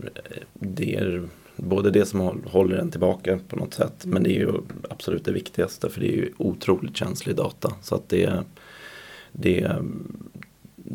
det 0.53 0.95
är 0.95 1.27
både 1.55 1.91
det 1.91 2.05
som 2.05 2.41
håller 2.45 2.77
en 2.77 2.91
tillbaka 2.91 3.39
på 3.47 3.55
något 3.55 3.73
sätt 3.73 4.05
men 4.05 4.23
det 4.23 4.29
är 4.29 4.39
ju 4.39 4.53
absolut 4.89 5.25
det 5.25 5.31
viktigaste 5.31 5.89
för 5.89 6.01
det 6.01 6.07
är 6.07 6.15
ju 6.15 6.31
otroligt 6.37 6.97
känslig 6.97 7.35
data. 7.35 7.73
Så 7.81 7.95
att 7.95 8.09
det, 8.09 8.43
det, 9.31 9.75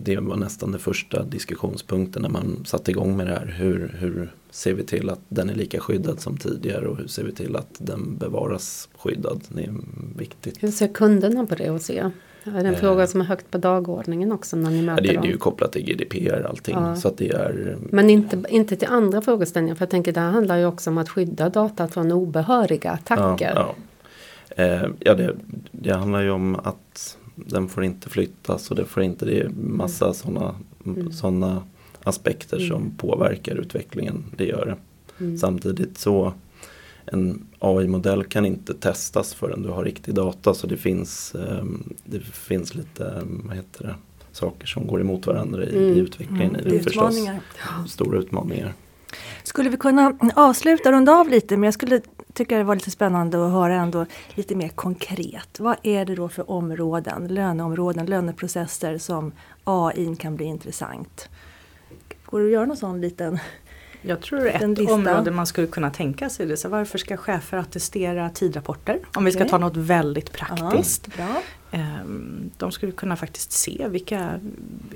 det 0.03 0.17
var 0.17 0.37
nästan 0.37 0.71
den 0.71 0.81
första 0.81 1.23
diskussionspunkten 1.23 2.23
när 2.23 2.29
man 2.29 2.65
satte 2.65 2.91
igång 2.91 3.17
med 3.17 3.27
det 3.27 3.33
här. 3.33 3.55
Hur, 3.59 3.97
hur 3.99 4.33
ser 4.51 4.75
vi 4.75 4.83
till 4.83 5.11
att 5.11 5.21
den 5.29 5.51
är 5.51 5.55
lika 5.55 5.81
skyddad 5.81 6.21
som 6.21 6.37
tidigare 6.37 6.89
och 6.89 6.97
hur 6.97 7.07
ser 7.07 7.25
vi 7.25 7.33
till 7.33 7.57
att 7.57 7.75
den 7.79 8.17
bevaras 8.17 8.89
skyddad? 8.99 9.41
Det 9.49 9.63
är 9.63 9.75
viktigt. 10.17 10.63
Hur 10.63 10.71
ser 10.71 10.89
kunderna 10.89 11.47
på 11.47 11.55
det 11.55 11.71
och 11.71 11.81
ser? 11.81 12.11
Är 12.45 12.51
det 12.51 12.59
en 12.59 12.75
eh, 12.75 12.81
fråga 12.81 13.07
som 13.07 13.21
är 13.21 13.25
högt 13.25 13.51
på 13.51 13.59
dagordningen 13.59 14.33
också 14.33 14.57
när 14.57 14.71
ni 14.71 14.83
möter 14.83 15.03
det, 15.03 15.09
det 15.09 15.29
är 15.29 15.31
ju 15.31 15.37
kopplat 15.37 15.73
till 15.73 15.85
GDPR 15.85 16.47
allting. 16.49 16.75
Ja. 16.75 16.97
Så 16.97 17.09
att 17.09 17.19
det 17.19 17.31
är, 17.31 17.77
Men 17.81 18.11
inte, 18.11 18.43
inte 18.49 18.77
till 18.77 18.89
andra 18.89 19.23
frågeställningar 19.23 19.75
för 19.75 19.83
jag 19.83 19.91
tänker 19.91 20.13
det 20.13 20.21
här 20.21 20.31
handlar 20.31 20.57
ju 20.57 20.67
också 20.67 20.91
om 20.91 20.99
att 20.99 21.09
skydda 21.09 21.49
data 21.49 21.89
från 21.89 22.13
obehöriga 22.13 22.91
attacker. 22.91 23.53
Ja, 23.55 23.75
ja. 24.57 24.65
Eh, 24.65 24.89
ja 25.01 25.15
det, 25.15 25.37
det 25.73 25.93
handlar 25.93 26.23
ju 26.23 26.31
om 26.31 26.57
att 26.57 27.17
den 27.37 27.69
får 27.69 27.85
inte 27.85 28.11
flyttas 28.11 28.71
och 28.71 28.77
det 28.77 28.85
får 28.85 29.03
inte, 29.03 29.25
det 29.25 29.41
är 29.41 29.49
massa 29.49 30.05
mm. 30.05 30.15
sådana 30.15 30.55
mm. 30.87 31.13
Såna 31.13 31.63
aspekter 32.03 32.57
mm. 32.57 32.69
som 32.69 32.91
påverkar 32.97 33.55
utvecklingen. 33.55 34.25
Det 34.37 34.45
gör 34.45 34.67
det. 34.67 34.77
Mm. 35.25 35.39
Samtidigt 35.39 35.99
så 35.99 36.33
en 37.05 37.47
AI-modell 37.59 38.25
kan 38.25 38.47
inte 38.47 38.75
testas 38.75 39.35
förrän 39.35 39.63
du 39.63 39.69
har 39.69 39.85
riktig 39.85 40.15
data 40.15 40.55
så 40.55 40.67
det 40.67 40.77
finns, 40.77 41.35
um, 41.35 41.95
det 42.05 42.21
finns 42.21 42.75
lite, 42.75 43.23
vad 43.25 43.57
heter 43.57 43.85
det, 43.85 43.95
saker 44.33 44.67
som 44.67 44.87
går 44.87 45.01
emot 45.01 45.27
varandra 45.27 45.65
i, 45.65 45.77
mm. 45.77 45.97
i 45.97 45.99
utvecklingen. 45.99 46.57
Mm. 46.57 46.67
I 46.67 46.71
det 46.71 46.77
utmaningar. 46.77 47.41
Förstås. 47.55 47.93
Stora 47.93 48.19
utmaningar. 48.19 48.75
Skulle 49.43 49.71
vi 49.71 49.77
kunna 49.77 50.19
avsluta, 50.35 50.93
runda 50.93 51.13
av 51.13 51.29
lite, 51.29 51.57
men 51.57 51.65
jag 51.65 51.75
skulle 51.75 52.01
tycka 52.37 52.59
det 52.59 52.65
var 52.65 52.75
lite 52.75 52.91
spännande 52.91 53.47
att 53.47 53.53
höra 53.53 53.75
ändå 53.75 54.07
lite 54.35 54.55
mer 54.55 54.69
konkret. 54.69 55.61
Vad 55.61 55.77
är 55.83 56.05
det 56.05 56.15
då 56.15 56.29
för 56.29 56.51
områden, 56.51 57.29
löneområden, 57.29 58.07
löneprocesser 58.07 58.99
som 58.99 59.33
AI 59.65 60.17
kan 60.17 60.37
bli 60.37 60.45
intressant? 60.45 61.29
Går 62.25 62.41
det 62.41 62.47
att 62.47 62.53
göra 62.53 62.67
någon 62.67 62.77
sån 62.77 63.01
liten 63.01 63.39
jag 64.03 64.21
tror 64.21 64.49
ett 64.49 64.79
lista. 64.79 64.95
område 64.95 65.31
man 65.31 65.47
skulle 65.47 65.67
kunna 65.67 65.91
tänka 65.91 66.29
sig 66.29 66.47
det. 66.47 66.57
Så 66.57 66.69
varför 66.69 66.99
ska 66.99 67.17
chefer 67.17 67.59
attestera 67.59 68.31
tidrapporter? 68.31 69.01
Om 69.15 69.25
vi 69.25 69.33
ska 69.33 69.45
ta 69.45 69.59
något 69.59 69.77
väldigt 69.77 70.33
praktiskt. 70.33 71.09
Aha, 71.19 71.43
ehm, 71.71 72.51
de 72.57 72.73
skulle 72.73 72.93
kunna 72.93 73.17
faktiskt 73.17 73.53
se 73.53 73.89
vilka, 73.89 74.41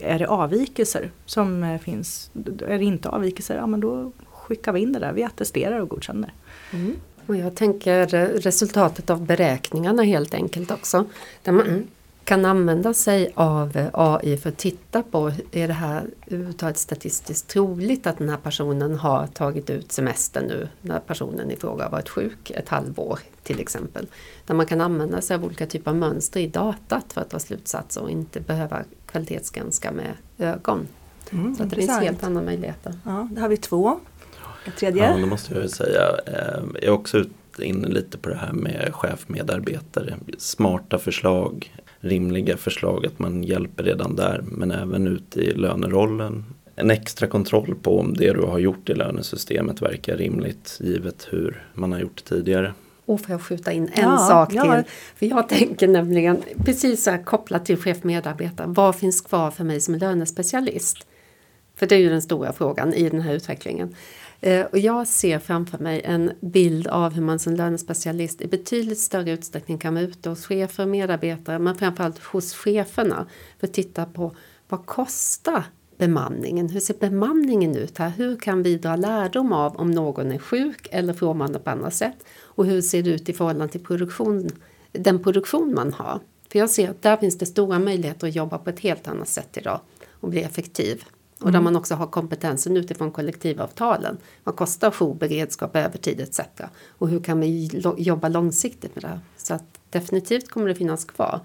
är 0.01 0.19
det 0.19 0.27
avvikelser 0.27 1.11
som 1.27 1.63
eh, 1.63 1.81
finns? 1.81 2.31
Är 2.67 2.79
det 2.79 2.85
inte 2.85 3.09
avvikelser, 3.09 3.57
ja 3.57 3.67
men 3.67 3.81
då 3.81 4.13
skickar 4.31 4.73
vi 4.73 4.81
in 4.81 4.93
det 4.93 4.99
där. 4.99 5.13
Vi 5.13 5.25
attesterar 5.25 5.81
och 5.81 5.89
godkänner. 5.89 6.33
Mm. 6.71 6.97
Och 7.31 7.37
jag 7.37 7.55
tänker 7.55 8.07
resultatet 8.41 9.11
av 9.11 9.27
beräkningarna 9.27 10.03
helt 10.03 10.35
enkelt 10.35 10.71
också. 10.71 11.05
Där 11.43 11.53
man 11.53 11.87
kan 12.25 12.45
använda 12.45 12.95
sig 12.95 13.33
av 13.35 13.89
AI 13.93 14.37
för 14.37 14.49
att 14.49 14.57
titta 14.57 15.03
på, 15.03 15.33
är 15.53 15.69
det 15.69 15.75
här 15.75 16.07
överhuvudtaget 16.27 16.79
statistiskt 16.79 17.49
troligt 17.49 18.07
att 18.07 18.19
den 18.19 18.29
här 18.29 18.37
personen 18.37 18.97
har 18.97 19.27
tagit 19.27 19.71
ut 19.71 19.93
semester 19.93 20.43
nu 20.43 20.69
när 20.81 21.01
personen 21.01 21.51
i 21.51 21.57
fråga 21.57 21.85
har 21.85 21.91
varit 21.91 22.09
sjuk 22.09 22.51
ett 22.51 22.69
halvår 22.69 23.19
till 23.43 23.61
exempel. 23.61 24.07
Där 24.47 24.55
man 24.55 24.67
kan 24.67 24.81
använda 24.81 25.21
sig 25.21 25.35
av 25.35 25.45
olika 25.45 25.67
typer 25.67 25.91
av 25.91 25.97
mönster 25.97 26.41
i 26.41 26.47
datat 26.47 27.13
för 27.13 27.21
att 27.21 27.31
dra 27.31 27.39
slutsatser 27.39 28.03
och 28.03 28.11
inte 28.11 28.41
behöva 28.41 28.83
kvalitetsgranska 29.07 29.93
med 29.93 30.13
ögon. 30.39 30.87
Mm, 31.31 31.55
Så 31.57 31.65
det 31.65 31.77
finns 31.77 32.01
helt 32.01 32.25
andra 32.25 32.43
möjligheter. 32.43 32.99
Ja, 33.05 33.29
då 33.33 33.41
har 33.41 33.49
vi 33.49 33.57
två. 33.57 34.01
En 34.65 34.73
tredje? 34.73 35.11
Ja, 35.11 35.19
då 35.19 35.27
måste 35.27 35.55
jag 35.55 35.63
ju 35.63 35.69
säga. 35.69 36.03
Eh, 36.27 36.63
jag 36.75 36.85
är 36.85 36.91
också 36.91 37.25
inne 37.59 37.89
lite 37.89 38.19
på 38.19 38.29
det 38.29 38.37
här 38.37 38.53
med 38.53 38.95
chefmedarbetare. 38.95 40.15
Smarta 40.39 40.99
förslag 40.99 41.71
rimliga 42.01 42.57
förslag 42.57 43.07
att 43.07 43.19
man 43.19 43.43
hjälper 43.43 43.85
redan 43.85 44.17
där 44.17 44.45
men 44.45 44.71
även 44.71 45.07
ute 45.07 45.41
i 45.41 45.55
lönerollen. 45.55 46.45
En 46.77 46.91
extra 46.91 47.27
kontroll 47.27 47.75
på 47.83 47.99
om 47.99 48.15
det 48.15 48.33
du 48.33 48.43
har 48.43 48.59
gjort 48.59 48.89
i 48.89 48.95
lönesystemet 48.95 49.83
verkar 49.83 50.17
rimligt 50.17 50.79
givet 50.81 51.29
hur 51.31 51.67
man 51.75 51.93
har 51.93 52.01
gjort 52.01 52.25
tidigare. 52.25 52.75
Och 53.05 53.21
får 53.21 53.31
jag 53.31 53.43
skjuta 53.43 53.73
in 53.73 53.91
en 53.93 54.03
ja, 54.03 54.19
sak 54.19 54.49
till? 54.49 54.57
Ja. 54.57 54.83
För 55.17 55.27
jag 55.27 55.49
tänker 55.49 55.89
nämligen 55.89 56.43
precis 56.65 57.05
så 57.05 57.11
här 57.11 57.23
kopplat 57.23 57.65
till 57.65 57.77
chef 57.77 58.05
medarbetare. 58.05 58.67
Vad 58.67 58.97
finns 58.97 59.21
kvar 59.21 59.51
för 59.51 59.65
mig 59.65 59.81
som 59.81 59.95
lönespecialist? 59.95 61.07
För 61.77 61.87
det 61.87 61.95
är 61.95 61.99
ju 61.99 62.09
den 62.09 62.23
stora 62.23 62.53
frågan 62.53 62.95
i 62.95 63.09
den 63.09 63.21
här 63.21 63.35
utvecklingen. 63.35 63.95
Eh, 64.41 64.67
och 64.67 64.79
jag 64.79 65.09
ser 65.09 65.39
framför 65.39 65.79
mig 65.79 66.01
en 66.05 66.33
bild 66.41 66.87
av 66.87 67.13
hur 67.13 67.23
man 67.23 67.39
som 67.39 67.55
lönespecialist 67.55 68.41
i 68.41 68.47
betydligt 68.47 68.99
större 68.99 69.31
utsträckning 69.31 69.79
kan 69.79 69.95
vara 69.95 70.05
ute 70.05 70.29
hos 70.29 70.47
chefer 70.47 70.83
och 70.83 70.89
medarbetare 70.89 71.59
men 71.59 71.75
framförallt 71.75 72.19
hos 72.19 72.55
cheferna 72.55 73.27
för 73.59 73.67
att 73.67 73.73
titta 73.73 74.05
på 74.05 74.37
vad 74.69 74.87
kostar 74.87 75.65
bemanningen? 75.99 76.69
Hur 76.69 76.81
ser 76.81 76.95
bemanningen 76.95 77.77
ut 77.77 77.99
här? 77.99 78.11
Hur 78.11 78.37
kan 78.37 78.63
vi 78.63 78.77
dra 78.77 78.97
lärdom 78.97 79.53
av 79.53 79.77
om 79.77 79.91
någon 79.91 80.33
är 80.33 80.39
sjuk 80.39 80.89
eller 80.91 81.13
frånvarande 81.13 81.59
på 81.59 81.71
annat 81.71 81.95
sätt? 81.95 82.17
Och 82.43 82.67
hur 82.67 82.81
ser 82.81 83.03
det 83.03 83.11
ut 83.11 83.29
i 83.29 83.33
förhållande 83.33 83.73
till 83.73 83.85
produktion, 83.85 84.49
den 84.93 85.23
produktion 85.23 85.75
man 85.75 85.93
har? 85.93 86.21
För 86.53 86.59
jag 86.59 86.71
ser 86.71 86.91
att 86.91 87.03
där 87.03 87.17
finns 87.17 87.39
det 87.39 87.47
stora 87.47 87.79
möjligheter 87.79 88.27
att 88.27 88.35
jobba 88.35 88.59
på 88.59 88.71
ett 88.71 88.81
helt 88.81 89.09
annat 89.09 89.29
sätt 89.29 89.57
idag 89.57 89.81
och 90.11 90.29
bli 90.29 90.43
effektiv. 90.43 91.05
Och 91.41 91.53
där 91.53 91.59
mm. 91.59 91.65
man 91.65 91.77
också 91.77 91.95
har 91.95 92.07
kompetensen 92.07 92.77
utifrån 92.77 93.11
kollektivavtalen. 93.11 94.17
Vad 94.45 94.57
kostar 94.57 94.91
jourberedskap, 94.91 95.77
övertid 95.77 96.21
etc. 96.21 96.41
Och 96.89 97.09
hur 97.09 97.21
kan 97.21 97.41
vi 97.41 97.71
jobba 97.97 98.29
långsiktigt 98.29 98.95
med 98.95 99.05
det? 99.05 99.21
Så 99.37 99.55
att 99.55 99.65
definitivt 99.91 100.51
kommer 100.51 100.69
det 100.69 100.75
finnas 100.75 101.05
kvar 101.05 101.41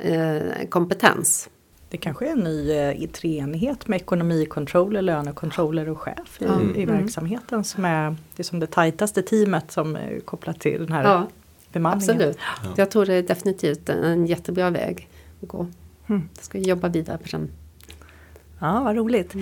eh, 0.00 0.68
kompetens 0.68 1.48
Det 1.88 1.96
kanske 1.96 2.26
är 2.26 2.32
en 2.32 2.38
ny 2.38 2.70
eh, 2.72 3.08
treenighet 3.08 3.88
med 3.88 3.96
ekonomikontroller, 3.96 5.02
lönekontroller 5.02 5.88
och 5.88 5.98
chef 6.00 6.42
i, 6.42 6.44
Mm. 6.44 6.76
i 6.76 6.84
verksamheten 6.84 7.64
som 7.64 7.84
är, 7.84 8.16
det 8.36 8.42
är 8.42 8.44
som 8.44 8.60
det 8.60 8.66
tajtaste 8.66 9.22
teamet 9.22 9.70
som 9.72 9.96
är 9.96 10.20
kopplat 10.20 10.60
till 10.60 10.80
den 10.80 10.92
här 10.92 11.04
Ja, 11.04 11.26
bemanningen. 11.72 12.10
absolut. 12.18 12.38
Jag 12.76 12.90
tror 12.90 13.06
det 13.06 13.14
är 13.14 13.22
definitivt 13.22 13.88
en, 13.88 14.04
en 14.04 14.26
jättebra 14.26 14.70
väg 14.70 15.08
att 15.42 15.48
gå. 15.48 15.66
Mm. 16.06 16.28
Jag 16.36 16.44
ska 16.44 16.58
jobba 16.58 16.88
vidare 16.88 17.18
på 17.18 17.28
den. 17.30 17.48
Ja, 18.60 18.80
vad 18.84 18.96
roligt. 18.96 19.34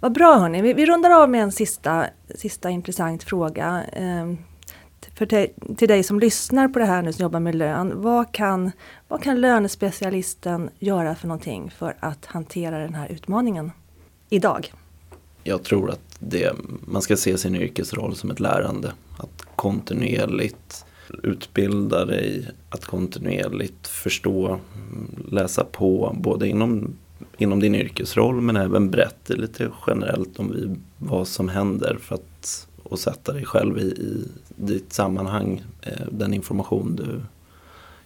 Vad 0.00 0.12
bra 0.12 0.38
hörni, 0.38 0.62
vi, 0.62 0.72
vi 0.72 0.86
rundar 0.86 1.10
av 1.10 1.30
med 1.30 1.42
en 1.42 1.52
sista, 1.52 2.06
sista 2.34 2.70
intressant 2.70 3.22
fråga. 3.22 3.84
Eh, 3.92 4.34
för 5.14 5.26
te, 5.26 5.48
till 5.76 5.88
dig 5.88 6.02
som 6.02 6.20
lyssnar 6.20 6.68
på 6.68 6.78
det 6.78 6.84
här 6.84 7.02
nu 7.02 7.12
som 7.12 7.22
jobbar 7.22 7.40
med 7.40 7.54
lön. 7.54 8.02
Vad 8.02 8.32
kan, 8.32 8.70
vad 9.08 9.22
kan 9.22 9.40
lönespecialisten 9.40 10.70
göra 10.78 11.14
för 11.14 11.28
någonting 11.28 11.70
för 11.70 11.96
att 12.00 12.26
hantera 12.26 12.78
den 12.78 12.94
här 12.94 13.08
utmaningen 13.08 13.72
idag? 14.28 14.72
Jag 15.44 15.62
tror 15.62 15.90
att 15.90 16.16
det, 16.18 16.52
man 16.80 17.02
ska 17.02 17.16
se 17.16 17.38
sin 17.38 17.56
yrkesroll 17.56 18.16
som 18.16 18.30
ett 18.30 18.40
lärande. 18.40 18.92
Att 19.18 19.46
kontinuerligt 19.56 20.84
utbilda 21.22 22.04
dig, 22.04 22.48
att 22.70 22.84
kontinuerligt 22.84 23.86
förstå, 23.86 24.46
mm, 24.46 25.26
läsa 25.30 25.64
på 25.64 26.16
både 26.20 26.48
inom, 26.48 26.96
inom 27.38 27.60
din 27.60 27.74
yrkesroll 27.74 28.40
men 28.40 28.56
även 28.56 28.90
brett, 28.90 29.28
lite 29.28 29.70
generellt 29.86 30.38
om 30.38 30.52
vi, 30.52 30.76
vad 30.98 31.28
som 31.28 31.48
händer 31.48 31.98
för 32.00 32.14
att 32.14 32.66
och 32.90 32.98
sätta 32.98 33.32
dig 33.32 33.44
själv 33.44 33.78
i, 33.78 33.82
i 33.82 34.28
ditt 34.56 34.92
sammanhang, 34.92 35.64
eh, 35.82 36.06
den 36.10 36.34
information 36.34 36.96
du 36.96 37.20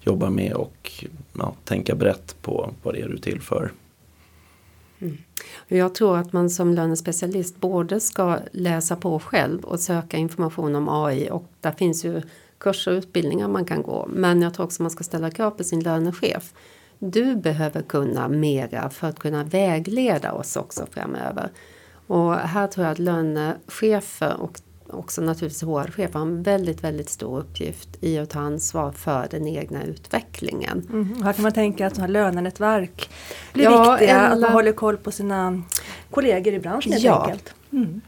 jobbar 0.00 0.30
med 0.30 0.52
och 0.52 1.04
ja, 1.32 1.54
tänka 1.64 1.94
brett 1.94 2.36
på 2.42 2.70
vad 2.82 2.94
det 2.94 3.00
är 3.00 3.08
du 3.08 3.18
tillför. 3.18 3.72
Mm. 4.98 5.16
Jag 5.68 5.94
tror 5.94 6.18
att 6.18 6.32
man 6.32 6.50
som 6.50 6.74
lönespecialist 6.74 7.60
både 7.60 8.00
ska 8.00 8.38
läsa 8.52 8.96
på 8.96 9.18
själv 9.18 9.64
och 9.64 9.80
söka 9.80 10.16
information 10.16 10.74
om 10.74 10.88
AI 10.88 11.30
och 11.30 11.50
där 11.60 11.72
finns 11.72 12.04
ju 12.04 12.22
kurser 12.58 12.92
och 12.92 12.98
utbildningar 12.98 13.48
man 13.48 13.64
kan 13.64 13.82
gå. 13.82 14.08
Men 14.12 14.42
jag 14.42 14.54
tror 14.54 14.66
också 14.66 14.82
man 14.82 14.90
ska 14.90 15.04
ställa 15.04 15.30
krav 15.30 15.50
på 15.50 15.64
sin 15.64 15.80
lönechef. 15.80 16.54
Du 17.12 17.36
behöver 17.36 17.82
kunna 17.82 18.28
mera 18.28 18.90
för 18.90 19.08
att 19.08 19.18
kunna 19.18 19.44
vägleda 19.44 20.32
oss 20.32 20.56
också 20.56 20.86
framöver. 20.90 21.48
Och 22.06 22.34
här 22.34 22.66
tror 22.66 22.86
jag 22.86 22.92
att 22.92 22.98
lönechefer 22.98 24.40
och 24.40 24.60
också 24.90 25.22
naturligtvis 25.22 25.62
HR-chefer 25.62 26.12
har 26.18 26.26
en 26.26 26.42
väldigt, 26.42 26.84
väldigt 26.84 27.08
stor 27.10 27.38
uppgift 27.38 27.88
i 28.00 28.18
att 28.18 28.30
ta 28.30 28.40
ansvar 28.40 28.92
för 28.92 29.26
den 29.30 29.46
egna 29.48 29.84
utvecklingen. 29.84 30.86
Mm. 30.92 31.22
Här 31.22 31.32
kan 31.32 31.42
man 31.42 31.52
tänka 31.52 31.86
att 31.86 32.10
lönenätverk 32.10 33.10
blir 33.52 33.64
Ja, 33.64 33.90
viktiga, 33.92 34.16
att 34.20 34.32
eller- 34.32 34.40
man 34.42 34.52
håller 34.52 34.72
koll 34.72 34.96
på 34.96 35.10
sina 35.10 35.62
kollegor 36.10 36.54
i 36.54 36.58
branschen 36.60 36.92
helt 36.92 37.04
Ja. 37.04 37.24
enkelt. 37.24 37.54
Mm. 37.72 38.00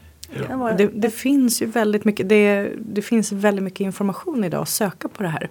Vara- 0.59 0.73
Det, 0.73 0.87
det 0.87 1.09
finns 1.09 1.61
ju 1.61 1.65
väldigt 1.65 2.05
mycket, 2.05 2.29
det, 2.29 2.71
det 2.79 3.01
finns 3.01 3.31
väldigt 3.31 3.63
mycket 3.63 3.79
information 3.79 4.43
idag 4.43 4.61
att 4.61 4.69
söka 4.69 5.07
på 5.07 5.23
det 5.23 5.29
här. 5.29 5.49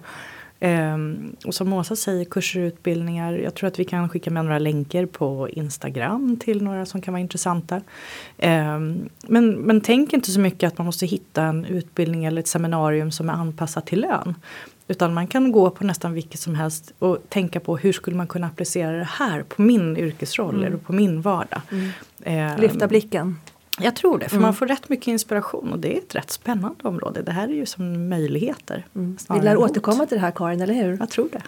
Ehm, 0.59 1.35
och 1.45 1.55
som 1.55 1.73
Åsa 1.73 1.95
säger, 1.95 2.25
kurser 2.25 2.61
och 2.61 2.67
utbildningar. 2.67 3.33
Jag 3.33 3.55
tror 3.55 3.67
att 3.67 3.79
vi 3.79 3.85
kan 3.85 4.09
skicka 4.09 4.31
med 4.31 4.45
några 4.45 4.59
länkar 4.59 5.05
på 5.05 5.49
Instagram 5.49 6.37
till 6.39 6.63
några 6.63 6.85
som 6.85 7.01
kan 7.01 7.13
vara 7.13 7.21
intressanta. 7.21 7.81
Ehm, 8.37 9.09
men, 9.27 9.51
men 9.51 9.81
tänk 9.81 10.13
inte 10.13 10.31
så 10.31 10.39
mycket 10.39 10.67
att 10.67 10.77
man 10.77 10.85
måste 10.85 11.05
hitta 11.05 11.43
en 11.43 11.65
utbildning 11.65 12.25
eller 12.25 12.39
ett 12.39 12.47
seminarium 12.47 13.11
som 13.11 13.29
är 13.29 13.33
anpassat 13.33 13.85
till 13.85 14.01
lön. 14.01 14.35
Utan 14.87 15.13
man 15.13 15.27
kan 15.27 15.51
gå 15.51 15.69
på 15.69 15.83
nästan 15.83 16.13
vilket 16.13 16.39
som 16.39 16.55
helst 16.55 16.93
och 16.99 17.17
tänka 17.29 17.59
på 17.59 17.77
hur 17.77 17.93
skulle 17.93 18.17
man 18.17 18.27
kunna 18.27 18.47
applicera 18.47 18.91
det 18.91 19.09
här 19.11 19.43
på 19.43 19.61
min 19.61 19.97
yrkesroll 19.97 20.63
eller 20.63 20.77
på 20.77 20.93
min 20.93 21.21
vardag. 21.21 21.61
Ehm, 22.23 22.59
Lyfta 22.59 22.87
blicken. 22.87 23.35
Jag 23.79 23.95
tror 23.95 24.19
det, 24.19 24.29
för 24.29 24.39
man 24.39 24.53
får 24.53 24.65
rätt 24.67 24.89
mycket 24.89 25.07
inspiration 25.07 25.71
och 25.71 25.79
det 25.79 25.93
är 25.93 25.97
ett 25.97 26.15
rätt 26.15 26.31
spännande 26.31 26.87
område. 26.87 27.21
Det 27.21 27.31
här 27.31 27.47
är 27.47 27.53
ju 27.53 27.65
som 27.65 28.09
möjligheter. 28.09 28.85
Vi 28.93 29.17
snarare 29.17 29.43
lär 29.43 29.57
återkomma 29.57 30.05
till 30.05 30.17
det 30.17 30.21
här 30.21 30.31
Karin, 30.31 30.61
eller 30.61 30.73
hur? 30.73 30.97
Jag 30.99 31.09
tror 31.09 31.29
det. 31.31 31.41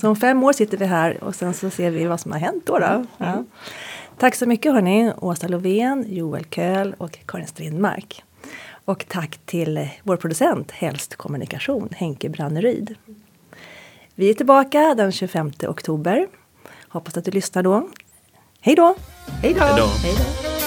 Så 0.00 0.08
om 0.08 0.16
fem 0.16 0.42
år 0.44 0.52
sitter 0.52 0.76
vi 0.76 0.86
här 0.86 1.24
och 1.24 1.34
sen 1.34 1.54
så 1.54 1.70
ser 1.70 1.90
vi 1.90 2.04
vad 2.04 2.20
som 2.20 2.32
har 2.32 2.38
hänt 2.38 2.66
då. 2.66 2.78
då. 2.78 3.06
Ja. 3.18 3.44
Tack 4.18 4.34
så 4.34 4.46
mycket 4.46 4.72
hörni, 4.72 5.12
Åsa 5.16 5.48
Lovén, 5.48 6.04
Joel 6.08 6.44
Köhl 6.44 6.94
och 6.98 7.18
Karin 7.26 7.46
Strindmark. 7.46 8.24
Och 8.84 9.04
tack 9.08 9.38
till 9.46 9.88
vår 10.02 10.16
producent 10.16 10.70
Helst 10.70 11.16
Kommunikation, 11.16 11.88
Henke 11.92 12.28
Branneryd. 12.28 12.94
Vi 14.14 14.30
är 14.30 14.34
tillbaka 14.34 14.94
den 14.94 15.12
25 15.12 15.52
oktober. 15.68 16.26
Hoppas 16.88 17.16
att 17.16 17.24
du 17.24 17.30
lyssnar 17.30 17.62
då. 17.62 17.88
Hej 18.60 18.74
då! 18.74 18.94
Hej 19.42 19.54
då! 19.54 19.60
Hej 19.60 19.74
då. 19.76 19.86
Hej 20.02 20.14
då! 20.18 20.61